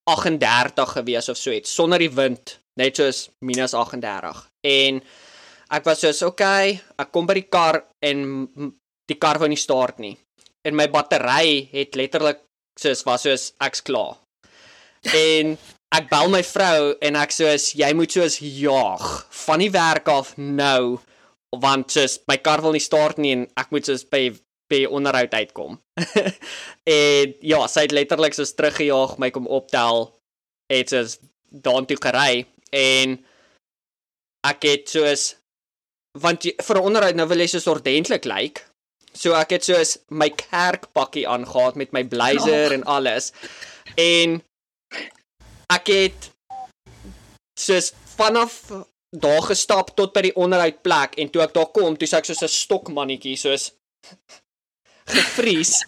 38 0.08 0.91
gewees 0.95 1.30
of 1.30 1.38
so 1.38 1.51
iets 1.51 1.73
sonder 1.73 1.99
die 1.99 2.13
wind 2.13 2.60
net 2.78 3.00
soos 3.00 3.28
minus 3.46 3.74
38 3.78 4.44
en 4.70 5.02
ek 5.78 5.88
was 5.88 6.04
soos 6.04 6.24
okay 6.28 6.78
ek 6.98 7.12
kom 7.12 7.28
by 7.30 7.38
die 7.40 7.50
kar 7.52 7.82
en 8.06 8.26
die 9.08 9.18
kar 9.20 9.40
wou 9.40 9.48
nie 9.50 9.60
start 9.60 10.02
nie. 10.04 10.16
En 10.68 10.76
my 10.76 10.88
battery 10.92 11.68
het 11.72 11.96
letterlik 11.96 12.44
soos 12.80 13.04
was 13.08 13.26
soos 13.26 13.52
ek's 13.63 13.84
klaar. 13.88 14.18
En 15.16 15.56
ek 15.96 16.10
bel 16.12 16.32
my 16.34 16.42
vrou 16.44 16.92
en 17.08 17.20
ek 17.20 17.36
soos 17.36 17.72
jy 17.80 17.92
moet 17.96 18.18
soos 18.18 18.40
jaag 18.42 19.06
van 19.46 19.63
die 19.63 19.72
werk 19.72 20.10
af 20.12 20.34
nou 20.38 20.98
want 21.63 21.96
soos 21.96 22.18
my 22.28 22.38
kar 22.44 22.62
wil 22.66 22.76
nie 22.76 22.84
start 22.84 23.22
nie 23.24 23.32
en 23.38 23.48
ek 23.56 23.72
moet 23.72 23.88
soos 23.88 24.04
by 24.12 24.28
by 24.68 24.84
onderhoud 24.92 25.32
uitkom. 25.34 25.80
En 26.88 27.34
ja 27.44 27.62
sy 27.72 27.86
het 27.86 27.96
letterlik 27.96 28.36
soos 28.36 28.54
teruggejaag 28.56 29.16
my 29.20 29.32
kom 29.32 29.48
optel 29.48 30.10
het 30.72 30.92
soos 30.92 31.18
daartoe 31.48 31.96
gery 32.04 32.44
en 32.71 33.17
ek 34.47 34.63
het 34.63 34.89
soos 34.89 35.36
want 36.17 36.43
jy, 36.43 36.56
vir 36.58 36.77
'n 36.77 36.88
onderhoud 36.89 37.15
nou 37.15 37.27
wil 37.27 37.39
jy 37.39 37.47
soos 37.47 37.67
ordentlik 37.67 38.25
lyk. 38.25 38.34
Like, 38.34 38.62
so 39.13 39.34
ek 39.34 39.51
het 39.58 39.63
soos 39.65 39.97
my 40.10 40.30
kerkpakkie 40.30 41.27
aangetree 41.27 41.82
met 41.84 41.93
my 41.93 42.03
blazer 42.03 42.69
oh. 42.69 42.73
en 42.73 42.84
alles. 42.84 43.32
En 43.95 44.41
ek 45.73 45.88
het 45.88 46.32
soos 47.60 47.93
vanaf 48.17 48.71
daar 49.12 49.41
gestap 49.41 49.93
tot 49.95 50.13
by 50.13 50.27
die 50.27 50.36
onderhoudplek 50.36 51.17
en 51.17 51.30
toe 51.32 51.41
ek 51.45 51.53
daar 51.56 51.71
kom, 51.73 51.97
toe 51.97 52.08
sê 52.08 52.19
ek 52.19 52.30
soos 52.30 52.43
'n 52.43 52.53
stokmannetjie 52.53 53.38
soos 53.38 53.71
gevries. 55.08 55.86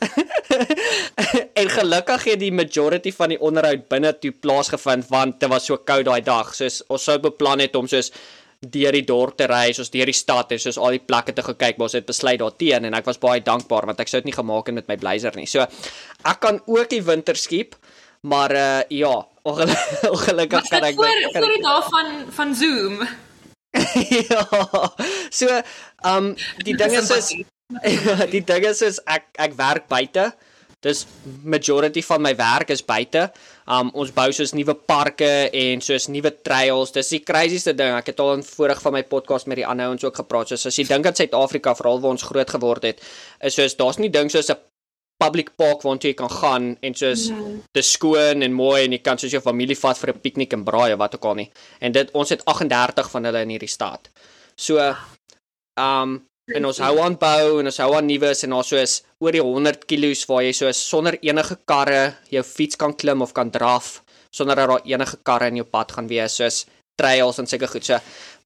en 1.61 1.69
gelukkig 1.69 2.23
het 2.31 2.39
die 2.41 2.51
majority 2.55 3.11
van 3.15 3.33
die 3.33 3.39
onderhoud 3.39 3.87
binne 3.91 4.13
toe 4.19 4.31
plaasgevind 4.31 5.07
want 5.11 5.39
dit 5.39 5.51
was 5.51 5.69
so 5.69 5.77
koud 5.77 6.07
daai 6.07 6.21
dag. 6.25 6.53
Soos 6.55 6.81
ons 6.87 7.07
sou 7.09 7.17
beplan 7.23 7.63
het 7.63 7.75
om 7.75 7.87
soos 7.87 8.11
deur 8.59 8.91
die 8.91 9.05
dorp 9.07 9.37
te 9.39 9.47
ry, 9.47 9.69
soos 9.71 9.91
deur 9.91 10.09
die 10.09 10.15
stad 10.15 10.51
en 10.51 10.59
soos 10.59 10.77
al 10.77 10.97
die 10.97 11.03
plekke 11.03 11.31
te 11.35 11.43
gekyk, 11.45 11.77
maar 11.77 11.87
ons 11.87 11.95
het 11.95 12.07
besluit 12.07 12.41
daarteen 12.41 12.89
en 12.89 12.97
ek 12.97 13.07
was 13.07 13.21
baie 13.21 13.39
dankbaar 13.43 13.87
want 13.87 14.01
ek 14.03 14.11
sou 14.11 14.19
dit 14.19 14.31
nie 14.31 14.35
gemaak 14.35 14.67
het 14.67 14.75
met 14.81 14.91
my 14.91 14.97
blazer 14.99 15.35
nie. 15.39 15.47
So 15.47 15.63
ek 15.63 16.41
kan 16.43 16.59
ook 16.67 16.91
die 16.91 17.03
winter 17.03 17.39
skiep, 17.39 17.77
maar 18.27 18.55
uh 18.55 18.81
ja, 18.91 19.15
ongelukkig 20.13 20.67
kan 20.69 20.83
ek 20.83 20.99
voor, 20.99 21.23
kan 21.31 21.43
voor 21.43 21.55
die 21.55 21.63
dag 21.63 21.89
van 21.95 22.13
van 22.35 22.55
Zoom. 22.55 23.01
ja. 24.29 24.43
So, 25.29 25.47
ehm 25.47 26.15
um, 26.15 26.35
die 26.65 26.75
ding 26.75 26.91
is 26.97 27.09
is 27.15 27.31
die 28.33 28.41
ding 28.41 28.65
is 28.65 28.81
is 28.81 28.97
ek 29.05 29.27
ek 29.37 29.57
werk 29.57 29.89
buite. 29.89 30.31
Dis 30.81 31.03
majority 31.43 32.01
van 32.07 32.23
my 32.23 32.31
werk 32.39 32.71
is 32.73 32.81
buite. 32.81 33.27
Um 33.69 33.91
ons 33.93 34.13
bou 34.15 34.29
soos 34.33 34.55
nuwe 34.57 34.73
parke 34.89 35.49
en 35.53 35.83
soos 35.83 36.07
nuwe 36.09 36.31
trails. 36.41 36.93
Dis 36.95 37.11
die 37.13 37.21
crazieste 37.21 37.75
ding. 37.77 37.93
Ek 37.93 38.09
het 38.09 38.23
al 38.23 38.39
in 38.39 38.45
voorig 38.47 38.81
van 38.81 38.95
my 38.95 39.03
podcast 39.03 39.49
met 39.51 39.59
die 39.61 39.67
ander 39.67 39.91
ouens 39.91 40.05
ook 40.07 40.17
gepraat. 40.23 40.49
Soos 40.49 40.65
as 40.71 40.79
jy 40.79 40.87
dink 40.89 41.05
aan 41.05 41.17
Suid-Afrika, 41.19 41.75
veral 41.77 42.01
waar 42.01 42.15
ons 42.15 42.25
groot 42.25 42.55
geword 42.55 42.87
het, 42.89 43.03
is 43.43 43.59
soos 43.59 43.77
daar's 43.77 44.01
nie 44.01 44.09
ding 44.09 44.31
soos 44.33 44.49
'n 44.49 44.57
public 45.19 45.51
park 45.59 45.83
waar 45.83 45.99
jy 45.99 46.13
kan 46.15 46.31
gaan 46.31 46.77
en 46.81 46.93
soos 46.95 47.27
mm. 47.29 47.61
dis 47.75 47.91
skoon 47.91 48.41
en 48.41 48.53
mooi 48.55 48.85
en 48.85 48.91
jy 48.95 49.01
kan 49.03 49.19
soos 49.19 49.35
jou 49.35 49.41
familie 49.43 49.75
vat 49.75 49.97
vir 49.97 50.13
'n 50.15 50.21
piknik 50.23 50.53
en 50.53 50.63
braai 50.63 50.93
of 50.93 50.99
wat 50.99 51.15
ook 51.15 51.25
al 51.25 51.35
nie. 51.35 51.51
En 51.81 51.91
dit 51.91 52.11
ons 52.13 52.29
het 52.29 52.41
38 52.45 53.11
van 53.11 53.23
hulle 53.25 53.41
in 53.41 53.49
hierdie 53.49 53.69
stad. 53.69 54.09
So 54.55 54.79
um 55.77 56.25
en 56.55 56.65
ons 56.65 56.81
hou 56.81 56.95
aan 57.03 57.15
bou 57.19 57.59
en 57.59 57.69
ons 57.69 57.79
hou 57.83 57.89
aan 57.97 58.07
nuus 58.09 58.43
en 58.47 58.55
ons 58.57 58.71
soos 58.73 58.99
oor 59.21 59.35
die 59.35 59.43
100 59.43 59.85
kg 59.89 60.11
waar 60.29 60.43
jy 60.47 60.53
soos 60.57 60.81
sonder 60.91 61.17
enige 61.21 61.57
karre 61.69 62.15
jou 62.33 62.43
fiets 62.45 62.79
kan 62.79 62.93
klim 62.93 63.21
of 63.25 63.33
kan 63.37 63.51
draf 63.53 63.99
sonder 64.31 64.55
dat 64.55 64.69
daar 64.69 64.85
enige 64.85 65.17
karre 65.23 65.49
in 65.49 65.61
jou 65.61 65.67
pad 65.67 65.91
gaan 65.95 66.09
wees 66.09 66.37
soos 66.39 66.65
trails 66.99 67.39
en 67.39 67.47
seker 67.47 67.69
goed. 67.71 67.85
So 67.85 67.99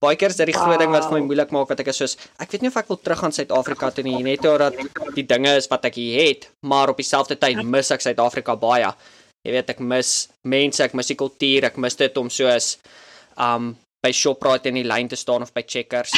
baie 0.04 0.18
keer 0.20 0.34
is 0.34 0.38
dit 0.40 0.52
die 0.52 0.56
groot 0.58 0.82
ding 0.82 0.92
wat 0.94 1.08
vir 1.08 1.18
my 1.18 1.24
moeilik 1.26 1.54
maak 1.56 1.72
wat 1.72 1.82
ek 1.82 1.92
is 1.94 2.02
soos 2.04 2.18
ek 2.44 2.52
weet 2.54 2.66
nie 2.66 2.72
of 2.72 2.80
ek 2.82 2.92
wil 2.92 3.00
terug 3.02 3.24
gaan 3.24 3.36
Suid-Afrika 3.36 3.90
toe 3.96 4.06
nie 4.06 4.20
net 4.26 4.46
omdat 4.50 4.78
die 5.16 5.26
dinge 5.28 5.56
is 5.60 5.70
wat 5.72 5.88
ek 5.90 5.98
hier 6.00 6.20
het 6.28 6.50
maar 6.62 6.92
op 6.94 7.00
dieselfde 7.02 7.40
tyd 7.40 7.64
mis 7.64 7.92
ek 7.96 8.04
Suid-Afrika 8.06 8.58
baie. 8.60 8.92
Jy 9.44 9.56
weet 9.56 9.74
ek 9.76 9.82
mis 9.84 10.14
mense 10.44 10.84
ek 10.86 10.94
mis 11.00 11.12
die 11.12 11.20
kultuur 11.20 11.70
ek 11.72 11.80
mis 11.82 11.98
dit 12.00 12.20
om 12.20 12.30
soos 12.32 12.76
um 13.40 13.74
by 14.04 14.12
Shoprite 14.12 14.68
in 14.68 14.76
die 14.76 14.84
lyn 14.84 15.08
te 15.08 15.16
staan 15.16 15.42
of 15.46 15.54
by 15.56 15.64
Checkers. 15.66 16.12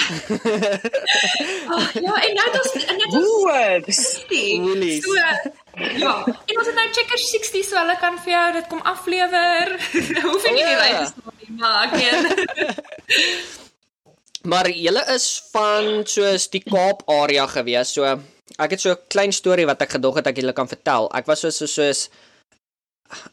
Oh, 1.69 1.85
ja, 2.05 2.13
en 2.25 2.33
nou 2.39 2.47
dis 2.55 2.69
en 2.81 2.97
dit 3.01 3.11
is 3.11 3.15
Woeps. 3.19 3.99
60. 4.25 4.57
Woolies. 4.63 5.03
So 5.05 5.13
ja, 6.01 6.15
en 6.25 6.55
ons 6.57 6.67
het 6.71 6.77
nou 6.79 6.87
Checkers 6.95 7.25
60 7.29 7.61
so 7.67 7.77
hulle 7.77 7.97
kan 8.01 8.15
vir 8.25 8.31
jou 8.33 8.47
dit 8.57 8.65
kom 8.71 8.81
aflewer. 8.93 9.67
Hoef 10.25 10.41
jy 10.47 10.53
nie 10.55 10.65
O, 10.65 10.67
die 10.71 10.73
ja. 10.73 10.81
ry 10.81 10.91
te 10.97 11.05
staan 11.11 11.33
nie, 11.41 11.49
maar 11.61 11.75
ek 11.85 11.91
meen 11.99 12.15
Maar 14.45 14.69
julle 14.69 15.01
is 15.13 15.25
van 15.53 16.05
soos 16.09 16.49
die 16.53 16.61
Kaap 16.65 16.99
area 17.09 17.45
gewees. 17.49 17.89
So 17.97 18.05
ek 18.61 18.71
het 18.75 18.81
so 18.81 18.89
'n 18.93 19.01
klein 19.13 19.33
storie 19.33 19.65
wat 19.69 19.81
ek 19.85 19.91
gedog 19.97 20.15
het 20.21 20.27
ek 20.33 20.37
julle 20.41 20.53
kan 20.57 20.69
vertel. 20.69 21.03
Ek 21.13 21.25
was 21.29 21.39
so 21.45 21.49
so 21.53 21.65
soos 21.69 22.09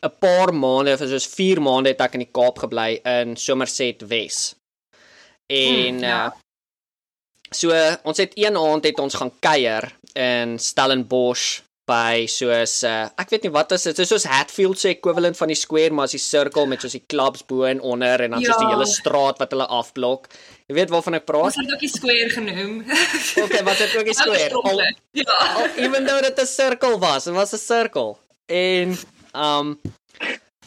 'n 0.03 0.11
paar 0.21 0.53
maande, 0.55 0.97
vir 0.99 1.09
soos 1.09 1.27
4 1.27 1.61
maande 1.61 1.89
het 1.89 2.01
ek 2.01 2.15
in 2.15 2.21
die 2.21 2.33
Kaap 2.33 2.59
gebly 2.59 3.01
in 3.05 3.37
Somerset 3.37 4.03
Wes. 4.09 4.55
En 5.51 5.95
Hmm, 5.95 5.99
ja. 5.99 6.27
uh 6.27 6.33
so 7.55 7.69
ons 8.05 8.17
het 8.17 8.33
een 8.35 8.57
aand 8.57 8.85
het 8.85 8.99
ons 8.99 9.15
gaan 9.15 9.33
kuier 9.41 9.93
in 10.17 10.59
Stellenbosch 10.59 11.61
by 11.85 12.25
soos 12.27 12.83
uh, 12.83 13.09
ek 13.19 13.29
weet 13.31 13.43
nie 13.43 13.51
wat 13.53 13.73
is 13.73 13.83
dit 13.83 13.99
is 13.99 14.09
soos 14.09 14.25
Hatfield 14.25 14.79
se 14.81 14.89
equivalent 14.89 15.37
van 15.37 15.49
die 15.49 15.57
square 15.57 15.91
maar 15.93 16.05
as 16.09 16.15
die 16.17 16.19
sirkel 16.23 16.67
met 16.67 16.81
soos 16.81 16.93
die 16.97 17.05
clubs 17.07 17.43
bo 17.45 17.65
en 17.69 17.81
onder 17.81 18.21
en 18.25 18.31
dan 18.31 18.41
ja. 18.41 18.47
soos 18.47 18.57
die 18.63 18.69
Ja. 18.71 18.73
hele 18.77 18.87
straat 18.87 19.39
wat 19.39 19.51
hulle 19.51 19.67
afblok. 19.67 20.29
Jy 20.69 20.75
weet 20.75 20.91
waarvan 20.91 21.15
ek 21.15 21.25
praat? 21.27 21.43
ons 21.45 21.57
het 21.61 21.73
ook 21.75 21.81
die 21.81 21.89
square 21.93 22.31
genoem. 22.31 22.85
Okay, 23.45 23.63
wat 23.65 23.79
het 23.79 23.97
ook 23.97 24.05
die 24.05 24.15
square? 24.15 24.55
Al, 24.63 24.81
Ja. 25.13 25.23
al, 25.57 25.67
even 25.77 26.07
though 26.07 26.23
dit 26.23 26.41
'n 26.41 26.47
sirkel 26.47 26.99
was, 26.99 27.25
dit 27.25 27.35
was 27.35 27.53
'n 27.53 27.59
sirkel. 27.59 28.19
En 28.47 28.97
um 29.33 29.81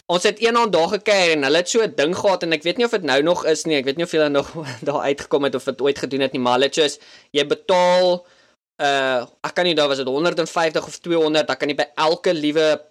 ons 0.05 0.23
het 0.23 0.39
eendag 0.39 0.69
daar 0.69 0.87
gekuier 0.87 1.31
en 1.33 1.47
hulle 1.47 1.57
het 1.57 1.69
so 1.69 1.81
'n 1.81 1.95
ding 1.95 2.13
gehad 2.17 2.43
en 2.43 2.53
ek 2.53 2.63
weet 2.63 2.77
nie 2.77 2.85
of 2.85 2.91
dit 2.91 3.03
nou 3.03 3.21
nog 3.21 3.45
is 3.45 3.65
nie. 3.65 3.77
Ek 3.77 3.85
weet 3.85 3.97
nie 3.97 4.05
of 4.05 4.11
hulle 4.11 4.29
nog 4.39 4.51
daar 4.81 5.01
uitgekom 5.01 5.43
het 5.43 5.55
of 5.55 5.63
dit 5.63 5.81
ooit 5.81 5.99
gedoen 5.99 6.21
het 6.21 6.31
nie, 6.31 6.41
maar 6.41 6.53
hulle 6.53 6.65
het 6.65 6.75
soos 6.75 6.99
jy 7.31 7.45
betaal 7.45 8.25
uh 8.81 9.25
ek 9.41 9.53
kan 9.55 9.65
nie 9.65 9.75
daar 9.75 9.87
was 9.87 9.97
dit 9.97 10.07
150 10.07 10.85
of 10.85 10.97
200, 10.99 11.47
dan 11.47 11.57
kan 11.57 11.69
jy 11.69 11.75
by 11.75 11.89
elke 11.95 12.33
liewe 12.33 12.81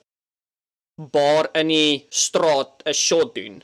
bar 0.96 1.48
in 1.52 1.68
die 1.68 2.06
straat 2.08 2.82
'n 2.84 2.92
shot 2.92 3.34
doen. 3.34 3.62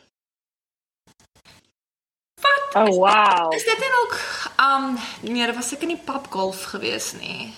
Oh 2.75 2.87
wow. 2.87 3.53
Is 3.55 3.65
dit 3.65 3.79
nie 3.79 3.93
ook 4.03 4.15
um 4.63 4.99
nee, 5.23 5.47
dit 5.47 5.55
was 5.55 5.69
seker 5.69 5.87
nie 5.87 5.97
papgolf 5.97 6.63
gewees 6.63 7.13
nie. 7.13 7.55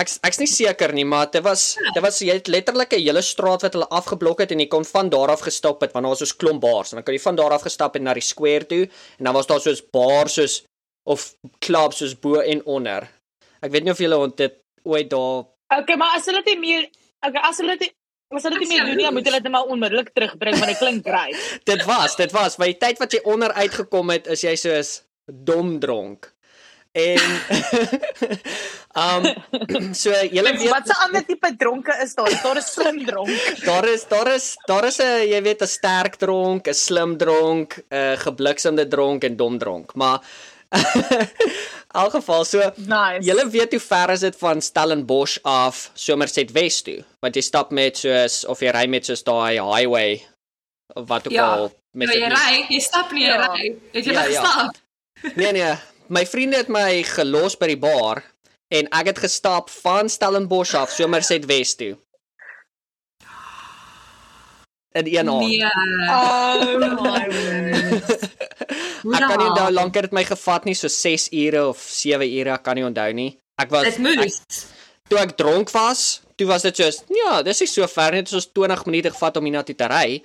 Ek 0.00 0.08
ek's 0.24 0.38
nie 0.40 0.48
seker 0.48 0.94
nie, 0.96 1.04
maar 1.04 1.28
dit 1.28 1.42
was 1.44 1.74
dit 1.76 2.00
was 2.00 2.20
jy 2.24 2.38
het 2.38 2.48
letterlik 2.48 2.94
'n 2.96 3.04
hele 3.04 3.22
straat 3.22 3.62
wat 3.62 3.74
hulle 3.76 3.88
afgeblok 3.92 4.40
het 4.40 4.52
en 4.52 4.60
jy 4.60 4.68
kon 4.68 4.84
van 4.84 5.10
daar 5.12 5.28
af 5.28 5.44
gestap 5.44 5.80
het 5.82 5.92
want 5.92 6.04
daar 6.04 6.14
was 6.16 6.18
soos 6.24 6.36
klomp 6.36 6.60
bars 6.60 6.92
en 6.92 6.96
dan 6.96 7.04
kan 7.04 7.14
jy 7.14 7.20
van 7.20 7.36
daar 7.36 7.52
af 7.52 7.62
gestap 7.62 7.94
het 7.94 8.02
na 8.02 8.14
die 8.14 8.24
square 8.24 8.66
toe 8.66 8.88
en 9.18 9.24
dan 9.24 9.34
was 9.34 9.46
daar 9.46 9.60
soos 9.60 9.82
bars 9.92 10.34
soos 10.34 10.64
of 11.04 11.36
clubs 11.60 11.96
soos 11.96 12.14
bo 12.14 12.40
en 12.40 12.64
onder. 12.64 13.08
Ek 13.60 13.70
weet 13.70 13.84
nie 13.84 13.92
of 13.92 13.98
julle 13.98 14.16
ont 14.16 14.36
dit 14.36 14.54
ooit 14.84 15.10
daar 15.10 15.44
Okay, 15.72 15.96
maar 15.96 16.16
as 16.16 16.26
hulle 16.26 16.42
dit 16.42 16.58
meer 16.58 16.88
Okay, 17.26 17.42
as 17.42 17.58
hulle 17.58 17.76
dit 17.76 17.92
as 18.32 18.42
hulle 18.42 18.58
dit 18.58 18.68
nie 18.68 18.76
meer 18.78 18.86
doen 18.86 18.96
nie, 18.96 19.10
moet 19.12 19.26
hulle 19.28 19.40
dit 19.44 19.52
maar 19.52 19.68
onmiddellik 19.68 20.12
terugbring 20.16 20.56
want 20.56 20.72
dit 20.72 20.78
klink 20.78 21.04
great. 21.06 21.36
dit 21.72 21.84
was, 21.84 22.16
dit 22.16 22.32
was 22.32 22.56
by 22.56 22.72
die 22.72 22.78
tyd 22.80 22.98
wat 22.98 23.12
jy 23.12 23.20
onder 23.28 23.52
uitgekom 23.52 24.10
het, 24.10 24.26
is 24.26 24.40
jy 24.40 24.54
soos 24.56 25.02
dom 25.26 25.76
dronk. 25.82 26.32
En 26.92 27.20
um 29.04 29.24
so 29.96 30.10
julle 30.30 30.52
weet 30.58 30.68
Wat 30.70 30.88
'n 30.88 30.98
ander 31.06 31.24
tipe 31.24 31.50
dronke 31.56 31.94
is 32.02 32.14
daar? 32.14 32.40
Daar 32.42 32.56
is 32.56 32.72
slim 32.72 33.04
dronk. 33.06 33.30
Daar 33.68 33.88
is 33.88 34.04
daar 34.08 34.28
is 34.34 34.56
daar 34.68 34.84
is 34.84 34.98
'n 35.00 35.28
jy 35.32 35.42
weet 35.42 35.62
'n 35.62 35.66
sterk 35.66 36.14
dronk, 36.16 36.66
'n 36.68 36.74
slim 36.74 37.16
dronk, 37.16 37.80
'n 37.90 38.16
gebliksemde 38.18 38.88
dronk 38.88 39.24
en 39.24 39.36
dom 39.36 39.58
dronk. 39.58 39.94
Maar 39.94 40.20
in 40.72 40.80
elk 42.02 42.10
geval 42.10 42.44
so 42.44 42.58
Nice. 42.76 43.24
Julle 43.24 43.48
weet 43.50 43.70
hoe 43.70 43.80
ver 43.80 44.10
is 44.10 44.20
dit 44.20 44.36
van 44.36 44.60
Stellenbosch 44.62 45.38
af 45.42 45.90
Somerset 45.94 46.52
West 46.52 46.84
toe? 46.84 47.04
Want 47.20 47.34
jy 47.34 47.42
stap 47.42 47.70
met 47.70 47.96
soos 47.96 48.44
of 48.44 48.60
jy 48.60 48.68
ry 48.70 48.86
met 48.86 49.04
soos 49.04 49.22
daai 49.22 49.60
highway 49.60 50.26
of 50.94 51.08
wat 51.08 51.26
ook 51.26 51.32
Ja. 51.32 51.54
al 51.54 51.72
met 51.92 52.08
Maar 52.08 52.16
jy 52.16 52.28
ry, 52.28 52.66
jy 52.68 52.80
stap 52.80 53.12
nie, 53.12 53.24
jy 53.24 53.28
Ja. 53.32 53.46
ry. 53.46 53.74
Het 53.92 54.04
jy 54.04 54.12
Ja, 54.12 54.24
ja, 54.24 54.28
ja. 54.30 54.40
gestap? 54.42 54.76
Nee 55.36 55.52
nee, 55.52 55.74
my 56.12 56.26
vriende 56.28 56.60
het 56.60 56.68
my 56.68 57.00
gelos 57.08 57.56
by 57.56 57.70
die 57.72 57.80
bar 57.80 58.20
en 58.72 58.88
ek 58.92 59.12
het 59.12 59.20
gestap 59.24 59.70
van 59.82 60.10
Stellenbosch 60.12 60.76
af 60.76 60.92
Somerset 60.92 61.46
West 61.48 61.78
toe. 61.80 61.94
In 64.92 65.08
een 65.08 65.28
aand. 65.28 65.48
Nee. 65.48 65.64
Oh 66.12 66.60
my 66.82 66.90
word. 67.00 68.28
Hoe 69.02 69.14
Ek 69.16 69.24
kan 69.24 69.38
nie 69.40 69.48
onthou 69.48 69.64
hoe 69.64 69.72
lank 69.72 69.96
het 69.96 70.10
dit 70.10 70.16
my 70.16 70.24
gevat 70.28 70.68
nie, 70.68 70.76
so 70.76 70.92
6 70.92 71.30
ure 71.32 71.64
of 71.70 71.80
7 71.80 72.28
ure, 72.28 72.52
ek 72.52 72.64
kan 72.66 72.76
nie 72.76 72.84
onthou 72.84 73.08
nie. 73.16 73.30
Ek 73.60 73.72
was 73.72 73.88
Dit 73.88 74.04
moes. 74.04 74.38
Toe 75.08 75.18
ek 75.20 75.32
dronk 75.40 75.72
was, 75.72 76.20
toe 76.36 76.46
was 76.48 76.68
dit 76.68 76.76
soos, 76.76 77.02
ja, 77.12 77.40
dis 77.44 77.64
nie 77.64 77.72
so 77.72 77.88
ver 77.88 78.12
nie, 78.12 78.22
dit 78.22 78.30
het 78.30 78.36
soos 78.36 78.52
20 78.52 78.84
minute 78.88 79.12
gevat 79.16 79.40
om 79.40 79.48
hiernatoe 79.48 79.76
te 79.80 79.88
ry, 79.90 80.20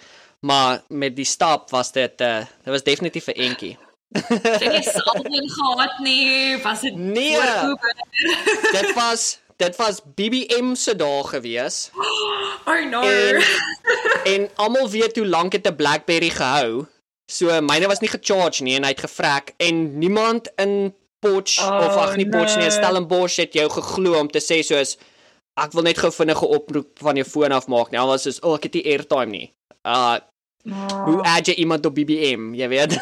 maar 0.48 0.84
met 0.92 1.16
die 1.16 1.28
stap 1.28 1.72
was 1.72 1.96
dit 1.96 2.28
uh 2.28 2.44
dit 2.44 2.72
was 2.76 2.84
definitief 2.84 3.32
'n 3.32 3.40
entjie. 3.50 3.76
Jy 4.12 4.38
het 4.42 4.72
nie 4.72 4.84
salween 4.88 5.50
gehad 5.52 5.98
nie. 6.00 6.58
Was 6.64 6.82
dit 6.82 6.96
Nee. 6.96 7.38
dit 8.72 8.94
was 8.96 9.40
dit 9.58 9.76
was 9.76 10.02
BBM 10.16 10.76
se 10.76 10.94
dae 10.96 11.24
gewees 11.28 11.90
Oh 12.70 12.82
no. 12.90 13.02
en 13.02 13.42
en 14.26 14.50
almal 14.56 14.90
weet 14.90 15.16
hoe 15.18 15.26
lank 15.28 15.54
het 15.54 15.68
'n 15.68 15.76
BlackBerry 15.76 16.30
gehou. 16.30 16.86
So 17.32 17.62
myne 17.62 17.88
was 17.88 18.00
nie 18.00 18.10
gecharge 18.10 18.64
nie 18.64 18.76
en 18.76 18.84
hy 18.84 18.90
het 18.96 19.00
gevrak 19.04 19.52
en 19.58 19.98
niemand 20.00 20.48
in 20.56 20.94
Potch 21.20 21.60
Oh, 21.64 21.86
of 21.88 21.96
ag 21.98 22.16
nie 22.16 22.30
Potch 22.30 22.56
nie, 22.56 22.68
nee. 22.68 22.72
Stellenbosch 22.72 23.36
het 23.38 23.54
jou 23.54 23.70
geglo 23.70 24.20
om 24.20 24.28
te 24.30 24.40
sê 24.40 24.62
soos 24.64 24.98
ek 25.58 25.72
wil 25.74 25.84
net 25.84 25.98
gou 25.98 26.12
vinnige 26.12 26.46
oproep 26.46 27.00
van 27.02 27.16
jou 27.16 27.26
foon 27.26 27.52
af 27.52 27.68
maak 27.68 27.90
nie. 27.92 28.00
Al 28.00 28.08
was 28.08 28.22
soos, 28.24 28.40
"O, 28.44 28.50
oh, 28.50 28.56
ek 28.56 28.64
het 28.64 28.74
nie 28.74 28.86
airtime 28.86 29.26
nie." 29.26 29.54
Uh 29.86 30.18
hoe 31.06 31.22
add 31.24 31.48
jy 31.48 31.54
iemand 31.64 31.86
op 31.86 31.96
BBM, 31.96 32.54
jy 32.54 32.68
weet. 32.68 32.98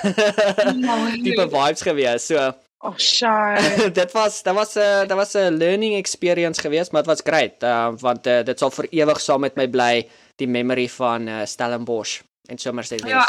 Tipe 1.25 1.49
vibes 1.49 1.81
gewees. 1.81 2.25
So 2.25 2.53
Oh 2.85 2.93
shy. 2.97 3.57
dit 3.99 4.11
was 4.11 4.43
dit 4.43 4.53
was 4.53 4.75
'n 4.75 5.07
dit 5.07 5.17
was 5.17 5.33
'n 5.33 5.57
learning 5.57 5.95
experience 5.95 6.61
geweest, 6.61 6.91
maar 6.91 7.01
dit 7.01 7.11
was 7.11 7.21
great. 7.23 7.63
Uh, 7.63 7.89
want 7.97 8.27
uh, 8.27 8.43
dit 8.43 8.59
sal 8.59 8.71
vir 8.71 8.87
ewig 8.89 9.21
saam 9.21 9.39
met 9.39 9.55
my 9.55 9.67
bly 9.67 10.07
die 10.35 10.47
memory 10.47 10.89
van 10.89 11.27
uh, 11.27 11.45
Stellenbosch 11.45 12.21
en 12.45 12.57
Somerset 12.57 13.01
West. 13.01 13.13
Ja. 13.13 13.27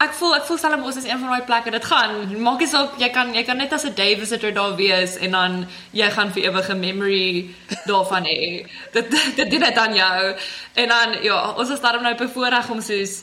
Ek 0.00 0.14
voel 0.16 0.34
ek 0.36 0.44
voel 0.48 0.58
Stellenbosch 0.58 0.96
is 0.96 1.04
een 1.04 1.18
van 1.18 1.28
daai 1.28 1.44
plekke. 1.44 1.70
Dit 1.70 1.84
gaan 1.84 2.42
maak 2.42 2.58
nie 2.58 2.66
saak 2.66 2.98
jy 2.98 3.10
kan 3.10 3.34
jy 3.34 3.44
kan 3.44 3.56
net 3.56 3.72
as 3.72 3.84
'n 3.84 3.94
day 3.94 4.16
visitor 4.18 4.52
daar 4.52 4.74
wees 4.76 5.16
en 5.16 5.30
dan 5.30 5.66
jy 5.92 6.10
gaan 6.10 6.32
vir 6.32 6.42
ewig 6.48 6.70
'n 6.70 6.80
memory 6.80 7.54
daarvan 7.90 8.24
hê. 8.24 8.66
Dit 8.92 9.10
dit 9.36 9.50
doen 9.50 9.60
dit 9.60 9.76
aan 9.76 9.94
jou. 9.94 10.36
En 10.74 10.88
dan 10.88 11.22
ja, 11.22 11.52
ons 11.52 11.70
is 11.70 11.80
daarom 11.80 12.02
nou 12.02 12.16
bevoorreg 12.16 12.70
om 12.70 12.80
soos 12.80 13.22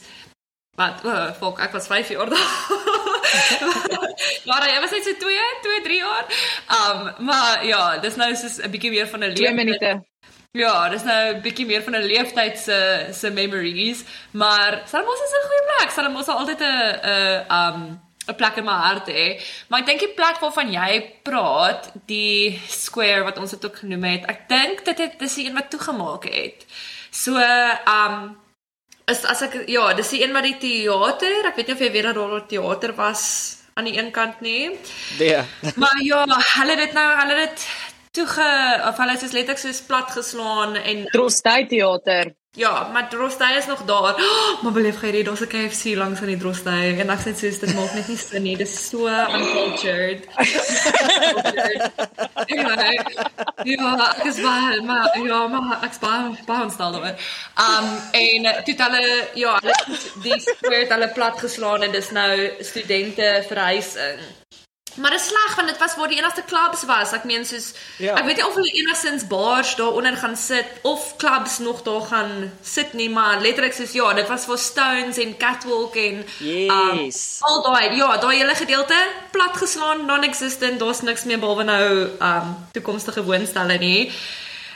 wat 0.77 1.01
o, 1.05 1.09
oh, 1.09 1.29
fok, 1.39 1.59
ek 1.65 1.73
was 1.73 1.87
5 1.89 2.09
jaar 2.13 2.29
daar. 2.29 2.51
maar 4.49 4.67
jy 4.69 4.77
was 4.83 4.93
net 4.93 5.07
so 5.07 5.13
2, 5.19 5.47
2, 5.65 5.81
3 5.87 5.97
jaar. 5.97 6.25
Um 6.77 7.25
maar 7.25 7.65
ja, 7.65 7.97
dis 8.03 8.15
nou 8.15 8.29
soos 8.35 8.59
'n 8.61 8.69
bietjie 8.71 8.91
meer 8.93 9.09
van 9.09 9.23
'n 9.25 9.33
2 9.33 9.47
lewe. 9.47 9.55
minute. 9.63 9.91
Ja, 10.51 10.89
dis 10.89 11.03
nou 11.03 11.33
'n 11.33 11.41
bietjie 11.41 11.65
meer 11.65 11.83
van 11.83 11.95
'n 11.95 12.05
leeftyd 12.13 12.57
se 12.59 13.07
se 13.11 13.29
memories, 13.29 14.03
maar 14.31 14.81
Stellenbosch 14.85 15.23
is 15.25 15.33
'n 15.33 15.47
goeie 15.49 15.65
plek. 15.71 15.89
Stellenbosch 15.91 16.25
sal 16.25 16.37
altyd 16.37 16.61
'n 16.61 16.65
'n 16.69 17.51
um 17.59 17.99
'n 18.29 18.35
plek 18.35 18.55
in 18.57 18.63
my 18.65 18.77
hart 18.87 19.07
hê. 19.07 19.41
Maar 19.67 19.79
ek 19.79 19.85
dink 19.85 19.99
die 19.99 20.13
plek 20.13 20.37
waarvan 20.39 20.71
jy 20.71 21.13
praat, 21.23 21.91
die 22.05 22.61
square 22.67 23.23
wat 23.23 23.37
ons 23.37 23.51
dit 23.51 23.65
ook 23.65 23.77
genoem 23.77 24.03
het, 24.03 24.25
ek 24.25 24.47
dink 24.49 24.85
dit 24.85 24.97
het 24.97 25.19
dis 25.19 25.35
die 25.35 25.47
een 25.47 25.55
wat 25.55 25.69
toegemaak 25.69 26.23
het. 26.23 26.65
So, 27.09 27.33
um 27.85 28.37
is 29.11 29.23
as 29.25 29.41
ek 29.45 29.61
ja, 29.71 29.93
dis 29.95 30.09
die 30.11 30.23
een 30.23 30.33
wat 30.35 30.43
die 30.43 30.57
teater, 30.59 31.47
ek 31.47 31.55
weet 31.55 31.69
nie 31.69 31.75
of 31.77 31.83
jy 31.85 31.91
weet 31.93 32.07
dat 32.09 32.17
daar 32.19 32.35
'n 32.41 32.47
teater 32.51 32.93
was 32.95 33.23
aan 33.77 33.85
die 33.85 33.97
een 33.97 34.11
kant 34.11 34.41
nie. 34.41 34.75
Nee. 35.19 35.41
Maar 35.75 35.97
ja, 36.03 36.25
hulle 36.27 36.75
het 36.75 36.79
dit 36.79 36.93
nou, 36.93 37.07
hulle 37.21 37.35
het 37.39 37.55
dit 37.55 37.67
toege 38.17 38.49
of 38.87 38.97
hulle 39.01 39.15
soos 39.19 39.33
letterlik 39.35 39.61
soos 39.61 39.81
plat 39.85 40.09
geslaan 40.17 40.75
en 40.75 41.05
Drostdy 41.13 41.65
teater. 41.69 42.33
ja, 42.57 42.89
maar 42.93 43.09
Drostdy 43.09 43.51
is 43.57 43.65
nog 43.65 43.83
daar. 43.85 44.15
Oh, 44.17 44.63
maar 44.63 44.71
beleef 44.71 45.01
jy 45.01 45.11
dit, 45.11 45.25
daar's 45.25 45.41
'n 45.45 45.47
KFC 45.47 45.83
langs 45.95 46.19
aan 46.21 46.31
die 46.33 46.37
Drostdy 46.37 46.97
en 47.01 47.09
ek 47.09 47.19
sê 47.25 47.31
soos 47.37 47.59
dit 47.59 47.73
maak 47.75 47.93
net 47.93 48.07
nie 48.07 48.17
sin 48.17 48.43
nie. 48.43 48.57
Dis 48.57 48.89
so 48.89 49.07
uncultured. 49.07 50.25
anyway, 52.51 52.95
ja, 53.63 54.15
ek 54.17 54.25
is 54.31 54.41
baie 54.41 54.81
maar 54.81 55.17
ja, 55.21 55.47
maar 55.47 55.83
ek 55.83 55.91
is 55.91 55.99
baie 55.99 56.37
baie 56.49 56.63
ontstel 56.63 56.91
daaroor. 56.91 57.15
Um 57.67 57.87
en 58.11 58.41
toe 58.63 58.73
het 58.73 58.81
hulle 58.87 59.05
ja, 59.33 59.59
hulle 59.61 59.97
die 60.25 60.39
square 60.39 60.81
het 60.81 60.91
hulle 60.95 61.09
plat 61.13 61.39
geslaan 61.39 61.83
en 61.83 61.91
dis 61.91 62.11
nou 62.11 62.51
studente 62.59 63.45
verhuising. 63.47 64.19
Maar 64.97 65.11
dit 65.11 65.19
is 65.19 65.27
sleg 65.27 65.55
want 65.55 65.67
dit 65.67 65.77
was 65.77 65.95
waar 65.95 66.07
die 66.07 66.17
enigste 66.17 66.43
clubs 66.47 66.83
was. 66.85 67.11
Ek 67.13 67.23
meen 67.23 67.45
soos 67.45 67.73
Ja. 67.97 68.15
ek 68.15 68.25
weet 68.25 68.35
nie 68.35 68.45
of 68.47 68.53
hulle 68.55 68.71
enigstens 68.73 69.27
bars 69.27 69.75
daaronder 69.75 70.17
gaan 70.17 70.35
sit 70.37 70.65
of 70.81 71.15
clubs 71.17 71.57
nog 71.59 71.81
daar 71.83 72.01
gaan 72.01 72.51
sit 72.61 72.93
nie, 72.93 73.09
maar 73.09 73.41
letterlik 73.41 73.73
soos 73.73 73.91
ja, 73.91 74.13
dit 74.13 74.27
was 74.27 74.45
vir 74.45 74.57
Stones 74.57 75.17
en 75.17 75.37
Catwalk 75.37 75.95
en 75.95 76.25
Yes. 76.39 77.37
al 77.41 77.61
daai 77.63 77.95
ja, 77.95 78.17
daai 78.17 78.37
hele 78.37 78.55
gedeelte 78.55 78.97
platgeslaan, 79.31 80.05
non-existent. 80.05 80.79
Daar's 80.79 81.01
niks 81.01 81.23
meer 81.23 81.39
behalwe 81.39 81.63
nou 81.63 82.09
um 82.19 82.55
toekomstige 82.71 83.23
woonstelle 83.23 83.77
nie. 83.77 84.11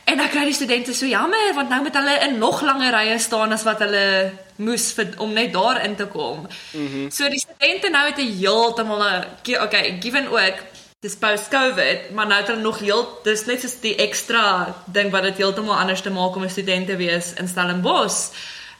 En 0.04 0.18
dan 0.18 0.30
kry 0.30 0.43
die 0.45 0.54
studente 0.54 0.93
so 0.93 1.06
jammer 1.06 1.54
want 1.54 1.70
nou 1.70 1.82
moet 1.82 1.95
hulle 1.95 2.18
in 2.28 2.38
nog 2.38 2.62
langer 2.62 2.91
rye 2.91 3.20
staan 3.20 3.52
as 3.52 3.64
wat 3.64 3.80
hulle 3.80 4.32
moes 4.56 4.91
vir 4.97 5.14
om 5.18 5.34
net 5.34 5.54
daar 5.54 5.84
in 5.86 5.95
te 5.95 6.06
kom. 6.06 6.47
Mm 6.72 6.88
-hmm. 6.88 7.12
So 7.12 7.30
die 7.30 7.39
studente 7.39 7.89
nou 7.89 8.06
het 8.06 8.18
'n 8.18 8.38
heeltemal 8.39 9.04
'n 9.04 9.62
okay, 9.62 9.97
given 9.99 10.28
ook 10.28 10.58
dis 10.99 11.16
post 11.16 11.47
COVID, 11.47 12.12
maar 12.14 12.28
nou 12.28 12.39
het 12.39 12.47
hulle 12.47 12.62
nog 12.62 12.80
heel 12.80 13.20
dis 13.24 13.45
net 13.45 13.62
soos 13.62 13.80
die 13.82 13.95
ekstra 13.95 14.76
ding 14.86 15.12
wat 15.12 15.24
dit 15.24 15.38
heeltemal 15.38 15.78
anders 15.78 16.02
te 16.02 16.10
maak 16.10 16.36
om 16.36 16.43
'n 16.43 16.49
student 16.49 16.88
te 16.88 16.95
wees 16.95 17.34
in 17.34 17.47
Stellenbosch. 17.47 18.30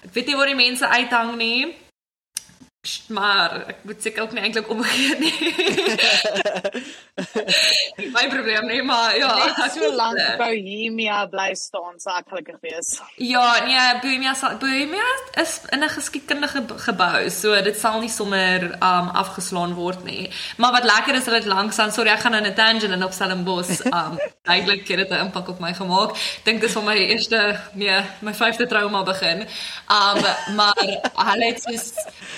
Ek 0.04 0.14
weet 0.14 0.26
nie 0.26 0.36
waar 0.36 0.46
die 0.46 0.56
mense 0.56 0.88
uithang 0.88 1.36
nie. 1.36 1.76
Maar 3.08 3.52
ek 3.70 3.84
moet 3.86 4.02
seker 4.02 4.24
ook 4.24 4.32
nie 4.34 4.42
eintlik 4.42 4.70
omgee 4.74 5.14
nie. 5.22 5.34
My 8.16 8.24
probleem 8.32 8.66
nie, 8.66 8.82
maar 8.84 9.14
ja, 9.18 9.36
Net 9.58 9.72
so 9.76 9.92
lank. 9.94 10.18
Bohemia 10.42 11.20
bly 11.30 11.52
staan, 11.60 12.00
sal 12.02 12.18
ek 12.24 12.32
gelukkig 12.32 12.58
wees. 12.66 12.96
Ja, 13.22 13.44
nee, 13.68 13.84
Bohemia 14.02 14.34
sal- 14.34 14.58
Bohemia 14.58 15.06
is 15.44 15.60
in 15.70 15.84
'n 15.86 15.90
geskiedkundige 15.94 16.64
gebou, 16.88 17.30
so 17.30 17.54
dit 17.62 17.78
sal 17.78 18.00
nie 18.02 18.10
sommer 18.10 18.66
um 18.82 19.14
afgeslaan 19.14 19.74
word 19.78 20.02
nie. 20.04 20.32
Maar 20.58 20.72
wat 20.72 20.84
lekker 20.90 21.16
is, 21.22 21.26
hulle 21.30 21.38
het 21.38 21.46
langs 21.54 21.78
aan, 21.80 21.92
sorry, 21.94 22.10
ek 22.10 22.20
gaan 22.26 22.32
nou 22.32 22.42
'n 22.44 22.54
tangent 22.56 22.84
in 22.98 23.04
op 23.04 23.14
Stellenbosch. 23.14 23.86
Um 23.94 24.18
duidelik 24.50 24.88
het 24.88 24.98
dit 25.06 25.10
'n 25.10 25.22
impak 25.30 25.48
op 25.54 25.60
my 25.60 25.74
gemaak. 25.74 26.18
Dink 26.44 26.62
dis 26.62 26.72
van 26.74 26.84
my 26.86 26.98
eerste 26.98 27.60
nee, 27.74 28.02
my 28.26 28.34
vyfde 28.34 28.66
trauma 28.68 29.04
begin. 29.04 29.46
Um 29.86 30.18
maar 30.58 30.74
hulle 31.30 31.46
het 31.46 31.62
soos 31.62 31.94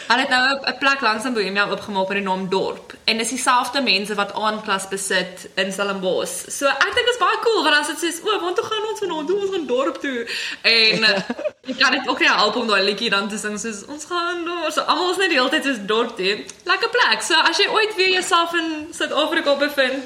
hulle 0.08 0.20
het 0.22 0.32
nou 0.34 0.60
'n 0.72 0.78
plek 0.80 1.02
langs 1.02 1.24
aan 1.26 1.34
Bohemia 1.34 1.68
oopgemaak 1.70 2.08
met 2.08 2.18
die 2.18 2.28
naam 2.28 2.50
Dorp 2.50 2.94
en 3.04 3.18
dis 3.18 3.30
dieselfde 3.30 3.82
mense 3.82 4.16
wat 4.16 4.34
aanklas 4.34 4.88
besit 4.88 5.50
in 5.56 5.72
Stellenbosch. 5.72 6.36
So 6.58 6.66
ek 6.68 6.94
dink 6.96 7.06
dit 7.08 7.16
is 7.16 7.24
baie 7.26 7.40
cool 7.46 7.64
want 7.64 7.76
dan 7.76 7.86
sit 7.86 8.00
soos, 8.00 8.20
"O, 8.24 8.40
waar 8.42 8.54
toe 8.54 8.66
gaan 8.66 8.90
ons 8.90 9.00
vanaand? 9.00 9.28
Toe 9.28 9.40
ons 9.42 9.52
gaan 9.56 9.66
dorp 9.66 9.98
toe." 10.06 10.20
En 10.62 11.04
eh, 11.04 11.22
jy 11.70 11.76
kan 11.82 11.92
dit 11.92 12.08
ook 12.08 12.20
nie 12.20 12.30
help 12.30 12.56
om 12.56 12.68
daai 12.68 12.84
liedjie 12.84 13.10
dan 13.10 13.28
te 13.30 13.38
sing 13.38 13.60
soos 13.60 13.86
ons 13.86 14.06
gaan 14.06 14.46
daar. 14.46 14.72
So 14.72 14.82
almal 14.82 15.12
is 15.12 15.18
net 15.18 15.30
die 15.30 15.40
hele 15.40 15.50
tyd 15.50 15.64
soos 15.64 15.86
dorp 15.86 16.16
toe. 16.18 16.46
Lekker 16.64 16.90
plek. 16.90 17.22
So 17.22 17.36
as 17.36 17.58
jy 17.58 17.68
ooit 17.68 17.96
weer 17.96 18.10
jouself 18.10 18.54
in 18.54 18.88
Suid-Afrika 18.92 19.56
bevind, 19.56 20.04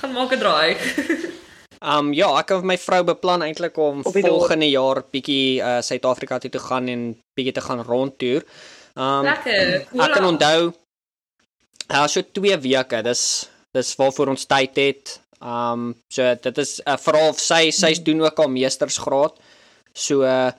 gaan 0.00 0.12
maak 0.12 0.32
'n 0.32 0.38
draai. 0.38 0.76
Um 1.80 2.12
ja, 2.20 2.38
ek 2.38 2.50
en 2.50 2.66
my 2.66 2.78
vrou 2.78 3.02
beplan 3.04 3.42
eintlik 3.42 3.76
om 3.78 4.02
volgende 4.02 4.70
jaar 4.70 5.02
bietjie 5.10 5.60
uh 5.60 5.80
Suid-Afrika 5.80 6.38
toe 6.38 6.50
te 6.50 6.58
gaan 6.68 6.88
en 6.88 7.02
bietjie 7.34 7.54
te 7.54 7.66
gaan 7.68 7.82
rondtoer. 7.82 8.42
Um 8.96 9.26
Lekker. 9.26 9.88
ek 9.90 10.12
kan 10.14 10.24
onthou 10.28 10.72
ja, 11.90 12.06
so 12.08 12.22
2 12.22 12.56
weke. 12.62 13.02
Dis 13.02 13.24
dis 13.74 13.94
waarvoor 13.98 14.30
ons 14.34 14.46
tyd 14.46 14.76
het. 14.78 15.16
Um 15.42 15.94
so 16.12 16.22
dit 16.46 16.58
is 16.62 16.76
uh, 16.86 16.96
veral 16.96 17.34
sy 17.38 17.68
sy 17.74 17.92
doen 18.06 18.22
ook 18.24 18.38
al 18.44 18.48
meestersgraad. 18.54 19.34
So 19.94 20.22
uh, 20.22 20.52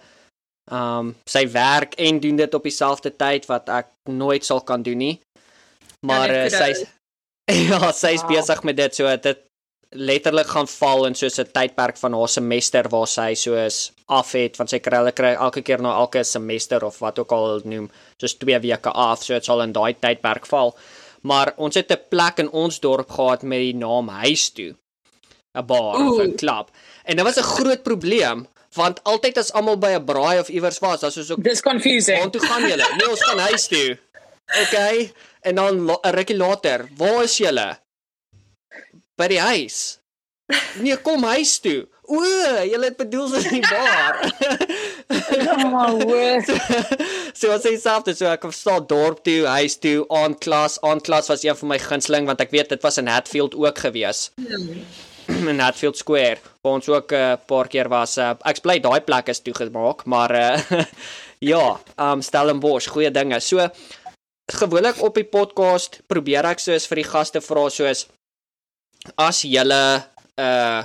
um 0.72 1.14
sy 1.30 1.46
werk 1.54 1.96
en 2.02 2.20
doen 2.20 2.36
dit 2.44 2.54
op 2.60 2.64
dieselfde 2.68 3.12
tyd 3.16 3.48
wat 3.52 3.70
ek 3.70 3.90
nooit 4.12 4.46
sal 4.46 4.62
kan 4.68 4.84
doen 4.84 4.98
nie. 4.98 5.16
Maar 6.06 6.30
Ja, 6.34 6.44
uh, 6.46 6.52
sy 6.52 6.86
ja, 7.72 7.92
sy's 7.94 8.22
Wow. 8.26 8.32
besig 8.36 8.64
met 8.64 8.78
dit 8.78 8.96
so 8.96 9.10
dit 9.18 9.42
letterlik 9.96 10.48
gaan 10.48 10.68
val 10.68 11.06
in 11.08 11.16
soos 11.16 11.40
'n 11.40 11.52
tydperk 11.52 11.98
van 11.98 12.14
haar 12.14 12.30
semester 12.30 12.90
waar 12.90 13.08
sy 13.08 13.34
soos 13.34 13.92
af 14.06 14.32
het 14.32 14.58
want 14.58 14.70
sy 14.70 14.80
kry 14.80 14.98
hulle 14.98 15.12
kry 15.12 15.34
elke 15.34 15.62
keer 15.62 15.82
na 15.82 15.96
elke 15.98 16.24
semester 16.24 16.84
of 16.84 17.00
wat 17.00 17.20
ook 17.20 17.32
al 17.32 17.62
noem 17.64 17.90
soos 18.18 18.38
2 18.38 18.60
weke 18.60 18.92
af 18.92 19.24
so 19.24 19.34
dit 19.34 19.46
sal 19.46 19.62
in 19.62 19.74
daai 19.74 19.94
tydperk 19.94 20.46
val 20.46 20.76
maar 21.22 21.54
ons 21.58 21.76
het 21.76 21.92
'n 21.92 22.02
plek 22.10 22.40
in 22.40 22.50
ons 22.50 22.80
dorp 22.80 23.10
gehad 23.10 23.44
met 23.44 23.60
die 23.60 23.76
naam 23.76 24.10
Huis 24.10 24.50
toe 24.50 24.76
'n 25.56 25.66
bar 25.66 25.96
of 25.96 26.20
'n 26.20 26.36
klub 26.36 26.68
en 27.04 27.16
dit 27.16 27.26
was 27.26 27.38
'n 27.38 27.52
groot 27.56 27.84
probleem 27.84 28.48
want 28.76 29.04
altyd 29.04 29.38
as 29.38 29.54
almal 29.54 29.78
by 29.78 29.96
'n 29.96 30.06
braai 30.06 30.40
of 30.40 30.50
iewers 30.50 30.80
was 30.80 31.00
dan 31.00 31.12
soos 31.12 31.32
ook 31.32 31.44
Dis 31.44 31.62
confusing. 31.62 32.20
Waar 32.20 32.30
toe 32.30 32.42
gaan 32.42 32.62
julle? 32.62 32.88
Nee, 32.98 33.10
ons 33.10 33.24
gaan 33.24 33.40
huis 33.40 33.68
toe. 33.68 33.98
Okay. 34.64 35.12
En 35.42 35.56
dan 35.56 35.86
'n 35.86 36.10
rukkie 36.10 36.38
later, 36.38 36.90
waar 36.98 37.24
is 37.24 37.38
julle? 37.38 37.85
By 39.16 39.28
die 39.32 39.40
huis. 39.40 40.00
Nee, 40.78 40.98
kom 41.02 41.24
huis 41.26 41.56
toe. 41.64 41.86
O, 42.06 42.20
julle 42.70 42.92
het 42.92 42.98
bedoel 43.00 43.30
so 43.32 43.40
in 43.42 43.62
die 43.62 43.66
bar. 43.66 44.20
Oh 45.56 45.70
my 45.72 46.06
word. 46.06 46.50
so 47.40 47.50
wat 47.50 47.66
sê 47.66 47.74
selfde, 47.82 48.14
so 48.14 48.30
ek 48.30 48.46
verstaan 48.46 48.86
dorp 48.90 49.24
toe, 49.26 49.40
huis 49.56 49.80
toe, 49.82 50.04
aan 50.14 50.36
klas, 50.38 50.78
aan 50.86 51.02
klas 51.02 51.32
was 51.32 51.46
een 51.46 51.58
van 51.58 51.72
my 51.74 51.80
gunsteling 51.82 52.30
want 52.30 52.44
ek 52.46 52.54
weet 52.54 52.76
dit 52.76 52.86
was 52.86 53.02
in 53.02 53.10
Hatfield 53.10 53.58
ook 53.58 53.82
gewees. 53.88 54.28
in 55.28 55.60
Hatfield 55.60 55.98
Square 55.98 56.38
waar 56.62 56.78
ons 56.78 56.90
ook 56.90 57.12
'n 57.12 57.16
uh, 57.16 57.38
paar 57.46 57.68
keer 57.68 57.90
was. 57.90 58.18
Uh, 58.18 58.34
ek 58.46 58.62
bly 58.62 58.80
daai 58.80 59.02
plek 59.02 59.30
is 59.34 59.42
toegemaak, 59.42 60.06
maar 60.06 60.32
uh, 60.32 60.84
ja, 61.52 61.80
um 61.98 62.22
Stellenbosch, 62.22 62.90
goeie 62.90 63.12
dinge. 63.12 63.40
So 63.40 63.70
gewoonlik 64.46 65.02
op 65.02 65.16
die 65.16 65.26
podcast 65.26 66.02
probeer 66.08 66.46
ek 66.46 66.60
soos 66.62 66.86
vir 66.86 67.02
die 67.02 67.10
gaste 67.10 67.42
vra 67.42 67.70
soos 67.70 68.06
as 69.16 69.42
julle 69.42 70.04
uh 70.40 70.84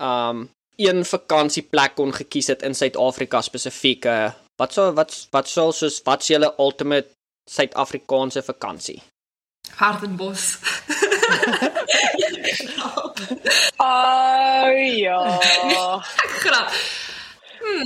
um 0.00 0.48
een 0.80 1.04
vakansieplek 1.04 1.94
kon 1.94 2.12
gekies 2.12 2.46
het 2.46 2.62
in 2.64 2.74
Suid-Afrika 2.74 3.42
spesifiek, 3.44 4.06
uh, 4.08 4.30
wat 4.56 4.72
sou 4.72 4.86
wat 4.96 5.12
wat 5.34 5.48
sou 5.48 5.72
soos 5.76 6.00
wat 6.06 6.24
is 6.24 6.32
julle 6.32 6.54
ultimate 6.58 7.12
Suid-Afrikaanse 7.50 8.42
vakansie? 8.42 9.02
Hartenbos. 9.76 10.46
Oh 13.80 14.68
ja. 14.96 15.20
Grap. 16.44 16.72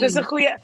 Dis 0.01 0.14
'n 0.14 0.24
goeie. 0.24 0.55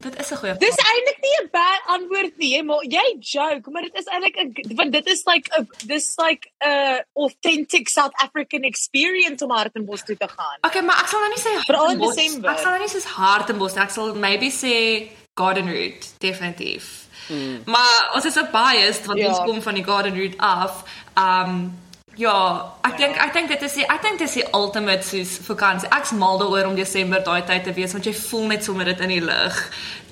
Dit 0.00 0.18
is 0.20 0.30
'n 0.32 0.36
goeie. 0.36 0.54
Dis 0.58 0.76
eintlik 0.90 1.18
nie 1.20 1.36
'n 1.44 1.48
bad 1.52 1.80
antwoord 1.86 2.36
nie, 2.38 2.62
maar 2.62 2.84
jy 2.84 3.16
joke, 3.20 3.70
maar 3.70 3.82
dit 3.82 3.94
is 3.94 4.04
eintlik 4.06 4.36
'n 4.36 4.74
want 4.76 4.92
dit 4.92 5.06
is 5.06 5.22
like 5.26 5.46
'n 5.58 5.68
dis 5.86 6.14
like 6.16 6.48
'n 6.64 7.04
authentic 7.14 7.88
South 7.88 8.14
African 8.14 8.62
experience 8.62 9.44
om 9.44 9.50
Hartenbos 9.50 10.02
toe 10.04 10.16
te 10.16 10.28
gaan. 10.28 10.58
Okay, 10.60 10.82
maar 10.82 10.98
ek 11.00 11.06
sal 11.08 11.20
nou 11.20 11.28
nie 11.34 11.38
sê 11.42 11.64
Veral 11.66 11.90
in 11.90 11.98
Hartenbos. 12.00 12.14
Desember. 12.16 12.50
Ek 12.50 12.58
sal 12.58 12.70
nou 12.70 12.80
nie 12.80 12.88
sê 12.88 13.04
Hartenbos, 13.04 13.76
ek 13.76 13.90
sal 13.90 14.14
maybe 14.14 14.50
sê 14.50 15.08
Garden 15.34 15.66
Route, 15.68 16.06
definitief. 16.18 17.06
Mm. 17.28 17.62
Maar 17.66 18.10
ons 18.14 18.24
is 18.24 18.38
ook 18.38 18.50
biased 18.50 19.06
want 19.06 19.18
Ja. 19.18 19.28
ons 19.28 19.38
kom 19.38 19.62
van 19.62 19.74
die 19.74 19.84
Garden 19.84 20.14
Route 20.14 20.38
af. 20.38 20.82
Um 21.16 21.78
ja, 22.20 22.36
ek 22.84 22.96
dink 23.00 23.16
ek 23.24 23.32
dink 23.36 23.48
dit 23.48 23.62
is 23.66 23.74
die 23.78 23.86
ek 23.88 24.02
dink 24.04 24.18
dit 24.20 24.28
is 24.28 24.34
die 24.40 24.46
ultimate 24.56 25.06
soos 25.06 25.38
vakansie. 25.46 25.88
Ek's 25.96 26.12
mal 26.12 26.38
daaroor 26.42 26.68
om 26.70 26.76
Desember 26.78 27.22
daai 27.24 27.42
tyd 27.48 27.64
te 27.64 27.72
wees 27.76 27.94
want 27.96 28.04
jy 28.08 28.12
voel 28.16 28.46
net 28.52 28.66
sommer 28.66 28.84
dit 28.90 29.00
in 29.06 29.14
die 29.14 29.22
lug. 29.24 29.60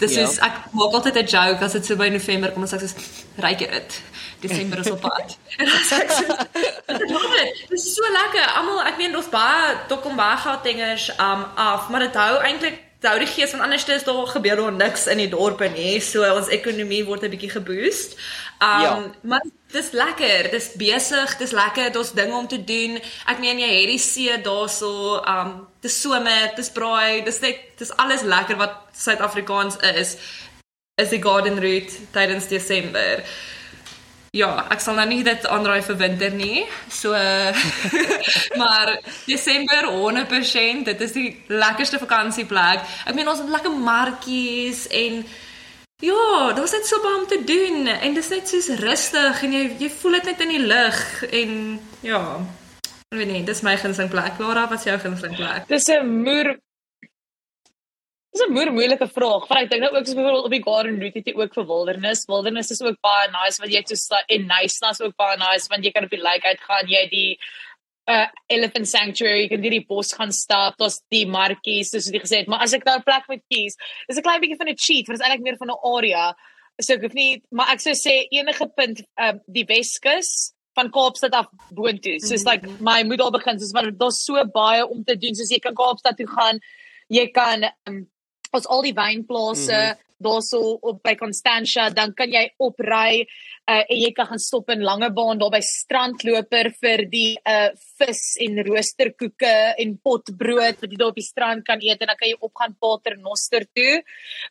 Dis 0.00 0.14
Ja. 0.16 0.24
soos 0.26 0.38
ek 0.48 0.54
maak 0.72 0.94
altyd 0.98 1.16
'n 1.22 1.26
joke 1.34 1.64
as 1.64 1.72
dit 1.76 1.84
so 1.86 1.96
by 1.96 2.08
November 2.08 2.52
kom 2.52 2.62
en 2.62 2.68
sê 2.68 2.74
ek 2.80 2.86
soos 2.86 2.96
ryk 3.44 3.60
jy 3.60 3.70
dit. 3.76 4.00
Desember 4.40 4.78
is 4.78 4.90
op 4.90 5.00
pad. 5.00 5.36
En 5.60 5.66
dan 5.66 5.82
sê 5.90 5.96
ek 6.02 6.10
so 6.10 6.24
dit. 6.26 7.70
Is 7.70 7.94
so 7.94 8.02
lekker. 8.18 8.46
Almal, 8.56 8.82
ek 8.86 8.98
meen 8.98 9.16
ons 9.16 9.28
baie 9.28 9.76
Tokombaga 9.88 10.60
dingers 10.62 11.10
um 11.18 11.44
af, 11.56 11.88
maar 11.90 12.00
dit 12.06 12.14
hou 12.14 12.34
eintlik 12.42 12.84
hou 13.06 13.18
die 13.18 13.26
gees 13.30 13.50
van 13.54 13.60
anders 13.60 13.84
is 13.94 14.02
daar 14.04 14.26
gebeur 14.26 14.56
daar 14.56 14.72
niks 14.72 15.06
in 15.06 15.18
die 15.18 15.28
dorpe 15.30 15.68
nie. 15.70 16.00
So 16.00 16.24
ons 16.34 16.48
ekonomie 16.48 17.04
word 17.06 17.22
'n 17.22 17.30
bietjie 17.30 17.50
geboost. 17.50 18.16
Um 18.58 18.80
Ja. 18.82 19.02
maar 19.22 19.42
dis 19.70 19.90
lekker. 19.90 20.50
Dis 20.50 20.72
besig, 20.74 21.36
dis 21.36 21.50
lekker. 21.50 21.92
Daar's 21.92 22.12
dinge 22.12 22.36
om 22.36 22.48
te 22.48 22.64
doen. 22.64 22.98
Ek 23.26 23.38
meen 23.38 23.58
jy 23.58 23.68
het 23.80 23.88
die 23.92 23.98
see 23.98 24.40
daarso, 24.42 25.22
um 25.26 25.68
dis 25.80 26.00
somer, 26.00 26.52
dis 26.56 26.70
braai, 26.70 27.22
dis 27.24 27.40
net 27.40 27.60
dis 27.78 27.92
alles 27.96 28.22
lekker 28.22 28.56
wat 28.56 28.74
Suid-Afrikaans 28.96 29.76
is. 29.94 30.16
Is 30.98 31.08
die 31.14 31.22
garden 31.22 31.60
route 31.62 31.94
tydens 32.10 32.48
Desember. 32.48 33.22
Ja, 34.30 34.66
ek 34.70 34.80
sal 34.80 34.94
nou 34.98 35.06
nie 35.08 35.22
dit 35.24 35.46
aanraai 35.46 35.82
vir 35.82 35.96
winter 35.96 36.30
nie. 36.30 36.66
So 36.90 37.14
maar 38.60 38.98
Desember 39.26 39.86
100%, 39.86 40.84
dit 40.84 41.00
is 41.00 41.12
die 41.12 41.28
lekkerste 41.48 41.98
vakansieplek. 42.02 42.82
Ek 43.06 43.14
meen 43.14 43.28
ons 43.30 43.38
het 43.44 43.48
lekker 43.54 43.70
markies 43.72 44.86
en 44.90 45.22
ja, 46.00 46.52
daar's 46.54 46.72
net 46.76 46.86
so 46.86 47.00
baie 47.02 47.18
om 47.18 47.26
te 47.26 47.40
doen 47.44 47.86
en 47.86 48.14
dit 48.14 48.22
is 48.22 48.30
net 48.30 48.48
soos 48.48 48.68
rustig 48.82 49.42
en 49.42 49.56
jy 49.56 49.64
jy 49.82 49.90
voel 49.90 50.18
dit 50.18 50.30
net 50.30 50.46
in 50.46 50.54
die 50.54 50.64
lug 50.66 51.02
en 51.26 51.52
ja. 52.06 52.22
Ek 53.08 53.18
weet 53.18 53.30
nie, 53.32 53.44
dis 53.48 53.64
my 53.64 53.72
gunsteling 53.80 54.10
plek. 54.12 54.36
Lara, 54.38 54.66
wat 54.68 54.82
is 54.82 54.90
jou 54.90 54.98
gunsteling 55.00 55.36
plek? 55.38 55.68
Dis 55.68 55.88
'n 55.88 56.06
moer 56.24 56.58
Dis 58.32 58.44
'n 58.44 58.52
moeë 58.52 58.72
moeilike 58.76 59.08
vraag. 59.08 59.46
Want 59.48 59.60
ek 59.62 59.70
dink 59.70 59.82
nou 59.82 59.90
ook 59.94 60.06
as 60.06 60.14
byvoorbeeld 60.14 60.44
op 60.44 60.54
die 60.54 60.62
Garden 60.62 61.00
Route 61.00 61.18
het 61.18 61.26
jy 61.26 61.34
ook 61.34 61.54
vir 61.54 61.66
wildernis. 61.66 62.26
Wildernis 62.26 62.70
is 62.70 62.82
ook 62.82 63.00
baie 63.00 63.30
nice 63.32 63.58
want 63.58 63.72
jy 63.72 63.80
het 63.80 63.98
so 63.98 64.14
en 64.36 64.46
nice 64.46 64.78
nas 64.84 65.00
ook 65.00 65.16
baie 65.16 65.36
nice 65.36 65.66
want 65.68 65.84
jy 65.84 65.90
kan 65.90 66.04
op 66.04 66.10
die 66.10 66.20
lake 66.20 66.46
uitgaan. 66.46 66.86
Jy 66.86 67.08
die 67.08 67.40
uh 68.08 68.26
elephant 68.48 68.88
sanctuary, 68.88 69.44
jy 69.44 69.48
kan 69.52 69.64
deur 69.64 69.76
die 69.76 69.86
bos 69.88 70.12
gaan 70.16 70.32
stap. 70.32 70.78
Daar's 70.80 71.00
die 71.12 71.24
markies, 71.28 71.92
soos 71.92 72.08
jy 72.12 72.22
gesê 72.22 72.42
het, 72.42 72.48
maar 72.48 72.64
as 72.64 72.74
ek 72.76 72.86
nou 72.88 72.96
'n 72.98 73.06
plek 73.06 73.28
moet 73.28 73.44
kies, 73.52 73.76
is 74.08 74.16
'n 74.16 74.22
klein 74.22 74.40
bietjie 74.40 74.60
van 74.60 74.68
'n 74.68 74.76
cheat, 74.76 75.06
want 75.06 75.18
dit 75.18 75.20
is 75.20 75.26
eintlik 75.26 75.44
meer 75.44 75.58
van 75.60 75.70
'n 75.70 75.82
area. 75.94 76.34
So 76.80 76.94
ek 76.94 77.02
hoef 77.02 77.14
nie, 77.14 77.42
maar 77.50 77.72
ek 77.74 77.80
sou 77.80 77.92
sê 77.92 78.28
enige 78.30 78.66
punt 78.76 79.02
um 79.18 79.40
die 79.46 79.64
Weskus 79.64 80.54
van 80.78 80.90
Kaapstad 80.90 81.34
af 81.34 81.48
boontoe. 81.74 82.18
So 82.20 82.34
it's 82.34 82.44
like 82.44 82.62
my 82.80 83.02
moet 83.02 83.20
al 83.20 83.34
begin 83.34 83.58
soos 83.58 83.72
want 83.72 83.98
daar's 83.98 84.24
so 84.24 84.44
baie 84.54 84.86
om 84.86 85.04
te 85.04 85.16
doen. 85.16 85.34
Soos 85.34 85.50
jy 85.50 85.58
kan 85.58 85.74
Kaapstad 85.74 86.16
toe 86.16 86.26
gaan. 86.26 86.60
Jy 87.08 87.26
kan 87.34 87.64
um, 87.88 88.06
ons 88.54 88.66
al 88.66 88.82
die 88.86 88.94
wynplase 88.94 89.72
mm 89.72 89.88
-hmm. 89.88 90.07
Daarso 90.22 90.78
op 90.82 91.02
by 91.02 91.14
Constantia, 91.18 91.88
dan 91.94 92.14
kan 92.16 92.32
jy 92.32 92.44
opry 92.58 93.22
uh, 93.68 93.82
en 93.84 93.98
jy 94.00 94.10
kan 94.16 94.28
gaan 94.30 94.42
stop 94.42 94.70
in 94.74 94.82
Langebaan 94.86 95.40
daar 95.40 95.52
by 95.54 95.60
strandloper 95.64 96.72
vir 96.80 97.04
die 97.12 97.36
uh 97.48 97.68
vis 97.98 98.36
en 98.38 98.60
roosterkoeke 98.62 99.52
en 99.82 99.96
potbrood 100.06 100.76
wat 100.78 100.92
jy 100.92 100.98
daar 101.00 101.10
op 101.10 101.16
die 101.18 101.26
strand 101.26 101.64
kan 101.66 101.80
eet 101.82 101.98
en 101.98 102.12
dan 102.12 102.18
kan 102.20 102.28
jy 102.30 102.36
opgaan 102.38 102.76
Paternoster 102.78 103.66
toe 103.74 103.96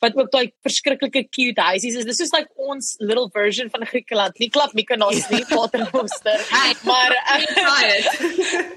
wat 0.04 0.18
ook 0.20 0.34
daai 0.34 0.52
verskriklike 0.68 1.24
cute 1.32 1.64
huisies 1.70 1.96
is. 2.02 2.10
Dis 2.10 2.20
is 2.26 2.34
like 2.36 2.52
ons 2.60 2.98
little 3.00 3.30
version 3.32 3.72
van 3.72 3.88
Griekeland. 3.88 4.36
Nie 4.44 4.52
klap 4.52 4.76
Mykonos 4.76 5.30
nie 5.32 5.46
Paternoster 5.48 6.44
maar 6.84 7.16
uh, 7.34 8.76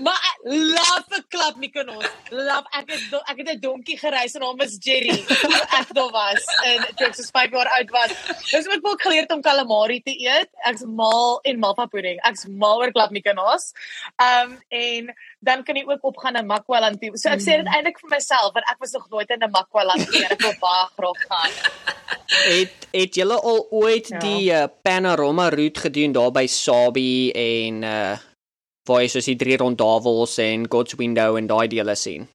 Maar 0.00 0.38
love 0.42 1.04
'n 1.08 1.24
klap 1.28 1.56
Mykonos. 1.56 2.06
Love 2.30 2.66
ek 2.70 2.90
het 2.90 3.22
ek 3.30 3.36
het 3.36 3.48
'n 3.48 3.60
donkie 3.60 3.98
gereis 3.98 4.34
en 4.34 4.40
naam 4.40 4.60
is 4.60 4.76
Jerry. 4.80 5.24
Ek 5.80 5.92
daar 5.94 6.10
was 6.10 6.44
en 6.64 6.80
toe 6.96 7.06
ek 7.06 7.14
so 7.14 7.22
5 7.32 7.50
jaar 7.50 7.68
oud 7.68 7.90
was. 7.90 8.10
Dis 8.50 8.68
ook 8.68 8.82
wel 8.82 8.96
geleer 8.96 9.26
om 9.28 9.42
calamari 9.42 10.00
te 10.02 10.14
eet. 10.16 10.48
Ek's 10.64 10.84
mal 10.86 11.40
en 11.42 11.58
malva 11.58 11.86
pudding. 11.86 12.20
Ek's 12.22 12.46
mal 12.46 12.78
oor 12.78 12.92
klap 12.92 13.10
Mykonos. 13.10 13.72
Um 14.16 14.58
en 14.68 15.14
dan 15.40 15.62
kan 15.62 15.76
jy 15.76 15.84
ook 15.86 16.04
opgaan 16.04 16.32
na 16.32 16.42
Makwaland 16.42 17.00
toe. 17.00 17.18
So 17.18 17.28
ek 17.28 17.40
sê 17.40 17.60
dit 17.60 17.68
eintlik 17.68 18.00
vir 18.00 18.10
myself 18.10 18.52
want 18.52 18.68
ek 18.70 18.78
was 18.78 18.92
nog 18.92 19.08
nooit 19.10 19.30
in 19.30 19.42
'n 19.42 19.50
Makwaland 19.50 20.10
nie 20.10 20.24
ek 20.24 20.40
wil 20.40 20.54
baie 20.60 20.88
graag 20.96 21.20
gaan. 21.28 21.50
Het 22.26 22.88
het 22.92 23.14
julle 23.14 23.40
al 23.40 23.66
ooit 23.70 24.08
ja. 24.08 24.18
die 24.18 24.52
uh, 24.52 24.64
panorama 24.82 25.48
route 25.48 25.80
gedoen 25.80 26.12
daar 26.12 26.32
by 26.32 26.46
Sabi 26.46 27.30
en 27.30 27.82
uh 27.82 28.31
waar 28.88 29.02
jy 29.02 29.08
soos 29.12 29.30
die 29.30 29.38
drie 29.38 29.56
rondavels 29.60 30.36
en 30.42 30.66
God's 30.70 30.98
Window 30.98 31.36
en 31.38 31.46
daai 31.50 31.68
dele 31.70 31.94
sien. 31.98 32.28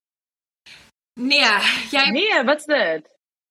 Nee, 1.20 1.54
jy 1.92 2.10
Nee, 2.14 2.44
wat's 2.46 2.66
dit? 2.70 3.08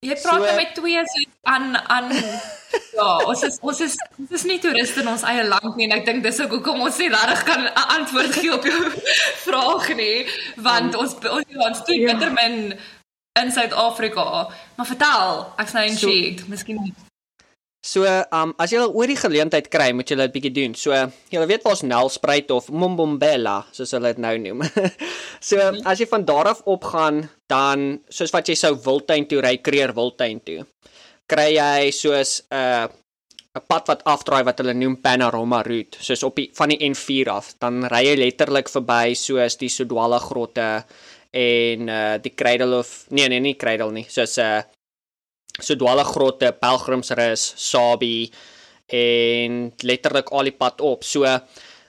Jy 0.07 0.15
praat 0.23 0.45
so, 0.45 0.57
met 0.57 0.75
twee 0.77 1.03
so 1.09 1.31
aan 1.51 1.77
aan 1.77 2.11
ja, 2.13 3.07
ons 3.27 3.43
is 3.43 3.57
ons 3.61 3.81
is 3.81 3.97
ons 4.21 4.35
is 4.39 4.45
nie 4.45 4.59
toeriste 4.63 5.01
in 5.01 5.09
ons 5.09 5.25
eie 5.27 5.47
land 5.49 5.79
nie 5.79 5.89
en 5.89 5.97
ek 5.97 6.05
dink 6.07 6.23
dis 6.23 6.41
ook 6.45 6.53
hoekom 6.59 6.85
ons 6.85 6.99
nie 7.01 7.09
regtig 7.15 7.43
kan 7.49 7.65
'n 7.65 7.87
antwoord 7.97 8.37
gee 8.37 8.53
op 8.55 8.69
jou 8.69 8.93
vraag 9.47 9.89
nie, 9.97 10.29
want 10.69 10.95
um, 10.95 11.01
ons 11.01 11.17
ons 11.39 11.65
ons 11.71 11.83
doen 11.89 12.01
ja. 12.01 12.13
beter 12.13 12.33
men 12.33 12.79
in 13.41 13.53
Suid-Afrika. 13.53 14.49
Maar 14.77 14.87
vertel, 14.87 15.53
ek's 15.61 15.73
nou 15.77 15.85
intrigued. 15.85 16.41
So, 16.41 16.49
Miskien 16.49 16.95
So, 17.87 18.03
um 18.35 18.51
as 18.59 18.73
jy 18.75 18.83
oor 18.83 19.07
die 19.07 19.19
geleentheid 19.19 19.69
kry, 19.71 19.93
moet 19.95 20.11
jy 20.11 20.19
dit 20.19 20.35
bietjie 20.35 20.55
doen. 20.57 20.75
So, 20.75 20.97
jy 21.31 21.47
weet 21.47 21.67
waar's 21.67 21.85
Nelspruit 21.87 22.51
of 22.51 22.67
Mombombela, 22.75 23.61
soos 23.77 23.95
hulle 23.95 24.11
dit 24.11 24.23
nou 24.25 24.35
noem. 24.43 24.65
so, 25.49 25.71
as 25.87 26.03
jy 26.03 26.09
van 26.11 26.27
daar 26.27 26.51
af 26.51 26.65
opgaan, 26.67 27.23
dan 27.47 28.01
soos 28.11 28.35
wat 28.35 28.51
jy 28.51 28.59
sou 28.59 28.75
Wildtuin 28.75 29.29
toe 29.31 29.39
ry, 29.45 29.57
Kreer 29.63 29.95
Wildtuin 29.95 30.43
toe, 30.43 30.65
kry 31.31 31.53
jy 31.55 31.91
soos 31.95 32.41
'n 32.51 32.59
uh, 32.59 32.87
'n 33.57 33.65
pad 33.71 33.87
wat 33.89 34.03
afdraai 34.05 34.43
wat 34.45 34.59
hulle 34.61 34.75
noem 34.77 34.99
Panorama 35.01 35.63
route, 35.65 36.03
soos 36.03 36.27
op 36.27 36.37
die 36.37 36.51
van 36.59 36.75
die 36.75 36.83
N4 36.91 37.31
af. 37.33 37.55
Dan 37.63 37.87
ry 37.89 38.03
jy 38.11 38.17
letterlik 38.19 38.69
verby 38.69 39.15
soos 39.15 39.57
die 39.63 39.71
Sodwala 39.73 40.19
grotte 40.21 40.85
en 41.33 41.89
uh 41.89 42.17
die 42.23 42.35
Cradle 42.35 42.83
of 42.83 43.07
nee 43.11 43.29
nee 43.29 43.41
nie 43.41 43.57
Cradle 43.57 43.93
nie, 43.93 44.07
soos 44.11 44.37
'n 44.39 44.43
uh, 44.43 44.76
so 45.61 45.77
dwalle 45.79 46.05
grotte, 46.05 46.53
pelgrimsrus, 46.61 47.55
Sabi 47.57 48.31
en 48.93 49.73
letterlik 49.83 50.31
al 50.31 50.51
die 50.51 50.57
pad 50.57 50.81
op. 50.81 51.05
So 51.05 51.27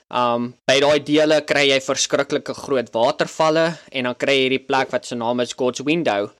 um 0.08 0.54
by 0.64 0.78
daai 0.80 1.04
dele 1.04 1.42
kry 1.44 1.66
jy 1.68 1.80
verskriklike 1.84 2.54
groot 2.56 2.88
watervalle 2.94 3.66
en 3.92 4.08
dan 4.08 4.16
kry 4.16 4.38
jy 4.38 4.46
hierdie 4.46 4.64
plek 4.64 4.94
wat 4.94 5.04
se 5.04 5.18
naam 5.20 5.44
is 5.44 5.52
God's 5.52 5.84
Window 5.84 6.30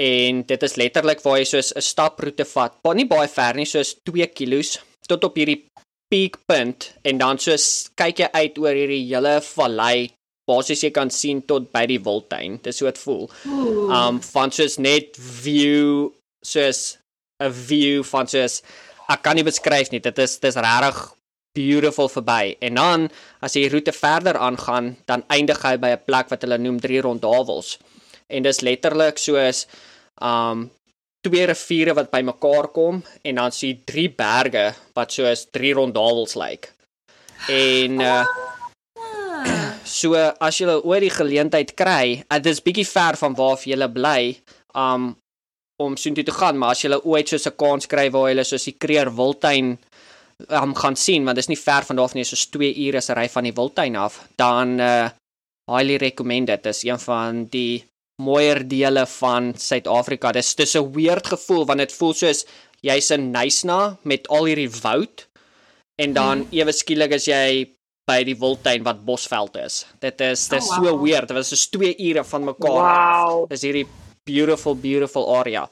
en 0.00 0.42
dit 0.48 0.62
is 0.64 0.76
letterlik 0.80 1.20
waar 1.24 1.38
jy 1.38 1.44
soos 1.44 1.72
'n 1.76 1.82
staproete 1.82 2.44
vat. 2.44 2.78
Maar 2.84 2.94
nie 2.94 3.06
baie 3.06 3.28
ver 3.28 3.54
nie, 3.54 3.66
soos 3.66 3.96
2 4.04 4.26
km 4.32 4.80
tot 5.08 5.24
op 5.24 5.36
hierdie 5.36 5.66
piekpunt 6.08 6.92
en 7.04 7.18
dan 7.18 7.38
soos 7.38 7.90
kyk 7.96 8.18
jy 8.18 8.28
uit 8.32 8.58
oor 8.58 8.74
hierdie 8.74 9.04
hele 9.08 9.40
vallei 9.40 10.10
basies 10.48 10.82
jy 10.82 10.90
kan 10.90 11.10
sien 11.10 11.42
tot 11.42 11.72
by 11.72 11.84
die 11.86 11.98
Wildtuin. 11.98 12.58
Dis 12.62 12.80
so 12.80 12.86
dit 12.86 12.98
voel. 12.98 13.28
Um 13.92 14.20
van 14.20 14.50
soos 14.50 14.78
net 14.78 15.16
view 15.16 16.08
soos 16.52 16.98
'n 17.40 17.52
view 17.52 18.04
van 18.04 18.26
soos 18.26 18.62
ek 19.08 19.22
kan 19.22 19.36
nie 19.36 19.46
beskryf 19.46 19.90
nie. 19.92 20.00
Dit 20.00 20.18
is 20.18 20.38
dis 20.38 20.56
regtig 20.56 20.98
beautiful 21.56 22.08
verby. 22.08 22.56
En 22.60 22.74
dan 22.74 23.06
as 23.40 23.54
jy 23.56 23.66
die 23.66 23.72
roete 23.72 23.92
verder 23.92 24.38
aangaan, 24.38 24.96
dan 25.06 25.24
eindig 25.28 25.62
jy 25.62 25.76
by 25.78 25.90
'n 25.96 26.04
plek 26.06 26.28
wat 26.30 26.42
hulle 26.42 26.58
noem 26.58 26.80
drie 26.80 27.00
rondhavels. 27.00 27.78
En 28.28 28.42
dis 28.42 28.60
letterlik 28.60 29.18
soos 29.18 29.66
um 30.20 30.70
twee 31.20 31.46
riviere 31.46 31.94
wat 31.94 32.10
bymekaar 32.10 32.68
kom 32.72 33.02
en 33.22 33.34
dan 33.34 33.52
sien 33.52 33.70
jy 33.70 33.80
drie 33.84 34.08
berge 34.08 34.74
wat 34.94 35.12
soos 35.12 35.46
drie 35.50 35.72
rondhavels 35.74 36.34
lyk. 36.34 36.72
En 37.48 38.00
uh 38.00 38.24
So 39.88 40.12
as 40.14 40.58
jy 40.60 40.68
oor 40.68 41.00
die 41.00 41.12
geleentheid 41.12 41.72
kry, 41.78 42.20
dit 42.28 42.46
is 42.46 42.60
bietjie 42.60 42.84
ver 42.84 43.16
van 43.16 43.34
waar 43.34 43.62
jy 43.64 43.88
bly, 43.88 44.36
um 44.74 45.16
om 45.78 45.96
soontoe 45.96 46.24
te 46.24 46.34
gaan, 46.34 46.58
maar 46.58 46.74
as 46.74 46.82
jy 46.82 46.90
ooit 47.04 47.28
so 47.28 47.36
'n 47.36 47.56
kans 47.56 47.86
kry 47.86 48.10
waar 48.10 48.30
jy 48.30 48.44
soos 48.44 48.64
die 48.64 48.76
Kreer 48.78 49.14
Wildtuin 49.14 49.78
um, 50.48 50.74
gaan 50.74 50.96
sien, 50.96 51.24
want 51.24 51.36
dit 51.36 51.44
is 51.44 51.48
nie 51.48 51.64
ver 51.64 51.84
van 51.84 51.96
daar 51.96 52.04
af 52.04 52.14
nie, 52.14 52.24
soos 52.24 52.46
2 52.50 52.74
ure 52.86 53.00
se 53.00 53.14
ry 53.14 53.28
van 53.28 53.44
die 53.44 53.54
Wildtuin 53.54 53.96
af, 53.96 54.26
dan 54.36 54.80
uh 54.80 55.08
highly 55.68 55.96
recommend 56.00 56.48
dit. 56.48 56.62
Dit 56.62 56.74
is 56.74 56.84
een 56.84 56.98
van 56.98 57.44
die 57.52 57.84
mooier 58.22 58.62
dele 58.68 59.06
van 59.06 59.52
Suid-Afrika. 59.56 60.32
Dis 60.32 60.54
dis 60.54 60.74
'n 60.74 60.92
weird 60.92 61.26
gevoel 61.26 61.66
want 61.66 61.78
dit 61.78 61.92
voel 61.92 62.14
soos 62.14 62.46
jy's 62.80 63.10
in 63.10 63.30
Nysna 63.30 63.98
met 64.02 64.28
al 64.28 64.44
hierdie 64.44 64.70
woud 64.82 65.26
en 65.98 66.12
dan 66.12 66.38
hmm. 66.38 66.48
ewe 66.50 66.72
skielik 66.72 67.12
is 67.12 67.26
jy 67.26 67.68
by 68.08 68.24
die 68.24 68.36
Wildtuin 68.40 68.82
wat 68.82 69.04
bosveld 69.04 69.56
is. 69.56 69.86
Dit 70.00 70.20
is 70.20 70.48
dit 70.48 70.62
is 70.62 70.70
oh, 70.70 70.78
wow. 70.78 70.86
so 70.86 70.98
weird. 71.02 71.28
Dit 71.28 71.36
was 71.36 71.48
so 71.48 71.78
2 71.78 71.94
ure 71.98 72.24
van 72.24 72.44
mekaar. 72.44 72.80
Wow. 72.80 73.48
Dis 73.50 73.62
hierdie 73.62 73.86
beautiful 74.32 74.74
beautiful 74.74 75.24
area. 75.40 75.64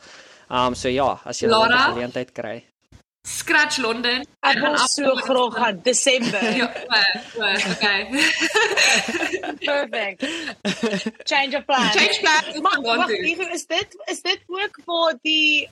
Um 0.49 0.75
so 0.75 0.89
ja, 0.89 1.11
as 1.25 1.43
jy 1.43 1.49
'n 1.49 1.93
geleentheid 1.93 2.33
kry. 2.33 2.65
Scratch 3.27 3.79
London. 3.79 4.23
Ek 4.47 4.61
wil 4.63 4.77
so 4.87 5.15
graag 5.27 5.55
gaan 5.59 5.81
Desember. 5.83 6.43
ja, 6.61 6.69
okay. 7.75 8.07
Perfect. 9.67 10.23
Change 11.27 11.59
of 11.59 11.65
plan. 11.67 11.91
Change 11.91 12.19
plan. 12.23 12.63
Maar 12.63 12.81
wacht, 12.83 13.11
is 13.11 13.67
dit 13.67 13.97
is 14.07 14.23
dit 14.23 14.41
ook 14.47 14.79
vir 14.87 15.19
die 15.27 15.67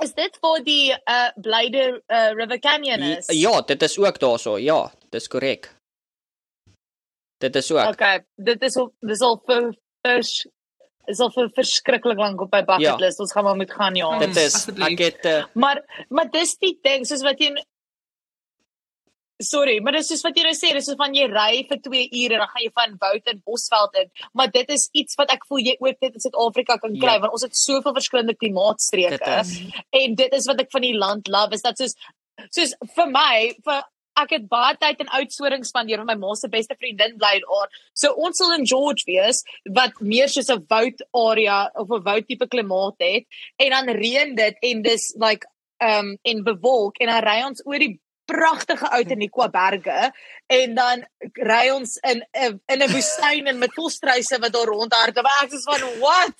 is 0.00 0.16
dit 0.16 0.40
vir 0.40 0.64
die 0.64 0.96
uh 0.96 1.28
Blyde 1.36 1.84
uh, 2.08 2.32
River 2.38 2.58
Canyon 2.58 3.04
is? 3.12 3.28
Ja, 3.36 3.60
dit 3.60 3.82
is 3.82 3.98
ook 3.98 4.18
daarso. 4.18 4.56
Ja, 4.58 4.88
dis 5.10 5.28
korrek. 5.28 5.68
Dit 7.44 7.56
is 7.56 7.70
ook. 7.72 7.92
Okay, 7.92 8.24
dit 8.36 8.62
is 8.62 8.76
al 8.80 8.92
dis 9.04 9.20
al 9.20 9.36
vir 9.46 9.72
fish 10.06 10.46
is 11.10 11.20
al 11.20 11.32
vir 11.34 11.50
verskriklik 11.56 12.20
lank 12.20 12.40
op 12.44 12.54
my 12.54 12.62
bucket 12.66 12.86
ja. 12.86 12.96
list. 13.00 13.20
Ons 13.22 13.34
gaan 13.34 13.44
maar 13.44 13.58
moet 13.58 13.74
gaan 13.74 13.98
ja. 13.98 14.10
Dit 14.22 14.38
is 14.40 14.56
ek 14.70 15.02
het 15.02 15.28
uh, 15.28 15.42
Maar 15.58 15.82
maar 16.08 16.30
dis 16.30 16.56
die 16.62 16.76
ding 16.82 17.06
soos 17.08 17.24
wat 17.26 17.40
jy 17.42 17.54
Sorry, 19.42 19.80
maar 19.82 19.96
dis 19.96 20.06
soos 20.06 20.20
wat 20.22 20.36
jy 20.38 20.44
nou 20.46 20.52
sê, 20.54 20.68
dis 20.76 20.84
soos 20.86 20.98
van 21.00 21.16
jy 21.16 21.24
ry 21.26 21.64
vir 21.66 21.78
2 21.82 22.02
ure 22.20 22.36
en 22.36 22.42
dan 22.44 22.50
gaan 22.52 22.62
jy 22.62 22.70
van 22.78 22.92
woud 23.00 23.30
en 23.32 23.40
bosveld 23.42 23.96
in. 23.98 24.10
Maar 24.38 24.52
dit 24.54 24.70
is 24.70 24.84
iets 25.00 25.18
wat 25.18 25.32
ek 25.34 25.42
voel 25.48 25.64
jy 25.66 25.74
ook 25.80 25.96
net 26.04 26.14
in 26.14 26.22
Suid-Afrika 26.22 26.76
kan 26.78 26.94
kry 26.94 27.16
ja. 27.16 27.22
want 27.24 27.34
ons 27.34 27.46
het 27.48 27.58
soveel 27.58 27.96
verskillende 27.96 28.36
klimaatstreke. 28.38 29.40
En 30.02 30.14
dit 30.20 30.36
is 30.38 30.46
wat 30.50 30.62
ek 30.62 30.70
van 30.70 30.86
die 30.86 30.94
land 30.94 31.32
love 31.32 31.58
is 31.58 31.66
dat 31.66 31.80
soos 31.80 31.98
soos 32.54 32.76
vir 32.94 33.10
my 33.10 33.34
vir 33.66 33.82
ek 34.20 34.34
het 34.36 34.48
baie 34.48 34.76
tyd 34.80 35.00
in 35.00 35.10
Oudtshoorn 35.18 35.64
spandeer 35.64 36.02
met 36.02 36.12
my 36.12 36.26
ma 36.26 36.34
se 36.34 36.48
beste 36.52 36.76
vriendin 36.78 37.16
bly 37.20 37.38
daar. 37.44 37.72
So 37.94 38.12
ons 38.12 38.38
sal 38.38 38.54
in 38.58 38.66
George 38.66 39.06
wees 39.08 39.42
wat 39.78 40.00
meer 40.00 40.28
soos 40.28 40.50
'n 40.50 40.64
woud 40.68 41.02
area 41.14 41.70
of 41.74 41.90
'n 41.90 42.04
woud 42.04 42.26
tipe 42.28 42.46
klimaat 42.46 42.96
het 42.98 43.24
en 43.58 43.70
dan 43.70 43.88
reën 43.88 44.34
dit 44.34 44.56
en 44.62 44.82
dis 44.82 45.14
like 45.16 45.46
um 45.80 46.16
en 46.22 46.44
bewolk 46.44 46.98
en 47.00 47.08
dan 47.08 47.22
ry 47.22 47.42
ons 47.42 47.62
oor 47.66 47.78
die 47.78 48.00
pragtige 48.24 48.88
Outeniqua 48.96 49.48
berge 49.48 50.12
en 50.46 50.74
dan 50.74 51.04
ry 51.48 51.70
ons 51.70 51.96
in 52.10 52.22
in 52.32 52.82
'n 52.82 52.92
woestyn 52.92 53.46
en 53.46 53.58
met 53.58 53.74
volstruise 53.74 54.38
wat 54.38 54.52
daar 54.52 54.66
rondhardloop. 54.66 55.26
Ek 55.42 55.52
is 55.52 55.64
van 55.64 55.82
what? 55.98 56.34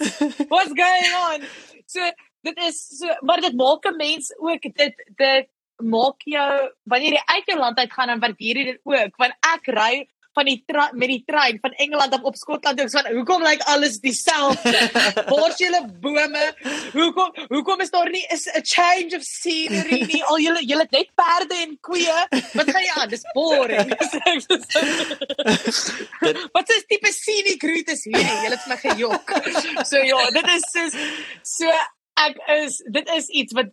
What's 0.53 0.75
going 0.85 1.13
on? 1.31 1.49
So 1.87 2.01
dit 2.43 2.59
is 2.59 2.99
so 2.99 3.07
maar 3.21 3.41
dit 3.41 3.55
maak 3.55 3.85
'n 3.87 3.97
mens 3.97 4.33
ook 4.39 4.63
dit 4.63 4.95
dit 5.17 5.49
maak 5.83 6.25
jou 6.25 6.71
wanneer 6.85 7.19
jy 7.19 7.23
uit 7.27 7.53
jou 7.53 7.59
land 7.59 7.79
uit 7.79 7.93
gaan 7.93 8.13
dan 8.13 8.25
waardeer 8.25 8.57
jy 8.57 8.65
dit 8.73 8.81
ook 8.85 9.17
want 9.23 9.53
ek 9.55 9.71
ry 9.77 9.95
van 10.33 10.49
die 10.49 10.65
met 10.93 11.09
die 11.11 11.23
trein 11.27 11.59
van 11.61 11.75
Engeland 11.85 12.15
af 12.17 12.23
op 12.23 12.37
Skotland 12.37 12.79
toe 12.79 12.89
van 12.91 13.09
hoekom 13.13 13.43
lyk 13.43 13.51
like 13.51 13.65
alles 13.73 13.99
dieselfde? 14.01 14.73
Waar's 15.31 15.59
julle 15.61 15.83
bome? 16.01 16.45
Hoekom 16.93 17.33
hoekom 17.53 17.81
is 17.85 17.91
daar 17.93 18.11
nie 18.11 18.25
is 18.33 18.47
'n 18.49 18.65
change 18.65 19.17
of 19.17 19.23
scenery 19.23 20.01
nie? 20.09 20.25
Al 20.25 20.39
julle 20.41 20.65
julle 20.65 20.87
net 20.91 21.11
perde 21.15 21.55
en 21.55 21.79
koeie. 21.81 22.19
Wat 22.55 22.71
gaan 22.71 22.83
jy 22.83 22.93
aan? 22.97 23.09
Dis 23.09 23.25
boring. 23.35 23.89
Wat 26.57 26.71
is 26.71 26.85
tipe 26.87 27.13
scenic 27.13 27.63
route 27.63 27.93
is 27.93 28.05
hierdie? 28.05 28.41
Julle 28.45 28.57
het 28.57 28.67
my 28.67 28.77
gejok. 28.77 29.37
So 29.85 29.97
ja, 29.97 30.31
dit 30.31 30.49
is 30.57 30.65
so 30.73 30.89
so 31.43 31.67
ek 32.23 32.39
is 32.55 32.79
dit 32.95 33.11
is 33.17 33.29
iets 33.41 33.55
wat 33.57 33.71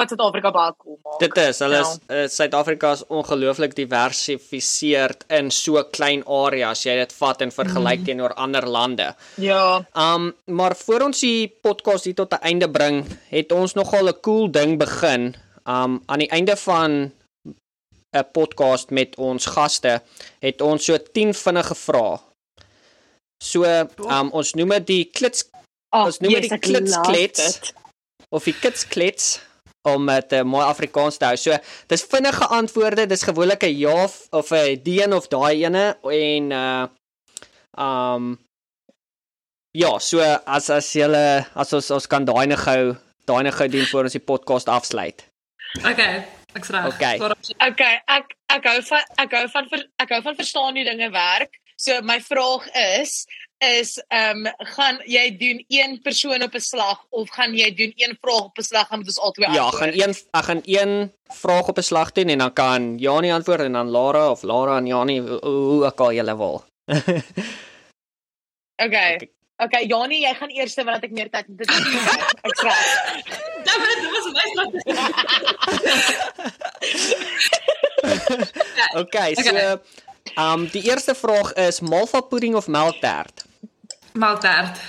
wat 0.00 0.12
Suid-Afrika 0.12 0.52
baie 0.54 0.74
cool 0.78 0.98
maak. 1.02 1.18
Dit 1.22 1.38
is, 1.42 1.60
hulle 1.64 1.80
is 1.82 1.92
ja. 2.08 2.26
Suid-Afrika 2.32 2.92
is 2.96 3.04
ongelooflik 3.12 3.76
diversifiseerd 3.78 5.26
in 5.38 5.50
so 5.54 5.82
klein 5.94 6.24
areas. 6.26 6.84
Jy 6.86 6.96
dit 7.02 7.14
vat 7.20 7.44
en 7.44 7.54
vergelyk 7.54 8.02
mm. 8.02 8.08
teenoor 8.08 8.36
ander 8.40 8.66
lande. 8.66 9.12
Ja. 9.42 9.82
Um 9.98 10.32
maar 10.46 10.76
voor 10.76 11.08
ons 11.08 11.22
die 11.24 11.48
podcast 11.48 12.08
hier 12.08 12.18
tot 12.18 12.34
'n 12.34 12.44
einde 12.52 12.70
bring, 12.70 13.04
het 13.30 13.52
ons 13.52 13.74
nogal 13.74 14.08
'n 14.08 14.20
cool 14.20 14.50
ding 14.50 14.78
begin. 14.78 15.34
Um 15.66 16.02
aan 16.06 16.24
die 16.24 16.30
einde 16.30 16.56
van 16.56 17.12
'n 18.12 18.26
podcast 18.32 18.90
met 18.90 19.16
ons 19.16 19.46
gaste 19.46 20.02
het 20.40 20.60
ons 20.60 20.84
so 20.84 20.98
10 20.98 21.34
vinnige 21.34 21.74
vrae. 21.74 22.18
So 23.42 23.64
um 23.64 24.30
ons 24.32 24.54
noem 24.54 24.68
dit 24.68 24.86
die 24.86 25.04
klits 25.04 25.50
Oh, 25.92 26.06
ons 26.08 26.22
noem 26.24 26.38
dit 26.40 26.48
yes, 26.48 26.60
klitsklets 26.64 27.72
of 28.32 28.48
die 28.48 28.56
kitsklets 28.56 29.40
om 29.88 30.06
dit 30.06 30.34
uh, 30.38 30.42
mooi 30.46 30.62
Afrikaans 30.64 31.18
te 31.18 31.28
hou. 31.28 31.38
So, 31.40 31.56
dis 31.90 32.04
vinnige 32.10 32.48
antwoorde, 32.54 33.06
dis 33.10 33.26
gewoonlik 33.26 33.66
'n 33.66 33.78
ja 33.78 34.08
of 34.30 34.52
'n 34.52 34.82
deen 34.82 35.12
of 35.12 35.28
daai 35.28 35.64
ene 35.66 35.96
en 36.02 36.52
uh 36.52 36.86
um 37.78 38.38
ja, 39.72 39.98
so 39.98 40.20
as 40.46 40.70
as 40.70 40.92
jy 40.92 41.08
as 41.54 41.72
ons 41.72 41.90
ons 41.90 42.06
kan 42.06 42.24
daai 42.24 42.46
net 42.46 42.58
gou 42.58 42.96
daai 43.26 43.42
net 43.42 43.54
gou 43.54 43.68
doen 43.68 43.86
voor 43.86 44.04
ons 44.04 44.12
die 44.18 44.28
podcast 44.32 44.68
afsluit. 44.68 45.24
Okay, 45.80 46.24
ek's 46.54 46.68
reg. 46.68 46.86
Okay. 46.86 47.16
okay, 47.68 47.94
ek 48.06 48.36
ek 48.52 48.64
hou 48.64 48.80
van 48.82 49.04
ek 49.18 49.32
hou 49.32 49.46
van 49.48 49.68
ek 49.98 50.10
hou 50.14 50.22
van 50.22 50.36
verstaan 50.36 50.76
hoe 50.76 50.84
dinge 50.84 51.10
werk. 51.10 51.58
So 51.76 52.00
my 52.02 52.20
vraag 52.20 52.68
is 52.98 53.26
is 53.62 54.02
ehm 54.08 54.46
um, 54.46 54.52
gaan 54.74 54.98
jy 55.06 55.36
doen 55.38 55.64
een 55.68 56.00
persoon 56.02 56.42
op 56.42 56.54
'n 56.54 56.60
slag 56.60 57.06
of 57.10 57.30
gaan 57.30 57.54
jy 57.54 57.74
doen 57.74 57.92
een 57.96 58.18
vraag 58.20 58.44
op 58.44 58.58
'n 58.58 58.62
slag 58.62 58.90
en 58.90 58.98
moet 58.98 59.06
ons 59.06 59.20
albei 59.20 59.46
antwoord? 59.46 59.72
Ja, 59.72 59.78
gaan 59.78 59.92
een 59.92 60.14
ek 60.30 60.44
gaan 60.44 60.60
een 60.64 61.12
vraag 61.24 61.68
op 61.68 61.78
'n 61.78 61.82
slag 61.82 62.12
doen 62.12 62.28
en 62.28 62.38
dan 62.38 62.52
kan 62.52 62.98
Jani 62.98 63.32
antwoord 63.32 63.60
en 63.60 63.72
dan 63.72 63.88
Lara 63.88 64.30
of 64.30 64.42
Lara 64.42 64.76
en 64.76 64.86
Jani 64.86 65.20
hoe 65.20 65.84
ook 65.84 66.00
al 66.00 66.12
julle 66.12 66.36
wil. 66.36 66.64
okay. 68.86 69.30
Okay, 69.56 69.84
Jani, 69.86 70.20
jy 70.22 70.34
gaan 70.34 70.50
eers 70.50 70.74
want 70.74 71.04
ek 71.04 71.10
meer 71.10 71.30
tyd 71.30 71.44
dit 71.46 71.70
ek 72.48 72.56
sê. 72.58 72.72
Dan 73.62 73.78
moet 73.78 73.88
dit 74.02 74.10
was 74.10 74.26
my 74.32 74.46
slag. 74.52 74.70
okay, 79.02 79.34
so 79.34 79.54
ehm 79.54 80.60
um, 80.60 80.68
die 80.72 80.82
eerste 80.82 81.14
vraag 81.14 81.52
is 81.52 81.80
malva 81.80 82.20
pudding 82.20 82.54
of 82.54 82.66
melktert? 82.66 83.51
Melktert. 84.12 84.80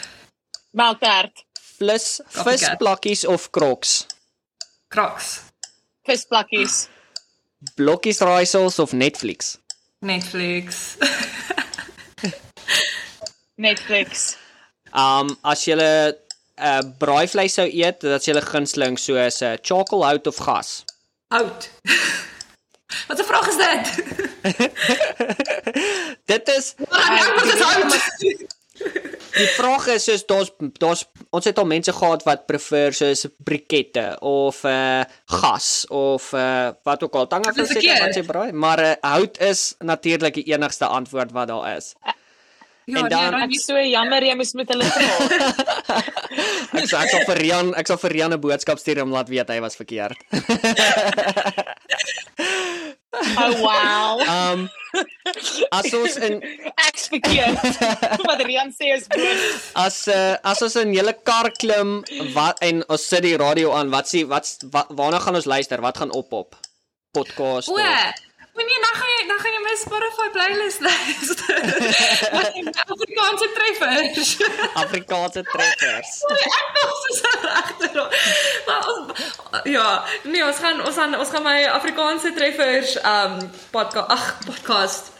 Melktert. 0.71 1.45
Plus 1.77 2.21
visplakkies 2.27 3.25
of 3.25 3.49
kroks? 3.49 4.05
Kroks. 4.87 5.41
Visplakkies. 6.07 6.87
Blokkies 7.75 8.19
raaisels 8.19 8.79
of 8.79 8.91
Netflix? 8.91 9.57
Netflix. 9.99 10.97
Netflix. 13.65 14.37
Um 14.93 15.37
as 15.41 15.65
jy 15.65 15.75
'n 15.75 16.13
uh, 16.59 16.81
braaivleis 16.99 17.53
sou 17.55 17.65
eet, 17.65 18.01
dat 18.01 18.25
jy 18.25 18.33
'n 18.35 18.41
gunsteling 18.51 18.99
soos 18.99 19.41
'n 19.41 19.45
uh, 19.53 19.57
charcoal 19.61 20.05
hout 20.05 20.27
of 20.27 20.37
gas? 20.37 20.83
Hout. 21.31 21.69
Wat 23.07 23.19
'n 23.19 23.23
vraag 23.23 23.47
is 23.47 23.57
dit? 23.57 23.85
dit 26.31 26.47
is 26.47 26.75
Wat 26.77 27.53
is 27.53 27.61
hout? 27.61 27.93
Die 29.33 29.47
vraag 29.49 29.87
is 29.95 30.03
soos 30.05 30.25
daar's 30.29 30.51
daar's 30.77 31.05
ons 31.33 31.47
het 31.49 31.57
al 31.57 31.65
mense 31.65 31.93
gehad 31.93 32.25
wat 32.27 32.45
prefer 32.45 32.93
soos 32.93 33.25
brikette 33.41 34.05
of 34.21 34.61
uh 34.69 35.01
gas 35.39 35.69
of 35.89 36.27
uh 36.37 36.69
wat 36.85 37.03
ook 37.03 37.17
al 37.17 37.27
tanga 37.31 37.53
vir 37.57 37.65
seker 37.71 38.03
wat 38.05 38.19
jy 38.19 38.25
braai, 38.27 38.51
maar 38.51 38.83
uh, 38.83 38.91
hout 39.01 39.39
is 39.41 39.73
natuurlik 39.81 40.37
die 40.37 40.51
enigste 40.53 40.85
antwoord 40.85 41.33
wat 41.33 41.49
daar 41.49 41.77
is. 41.77 41.95
Ja, 42.85 42.99
en 42.99 43.09
dan 43.09 43.31
nee, 43.31 43.43
ek 43.45 43.53
is 43.55 43.65
so 43.65 43.79
jammer 43.79 44.23
jy 44.27 44.35
moes 44.35 44.53
met 44.59 44.67
hulle 44.73 44.87
praat. 44.91 45.31
ek 46.81 46.87
sê 46.89 46.97
ek 46.99 47.13
sal 47.13 47.23
vir 47.29 47.39
Rian, 47.39 47.71
ek 47.79 47.87
sal 47.87 47.99
vir 48.01 48.11
Rian 48.17 48.33
'n 48.35 48.41
boodskap 48.43 48.81
stuur 48.81 49.03
om 49.05 49.13
laat 49.15 49.29
weet 49.31 49.49
hy 49.53 49.59
was 49.63 49.79
verkeerd. 49.79 50.19
Oh 53.13 53.53
wow. 53.61 54.17
Um 54.25 54.69
as 55.69 55.93
ons 55.93 56.15
in 56.17 56.39
ek's 56.87 57.07
verkeerd. 57.13 57.61
Wat 58.25 58.41
Rian 58.41 58.73
sê 58.73 58.89
is 58.95 59.05
goed. 59.05 59.45
As 59.77 59.99
uh, 60.09 60.35
as 60.41 60.63
ons 60.65 60.77
in 60.81 60.93
julle 60.97 61.13
kar 61.25 61.51
klim 61.61 61.99
wat 62.33 62.61
en 62.65 62.81
ons 62.89 63.05
sit 63.13 63.21
die 63.25 63.35
radio 63.37 63.73
aan, 63.77 63.93
wat 63.93 64.09
sê 64.09 64.25
wat, 64.29 64.49
wat 64.73 64.89
waarna 64.97 65.21
gaan 65.21 65.37
ons 65.39 65.49
luister? 65.49 65.81
Wat 65.85 66.01
gaan 66.01 66.13
op 66.13 66.33
op? 66.33 66.57
Podcast. 67.13 67.69
O, 67.69 67.77
Wanneer 68.53 68.81
dan 68.85 68.95
gaan 68.99 69.09
jy 69.13 69.27
dan 69.27 69.39
gaan 69.39 69.53
jy 69.55 69.61
my 69.63 69.75
Spotify 69.81 70.27
playlist 70.35 70.79
luister. 70.79 71.57
Afrikaanse 72.93 73.47
treffers. 73.57 74.37
Afrikaanse 74.73 75.43
treffers. 75.43 76.11
Ek 76.59 76.67
nog 76.77 76.99
so 77.17 77.31
regter. 77.41 77.95
Maar 78.65 78.87
ons 78.93 79.23
ja, 79.63 79.87
nee, 80.23 80.45
ons 80.45 80.57
gaan 80.57 80.85
ons 80.85 80.95
gaan 80.95 81.17
ons 81.17 81.29
gaan 81.29 81.43
my 81.43 81.57
Afrikaanse 81.65 82.33
treffers 82.37 82.97
um 83.01 83.39
podcast 83.71 84.09
ag 84.17 84.27
podcast 84.45 85.11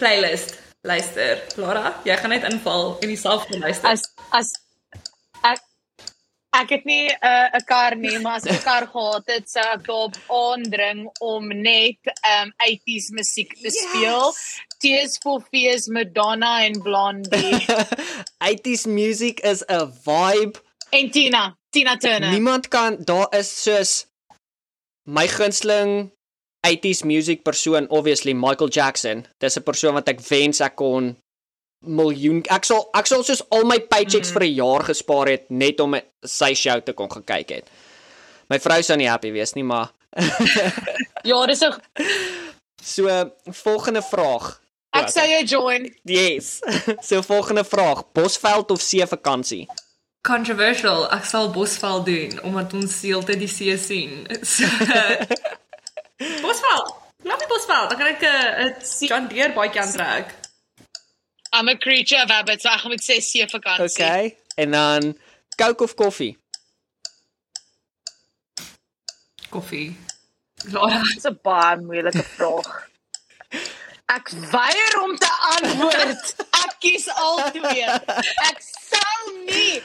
playlist 0.00 0.56
luister. 0.80 1.42
Laura, 1.60 1.92
jy 2.08 2.16
gaan 2.16 2.32
net 2.32 2.48
inval 2.52 2.96
en 3.00 3.08
jouself 3.08 3.44
luister. 3.50 3.90
As 3.90 4.08
as 4.30 4.54
Ek 6.56 6.70
het 6.72 6.84
nie 6.88 7.08
'n 7.08 7.16
uh, 7.20 7.58
'n 7.58 7.64
kar 7.64 7.96
nie, 7.96 8.18
maar 8.18 8.36
as 8.40 8.46
ek 8.46 8.60
'n 8.60 8.64
kar 8.64 8.86
gehad 8.88 9.26
het, 9.26 9.50
sou 9.50 9.64
ek 9.74 9.82
daarop 9.86 10.16
aandring 10.28 11.00
om 11.20 11.48
net 11.48 12.00
um 12.32 12.52
80s 12.64 13.08
musiek 13.18 13.52
te 13.54 13.68
yes. 13.68 13.80
speel. 13.82 14.34
Tears 14.78 15.18
for 15.22 15.40
Fears, 15.50 15.86
Madonna 15.88 16.64
en 16.64 16.80
Blondie. 16.82 17.60
80s 18.52 18.86
music 18.86 19.40
is 19.40 19.64
a 19.68 19.86
vibe. 20.04 20.60
En 20.90 21.10
Tina, 21.10 21.56
Tina 21.70 21.96
Turner. 21.96 22.30
Niemand 22.30 22.68
kan 22.68 22.96
daar 23.04 23.26
is 23.30 23.62
soos 23.62 24.06
my 25.02 25.28
gunsteling 25.28 26.10
80s 26.66 27.04
music 27.04 27.42
persoon 27.42 27.88
obviously 27.90 28.32
Michael 28.32 28.68
Jackson. 28.68 29.26
Dis 29.38 29.56
'n 29.56 29.62
persoon 29.62 29.94
wat 29.94 30.08
ek 30.08 30.20
wens 30.20 30.60
ek 30.60 30.74
kon 30.74 31.16
miljoen 31.86 32.42
ek 32.50 32.64
sal 32.64 32.88
ek 32.94 33.06
sal 33.06 33.24
soos 33.24 33.42
al 33.50 33.64
my 33.64 33.78
paychecks 33.78 34.30
mm. 34.30 34.34
vir 34.34 34.44
'n 34.46 34.54
jaar 34.54 34.84
gespaar 34.84 35.28
het 35.28 35.50
net 35.50 35.80
om 35.80 35.96
sy 36.24 36.54
show 36.54 36.80
te 36.80 36.92
kon 36.92 37.10
gekyk 37.10 37.50
het. 37.50 37.66
My 38.48 38.58
vrou 38.58 38.82
sou 38.82 38.96
nie 38.96 39.08
happy 39.08 39.32
wees 39.32 39.54
nie, 39.54 39.64
maar 39.64 39.92
Ja, 41.30 41.46
dis 41.46 41.60
'n 41.60 41.74
So 42.86 43.30
volgende 43.50 44.02
vraag. 44.02 44.60
Ek 44.90 45.10
sê 45.10 45.24
jy 45.26 45.40
join. 45.44 45.88
Yes. 46.04 46.60
so 47.08 47.22
volgende 47.22 47.64
vraag, 47.64 48.04
Bosveld 48.12 48.70
of 48.70 48.80
see 48.80 49.06
vakansie? 49.06 49.66
Controversial. 50.22 51.10
Ek 51.10 51.24
sal 51.24 51.50
Bosveld 51.50 52.06
doen 52.06 52.38
omdat 52.46 52.74
ons 52.78 53.00
seelte 53.00 53.36
die 53.36 53.50
see 53.50 53.76
sien. 53.78 54.26
So, 54.42 54.70
Bosveld. 56.44 56.94
Laat 57.26 57.42
my 57.42 57.46
Bosveld. 57.50 57.90
Dan 57.90 57.98
kan 57.98 58.06
ek 58.06 58.22
'n 58.22 58.70
uh, 58.70 59.08
John 59.08 59.26
Deere 59.28 59.52
baie 59.52 59.70
kan 59.70 59.90
trek. 59.90 60.34
I'm 61.56 61.68
a 61.68 61.76
creature 61.76 62.20
of 62.22 62.30
habit, 62.30 62.60
so 62.60 62.68
ek 62.68 62.84
moet 62.84 63.00
sê 63.04 63.16
see 63.24 63.44
vakansie. 63.48 64.04
Okay. 64.04 64.36
En 64.58 64.70
dan 64.76 65.14
Coke 65.56 65.84
of 65.84 65.94
koffie? 65.96 66.36
Koffie. 69.50 69.96
Laura, 70.72 71.00
dis 71.14 71.24
'n 71.24 71.38
baie 71.42 71.78
moeilike 71.80 72.24
vraag. 72.36 72.68
Ek 74.16 74.28
weier 74.52 74.98
om 75.02 75.16
te 75.18 75.30
antwoord. 75.54 76.34
Ek 76.62 76.76
kies 76.84 77.08
al 77.14 77.40
twee. 77.56 77.88
Ek 78.50 78.60
sal 78.66 79.32
nie. 79.48 79.80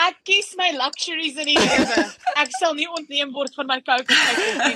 Ek 0.00 0.20
kies 0.28 0.52
my 0.60 0.70
luxuries 0.76 1.36
in 1.40 1.50
die 1.50 1.58
lewe. 1.58 2.04
Ek 2.40 2.52
sal 2.60 2.76
nie 2.78 2.86
ontneem 2.98 3.32
word 3.34 3.56
van 3.58 3.72
my 3.72 3.80
kokoskyk 3.88 4.60
nie. 4.68 4.74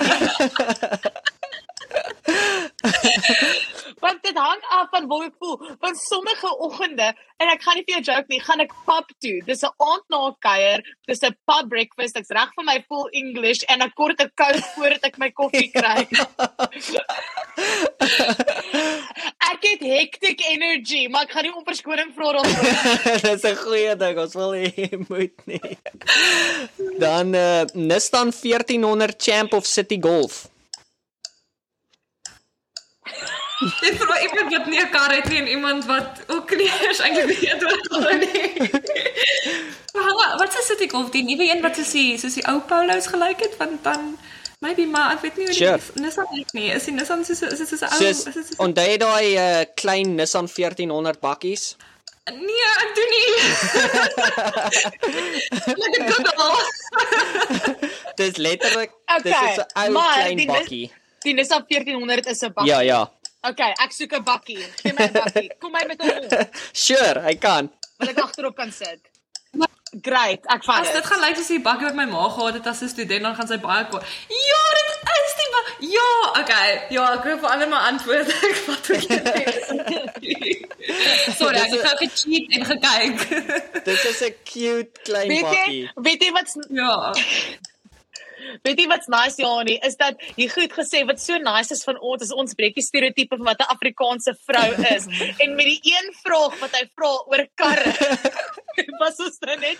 Want 3.99 4.23
dit 4.23 4.37
hang 4.37 4.61
af 4.69 4.87
van 4.91 5.05
hoe 5.09 5.23
ek 5.25 5.35
voel. 5.39 5.57
Want 5.79 5.97
sommige 5.97 6.57
oggende 6.57 7.13
en 7.37 7.49
ek 7.51 7.63
gaan 7.63 7.75
nie 7.79 7.83
vir 7.87 7.95
jou 7.97 8.03
joke 8.11 8.31
nie, 8.31 8.39
gaan 8.43 8.63
ek 8.63 8.73
pub 8.87 9.07
toe. 9.23 9.41
Dis 9.47 9.63
'n 9.63 9.73
aand 9.77 10.05
na 10.13 10.19
'n 10.27 10.35
kuier, 10.39 10.83
dis 11.07 11.23
'n 11.23 11.35
pub 11.47 11.69
breakfast. 11.69 12.17
Ek's 12.19 12.33
reg 12.37 12.51
vir 12.55 12.65
my 12.65 12.77
full 12.87 13.07
English 13.11 13.63
en 13.67 13.81
ek 13.81 13.95
kort 13.95 14.19
'n 14.21 14.31
koue 14.35 14.61
voordat 14.75 15.03
ek 15.03 15.17
my 15.17 15.29
koffie 15.31 15.71
kry. 15.71 16.07
ek 19.51 19.61
het 19.61 19.81
hectic 19.81 20.41
energy, 20.49 21.07
maar 21.07 21.23
ek 21.23 21.31
gaan 21.31 21.43
nie 21.43 21.55
om 21.55 21.65
verskoning 21.65 22.11
vra 22.15 22.31
daarvoor. 22.37 23.21
Dis 23.27 23.43
'n 23.43 23.55
goeie 23.55 23.95
ding. 23.95 24.19
Ons 24.19 24.33
wil 24.33 24.53
jy 24.55 24.89
moet 25.07 25.45
nie. 25.45 25.77
Dan 26.99 27.35
uh, 27.35 27.63
Nissan 27.73 28.31
1400 28.31 29.15
Champ 29.17 29.53
of 29.53 29.65
City 29.65 29.97
Golf. 30.01 30.54
Dit 33.81 33.97
vir 34.01 34.21
iemand 34.21 34.51
wat 34.53 34.65
nie 34.71 34.79
'n 34.81 34.89
kar 34.91 35.11
het 35.15 35.27
nie 35.29 35.37
en 35.39 35.47
iemand 35.47 35.85
wat 35.85 36.23
ook 36.27 36.49
nie 36.55 36.71
eens 36.87 36.99
eintlik 36.99 37.39
weet 37.39 37.63
wat 37.63 37.87
gaan 37.91 38.19
nie. 38.19 38.69
Maar 39.93 40.37
wat 40.37 40.57
is 40.59 40.67
dit 40.77 40.91
golf 40.91 41.09
die 41.09 41.23
nuwe 41.23 41.43
een 41.51 41.61
wat 41.61 41.75
soos 41.75 41.91
die 41.91 42.17
soos 42.17 42.33
die 42.33 42.45
ou 42.47 42.59
Polos 42.59 43.07
gelyk 43.07 43.39
het 43.39 43.57
want 43.57 43.83
dan 43.83 44.17
maybe 44.59 44.85
maar 44.85 45.11
ek 45.13 45.21
weet 45.21 45.35
nie 45.37 45.45
hoe 45.45 45.55
die 45.55 45.63
Sure. 45.63 45.79
Nissan 45.93 46.25
is 46.39 46.51
nie. 46.51 46.69
Is 46.71 46.83
die 46.83 46.93
Nissan 46.93 47.25
soos 47.25 47.41
is 47.41 47.57
dit 47.57 47.67
soos 47.67 47.81
'n 47.81 47.85
ou 47.93 47.97
Soos 47.99 48.17
is 48.17 48.23
dit 48.23 48.33
soos 48.47 48.57
onthou 48.57 48.85
jy 48.89 48.97
daai 48.97 49.27
uh, 49.37 49.65
klein 49.75 50.15
Nissan 50.15 50.47
1400 50.47 51.19
bakkies? 51.19 51.75
Nee, 52.25 52.69
ek 52.83 52.91
doen 52.97 53.09
nie. 53.15 53.27
Lekker 55.81 56.11
goed. 56.35 56.69
Dis 58.15 58.35
letterlik 58.37 58.91
dis 59.23 59.33
Okay, 59.33 59.51
is 59.51 59.57
'n 59.57 59.95
ou 59.95 60.01
klein 60.13 60.37
die 60.37 60.45
Nis- 60.45 60.55
bakkie. 60.57 60.87
Die 60.87 61.04
Nissan 61.33 61.65
1400 61.67 62.25
is 62.27 62.41
'n 62.43 62.53
bakkie. 62.53 62.69
Ja, 62.71 62.79
ja. 62.81 63.11
Okay, 63.41 63.71
ek 63.83 63.91
soek 63.91 64.13
'n 64.13 64.23
bakkie. 64.23 64.65
Gee 64.83 64.93
my 64.93 65.05
'n 65.07 65.11
bakkie. 65.13 65.49
Kom 65.59 65.71
my 65.71 65.83
met 65.87 66.01
hom 66.01 66.09
om, 66.09 66.47
Sure, 66.85 67.19
hy 67.21 67.35
kan. 67.35 67.71
wat 67.97 68.09
ek 68.09 68.19
agterop 68.19 68.55
kan 68.55 68.71
sit. 68.71 68.99
Great, 70.01 70.43
ek 70.51 70.63
vat 70.63 70.79
As 70.81 70.87
dit. 70.87 70.95
dit 70.95 71.05
gaan 71.05 71.21
lyk 71.21 71.35
soos 71.37 71.47
die 71.47 71.61
bakkie 71.63 71.85
wat 71.87 71.95
my 71.95 72.03
ma 72.05 72.27
gehad 72.29 72.53
het 72.53 72.67
as 72.67 72.81
'n 72.83 72.89
student 72.89 73.21
dan 73.23 73.35
gaan 73.35 73.47
sy 73.47 73.57
baie 73.57 73.85
kwaad. 73.87 74.03
Ja, 74.27 74.63
dit 74.75 74.87
is 75.27 75.35
die 75.39 75.49
ba 75.53 75.61
Ja, 75.79 76.41
okay. 76.41 76.81
Ja, 76.89 77.13
ek 77.13 77.23
hoef 77.23 77.43
almal 77.43 77.67
maar 77.69 77.85
antwoord. 77.91 78.27
Ek 78.49 78.55
vat 78.55 78.89
nie. 78.89 80.67
Sorry, 81.39 81.57
ek 81.57 81.71
het 81.71 81.81
gou 81.85 81.95
gecheat 82.01 82.47
en 82.57 82.65
gekyk. 82.65 83.17
Dit 83.85 84.03
is 84.03 84.21
'n 84.21 84.33
cute 84.43 84.99
klein 85.03 85.27
Weet 85.27 85.41
bakkie. 85.41 85.91
weet 85.95 86.21
jy 86.23 86.31
wat's 86.31 86.55
Ja. 86.69 87.13
Weet 88.63 88.79
jy 88.79 88.87
wat's 88.91 89.09
nice 89.11 89.41
Janie 89.41 89.79
is 89.87 89.97
dat 90.01 90.19
jy 90.39 90.47
goed 90.51 90.73
gesê 90.73 91.05
wat 91.07 91.21
so 91.21 91.37
nice 91.37 91.71
is 91.71 91.83
van 91.87 91.99
ons 91.99 92.25
is 92.25 92.33
ons 92.33 92.57
breek 92.57 92.75
die 92.75 92.85
stereotipe 92.85 93.37
van 93.37 93.51
wat 93.51 93.61
'n 93.61 93.71
Afrikaanse 93.75 94.35
vrou 94.47 94.69
is. 94.95 95.07
en 95.43 95.55
met 95.55 95.65
die 95.65 95.95
een 95.95 96.13
vraag 96.23 96.59
wat 96.59 96.75
hy 96.77 96.83
vra 96.95 97.13
oor 97.31 97.47
karre 97.55 97.93
was 99.01 99.19
ons 99.23 99.39
nou 99.45 99.57
net 99.61 99.79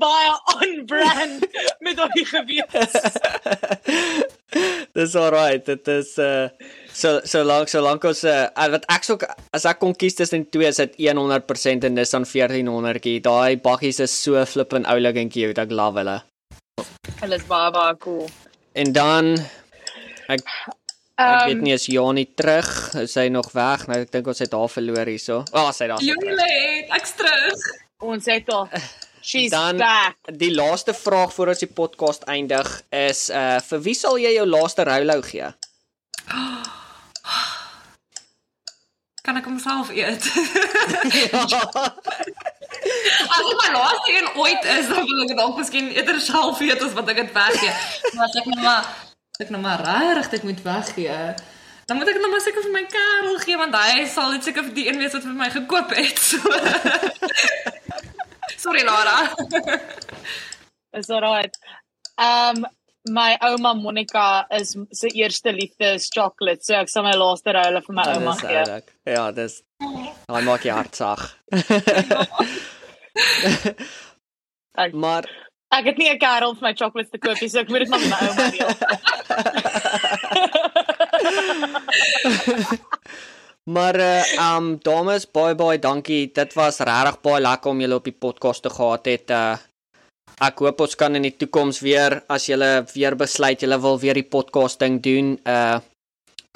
baie 0.00 0.32
on 0.54 0.84
brand 0.86 1.46
met 1.80 1.96
daai 1.98 2.24
gewete. 2.24 2.86
Dis 4.96 5.16
alright. 5.18 5.66
Dit 5.66 5.88
is 5.88 6.16
uh 6.18 6.48
so 6.92 7.20
so 7.24 7.44
lank 7.44 7.68
so 7.68 7.82
lank 7.84 8.04
ons 8.08 8.24
uh 8.24 8.46
wat 8.76 8.86
ek 8.92 9.08
sou 9.08 9.18
as 9.56 9.66
ek 9.68 9.80
kon 9.82 9.94
kies 9.94 10.16
tussen 10.18 10.46
twee 10.50 10.70
is 10.70 10.80
dit 10.82 10.96
100% 11.08 11.84
'n 11.84 11.98
Nissan 11.98 12.24
1400kie. 12.24 13.20
Daai 13.20 13.56
bakkies 13.56 14.00
is 14.00 14.22
so 14.22 14.44
flippin 14.46 14.86
oulik 14.86 15.16
en 15.16 15.28
cute. 15.28 15.60
Ek 15.60 15.70
love 15.70 16.00
hulle. 16.00 16.22
Hulle 17.20 17.36
is 17.40 17.44
baie 17.48 17.70
baie 17.72 17.96
cool. 18.04 18.26
En 18.76 18.90
dan 18.92 19.30
ek 20.28 20.42
ek 21.16 21.46
weet 21.46 21.56
Um, 21.56 21.62
nie 21.64 21.72
is 21.72 21.86
Janie 21.88 22.26
terug. 22.36 22.68
Is 23.00 23.14
hy 23.16 23.28
nog 23.32 23.48
weg? 23.56 23.86
Nou 23.88 24.02
ek 24.04 24.10
dink 24.12 24.26
ons 24.28 24.42
het 24.44 24.52
haar 24.52 24.68
verloor 24.68 25.08
hierso. 25.08 25.38
Ah, 25.54 25.62
oh, 25.62 25.70
sy 25.72 25.86
daar. 25.88 25.96
terug. 26.02 26.20
Julle, 26.28 26.50
ek's 26.98 27.14
terug. 27.16 27.56
ons 28.04 28.26
het 28.28 28.50
al 28.52 28.68
She's 29.26 29.50
Dan 29.50 29.78
back. 29.80 30.14
die 30.38 30.52
laaste 30.54 30.92
vraag 30.94 31.32
voor 31.34 31.48
ons 31.54 31.58
die 31.64 31.72
podcast 31.72 32.22
eindig 32.30 32.68
is 32.94 33.24
uh 33.32 33.56
vir 33.70 33.80
wie 33.82 33.94
sal 33.96 34.18
jy 34.20 34.34
jou 34.36 34.44
laaste 34.46 34.84
roulou 34.86 35.22
gee? 35.26 35.48
Kan 39.26 39.36
ek 39.40 39.44
homself 39.48 39.88
eet? 39.90 40.22
As 43.06 43.42
dit 43.48 43.58
my 43.60 43.72
laaste 43.74 44.14
een 44.14 44.28
ooit 44.34 44.64
is, 44.76 44.88
dan 44.88 45.04
wil 45.08 45.24
ek 45.24 45.34
dalk 45.38 45.58
miskien 45.60 45.90
eerder 45.94 46.20
self 46.20 46.60
eet 46.64 46.82
as 46.82 46.94
wat 46.96 47.10
ek 47.12 47.20
dit 47.22 47.34
weggee. 47.36 47.74
Maar 48.14 48.24
as 48.28 48.38
ek 48.40 48.48
nou 48.52 48.62
maar 48.62 48.94
ek 49.44 49.50
nou 49.52 49.60
maar 49.60 49.82
regtig 49.84 50.30
dit 50.36 50.46
moet 50.48 50.62
weggee, 50.64 51.18
dan 51.86 52.00
moet 52.00 52.10
ek 52.12 52.20
nou 52.22 52.30
maar 52.32 52.44
seker 52.44 52.64
vir 52.64 52.74
my 52.74 52.84
kerel 52.90 53.36
gee 53.44 53.58
want 53.60 53.76
hy 53.78 54.06
sal 54.10 54.32
dit 54.36 54.48
seker 54.48 54.64
vir 54.68 54.76
die 54.78 54.86
een 54.88 55.02
wees 55.02 55.14
wat 55.16 55.26
vir 55.28 55.36
my 55.36 55.50
gekoop 55.54 55.92
het. 55.98 56.18
So. 56.18 56.40
Sorry 58.64 58.82
Lara. 58.86 59.18
Is 60.96 61.10
alright. 61.10 61.58
Um 62.16 62.64
my 63.06 63.36
ouma 63.46 63.74
Monica 63.78 64.46
is 64.50 64.74
se 64.90 65.12
eerste 65.14 65.52
liefde 65.52 65.92
is 65.94 66.08
chocolate. 66.10 66.64
So 66.64 66.74
ek 66.80 66.90
sal 66.90 67.06
my 67.06 67.14
laaste 67.14 67.54
roule 67.54 67.84
vir 67.84 67.98
my 68.00 68.08
Ja, 68.08 68.16
ouma 68.18 68.34
gee. 68.40 68.80
Ja, 69.06 69.28
dis 69.36 69.60
Hy 70.26 70.40
maak 70.42 70.64
jy 70.64 70.72
hart 70.74 70.96
sag. 70.96 71.20
Ek, 74.76 74.92
maar 74.92 75.24
ek 75.72 75.86
het 75.90 75.96
nie 75.96 76.10
'n 76.12 76.20
kerel 76.20 76.52
vir 76.54 76.62
my 76.68 76.74
chocolates 76.76 77.10
te 77.10 77.18
koop 77.18 77.40
nie, 77.40 77.48
so 77.48 77.58
ek 77.60 77.68
moet 77.72 77.78
dit 77.84 77.88
maar 77.88 78.00
met 78.00 78.10
my 78.12 78.18
ouma 78.28 78.50
deel. 78.52 78.70
maar 83.76 83.96
uh 84.00 84.56
um 84.56 84.78
dames, 84.78 85.26
baie 85.26 85.54
baie 85.54 85.78
dankie. 85.78 86.32
Dit 86.32 86.54
was 86.54 86.80
regtig 86.80 87.20
baie 87.24 87.40
lekker 87.40 87.70
om 87.70 87.80
julle 87.80 87.94
op 87.94 88.04
die 88.04 88.18
podcast 88.26 88.62
te 88.62 88.70
gehad 88.70 89.06
het. 89.06 89.30
Uh 89.30 89.56
ek 90.44 90.58
hoop 90.60 90.80
ons 90.84 90.94
kan 91.00 91.16
in 91.16 91.22
die 91.24 91.36
toekoms 91.36 91.80
weer 91.80 92.22
as 92.28 92.46
julle 92.46 92.84
weer 92.92 93.16
besluit 93.16 93.60
julle 93.60 93.80
wil 93.80 93.98
weer 93.98 94.14
die 94.14 94.30
podcast 94.36 94.78
ding 94.78 95.02
doen, 95.02 95.40
uh 95.48 95.80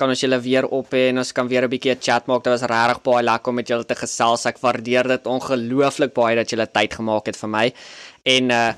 kan 0.00 0.12
ons 0.12 0.22
julle 0.24 0.38
weer 0.40 0.66
op 0.66 0.94
hê 0.96 1.08
en 1.10 1.20
ons 1.22 1.32
kan 1.36 1.48
weer 1.48 1.64
'n 1.66 1.72
bietjie 1.72 1.92
'n 1.94 2.00
chat 2.00 2.26
maak. 2.26 2.44
Dit 2.44 2.52
was 2.52 2.68
regtig 2.74 3.02
baie 3.02 3.22
lekker 3.22 3.48
om 3.50 3.54
met 3.54 3.68
julle 3.68 3.84
te 3.84 3.94
gesels. 3.94 4.46
Ek 4.46 4.58
waardeer 4.58 5.08
dit 5.08 5.26
ongelooflik 5.26 6.14
baie 6.14 6.36
dat 6.36 6.50
julle 6.50 6.66
tyd 6.66 6.94
gemaak 6.94 7.26
het 7.26 7.36
vir 7.36 7.48
my. 7.48 7.72
En 8.24 8.50
uh 8.50 8.72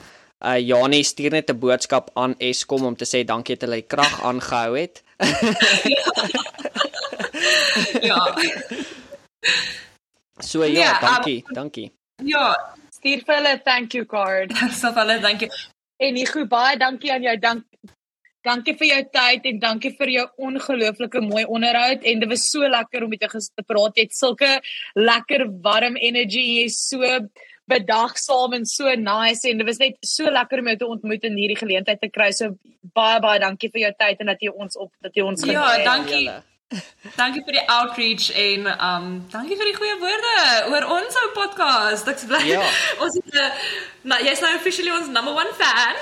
uh 0.44 0.58
Janie 0.58 1.04
stuur 1.04 1.30
net 1.30 1.50
'n 1.50 1.58
boodskap 1.58 2.10
aan 2.14 2.34
Eskom 2.38 2.84
om 2.84 2.96
te 2.96 3.04
sê 3.04 3.24
dankie 3.24 3.56
dat 3.56 3.68
hulle 3.68 3.80
die 3.80 3.88
krag 3.88 4.22
aangehou 4.28 4.76
het. 4.78 5.02
Ja. 8.02 8.34
So 10.38 10.64
ja, 10.64 10.80
Ja, 10.80 10.94
um, 10.94 11.00
dankie, 11.00 11.44
dankie. 11.54 11.92
Ja, 12.24 12.56
Stuur 12.90 13.22
vir 13.26 13.34
hulle 13.34 13.52
'n 13.54 13.62
thank 13.64 13.94
you 13.94 14.04
card. 14.04 14.52
so 14.80 14.92
baie 14.92 15.20
dankie. 15.20 15.48
En 15.98 16.14
Nico, 16.14 16.46
baie 16.46 16.76
dankie 16.78 17.12
aan 17.12 17.22
jou. 17.22 17.38
Dank 17.38 17.64
Dankie 18.44 18.74
vir 18.74 18.88
jou 18.88 19.02
tyd 19.14 19.44
en 19.46 19.58
dankie 19.62 19.92
vir 19.98 20.08
jou 20.10 20.26
ongelooflike 20.48 21.20
mooi 21.22 21.44
onderhoud 21.46 22.02
en 22.02 22.20
dit 22.24 22.28
was 22.28 22.48
so 22.50 22.66
lekker 22.68 23.04
om 23.04 23.10
met 23.10 23.20
jou 23.22 23.30
te 23.38 23.62
praat. 23.66 23.96
Jy 23.96 24.02
het 24.08 24.16
sulke 24.16 24.60
lekker 24.98 25.46
warm 25.62 25.96
energy. 25.96 26.42
Jy's 26.62 26.80
so 26.88 27.20
bedagsaam 27.70 28.54
en 28.58 28.64
so 28.66 28.90
nice 28.98 29.46
en 29.48 29.58
dit 29.62 29.66
was 29.66 29.78
net 29.78 29.94
so 30.04 30.24
lekker 30.30 30.58
om 30.58 30.66
jou 30.72 30.76
te 30.80 30.86
ontmoet 30.96 31.24
en 31.28 31.36
hierdie 31.38 31.58
geleentheid 31.60 32.00
te 32.02 32.10
kry. 32.10 32.30
So 32.34 32.56
baie 32.98 33.20
baie 33.22 33.38
dankie 33.42 33.70
vir 33.70 33.86
jou 33.86 33.92
tyd 33.98 34.20
en 34.24 34.32
dat 34.34 34.42
jy 34.42 34.50
ons 34.50 34.76
op 34.76 34.90
dat 35.06 35.14
jy 35.14 35.22
ons 35.22 35.44
Ja, 35.46 35.52
genooi 35.52 35.76
het. 35.76 35.86
dankie. 35.92 36.26
Dankie 37.18 37.42
vir 37.44 37.52
die 37.58 37.62
outreach 37.68 38.30
en 38.32 38.62
um 38.72 39.08
dankie 39.28 39.58
vir 39.60 39.68
die 39.68 39.74
goeie 39.76 39.96
woorde 40.00 40.30
oor 40.72 40.86
ons 40.94 41.18
ou 41.20 41.26
podcast. 41.36 42.08
Ek's 42.08 42.24
bly. 42.30 42.40
Ja. 42.48 42.62
ons 43.04 43.18
is 43.20 43.34
'n 43.36 44.08
nou 44.08 44.18
jy's 44.24 44.40
nou 44.40 44.54
officially 44.56 44.90
ons 44.90 45.10
number 45.12 45.36
1 45.36 45.52
fan. 45.60 46.00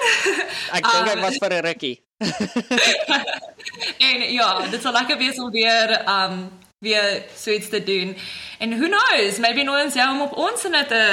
Ek 0.78 0.86
dink 0.86 1.08
ek 1.10 1.16
Um, 1.16 1.22
was 1.26 1.38
vir 1.42 1.50
'n 1.58 1.64
rukkie. 1.66 1.96
en 4.10 4.24
ja, 4.32 4.68
dit 4.70 4.82
sal 4.82 4.92
lekker 4.92 5.18
wees 5.20 5.38
om 5.40 5.50
weer 5.50 5.94
um 6.08 6.50
weer 6.80 7.24
so 7.36 7.50
iets 7.50 7.68
te 7.68 7.82
doen. 7.82 8.16
En 8.58 8.78
who 8.78 8.88
knows, 8.88 9.38
maybe 9.38 9.62
nou 9.62 9.76
ons 9.84 9.94
jou 9.94 10.08
op 10.24 10.32
ons 10.36 10.62
net 10.72 10.88
te 10.88 11.04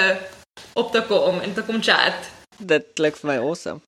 op 0.74 0.91
te 0.91 1.03
kom 1.08 1.39
en 1.43 1.53
te 1.53 1.64
kom 1.68 1.82
chat. 1.84 2.32
Dit 2.58 2.93
klink 2.95 3.20
vir 3.20 3.32
my 3.32 3.38
awesome. 3.41 3.82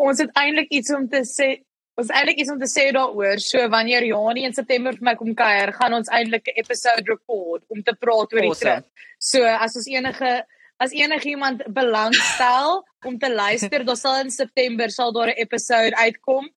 Ons 0.00 0.22
het 0.24 0.32
eintlik 0.40 0.72
iets 0.74 0.92
om 0.94 1.06
te 1.08 1.22
sê. 1.28 1.50
Ons 1.94 2.08
het 2.08 2.16
eintlik 2.16 2.40
iets 2.42 2.50
om 2.50 2.58
te 2.58 2.70
sê 2.70 2.88
daaroor. 2.96 3.38
So 3.38 3.68
wanneer 3.70 4.06
Janie 4.08 4.48
in 4.48 4.56
September 4.56 4.96
vir 4.96 5.06
my 5.10 5.14
kom 5.20 5.34
kuier, 5.38 5.72
gaan 5.76 5.94
ons 6.00 6.08
eintlik 6.08 6.48
'n 6.48 6.58
episode 6.64 7.04
record 7.06 7.62
om 7.68 7.82
te 7.82 7.94
praat 7.94 8.32
oor 8.32 8.40
die 8.40 8.50
Awesome. 8.50 8.82
trip. 8.82 8.84
So 9.18 9.44
as 9.44 9.76
ons 9.76 9.86
enige 9.86 10.44
as 10.84 10.92
enigiemand 10.92 11.62
belangstel 11.74 12.82
om 13.08 13.16
te 13.18 13.30
luister, 13.32 13.84
dan 13.88 13.96
sal 13.96 14.20
in 14.24 14.30
September 14.30 14.90
sal 14.90 15.12
daar 15.16 15.32
'n 15.32 15.40
episode 15.44 15.96
uitkom 15.96 16.48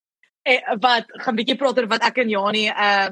eh, 0.47 0.61
wat 0.79 1.05
gaan 1.23 1.35
bietjie 1.35 1.55
praat 1.59 1.77
oor 1.79 1.87
wat 1.87 2.03
ek 2.03 2.17
en 2.23 2.29
Janie 2.29 2.69
uh 2.71 3.07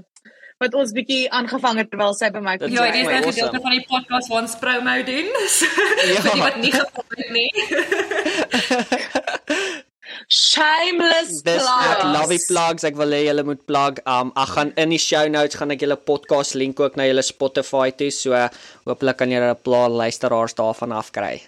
wat 0.57 0.71
ons 0.73 0.91
bietjie 0.95 1.25
aangevang 1.35 1.77
het 1.81 1.89
terwyl 1.91 2.13
sy 2.15 2.29
by 2.31 2.39
my 2.39 2.53
Dit 2.57 2.71
Ja, 2.71 2.85
dit 2.87 2.95
is 2.95 3.07
my 3.07 3.11
nou 3.11 3.25
awesome. 3.27 3.31
gedeelte 3.33 3.59
van 3.61 3.71
die 3.75 3.85
podcast 3.89 4.27
waar 4.31 4.41
ons 4.41 4.55
promo 4.55 4.93
doen. 5.03 5.27
So, 5.57 5.65
Ja. 5.65 6.21
Vir 6.21 6.31
die 6.31 6.41
wat 6.41 6.55
nie 6.63 6.71
gevolg 6.71 7.11
het 7.19 7.29
nie. 7.35 7.51
shameless 10.29 11.41
Dis 11.43 11.63
ek 11.63 12.03
love 12.03 12.29
die 12.29 12.43
plugs. 12.47 12.83
Ek 12.83 12.95
wil 12.95 13.11
hê 13.15 13.23
julle 13.27 13.43
moet 13.43 13.65
plug. 13.65 13.99
Um 14.05 14.31
ek 14.35 14.53
gaan 14.57 14.73
in 14.77 14.89
die 14.89 15.01
show 15.01 15.25
notes 15.29 15.55
gaan 15.55 15.71
ek 15.71 15.81
julle 15.81 15.95
podcast 15.97 16.55
link 16.55 16.79
ook 16.79 16.95
na 16.95 17.03
julle 17.09 17.23
Spotify 17.23 17.91
toe. 17.91 18.11
So 18.11 18.31
hopelik 18.85 19.17
kan 19.17 19.29
julle 19.29 19.51
'n 19.53 19.61
paar 19.63 19.89
luisteraars 19.89 20.53
daarvan 20.55 20.91
afkry. 20.91 21.41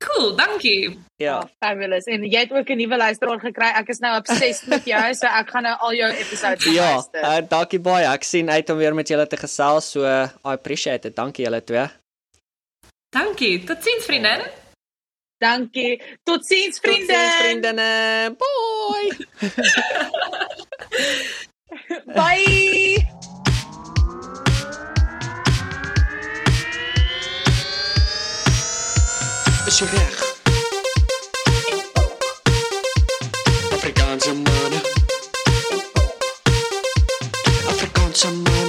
Cool, 0.00 0.30
dankie. 0.36 0.96
Ja. 1.20 1.38
Oh, 1.40 1.48
fabulous. 1.60 2.06
En 2.08 2.22
jy 2.24 2.38
het 2.40 2.52
ook 2.52 2.70
'n 2.70 2.76
nuwe 2.78 2.96
luisteraar 2.96 3.40
gekry. 3.40 3.68
Ek 3.76 3.88
is 3.88 3.98
nou 4.00 4.16
obsessed 4.18 4.66
met 4.72 4.84
jou, 4.84 5.14
so 5.14 5.26
ek 5.26 5.50
gaan 5.50 5.62
nou 5.62 5.76
al 5.78 5.92
jou 5.92 6.10
episodes 6.12 6.64
Ja, 6.64 6.94
luister. 6.94 7.20
uh, 7.22 7.40
dankie 7.48 7.78
baie. 7.80 8.06
Ek 8.06 8.24
sien 8.24 8.48
uit 8.50 8.70
om 8.70 8.78
weer 8.78 8.94
met 8.94 9.08
julle 9.08 9.26
te 9.26 9.36
gesels. 9.36 9.90
So 9.90 10.00
I 10.08 10.28
appreciate 10.56 11.02
dit. 11.02 11.16
Dankie 11.16 11.44
julle 11.44 11.60
twee. 11.64 11.86
Dankie. 13.12 13.64
Totsiens 13.64 14.04
vriendin. 14.06 14.40
Dankie. 15.40 16.02
Totsiens 16.22 16.78
vriende. 16.78 17.06
Totsiens 17.06 17.34
vriendinne. 17.40 18.36
Bye. 18.36 19.16
Bye. 22.14 23.06
Is 29.66 29.78
jy 29.80 29.86
reg? 29.86 30.16
Afrikaanse 33.72 34.32
manne. 34.32 34.80
Afrikaanse 37.68 38.28
manne. 38.30 38.59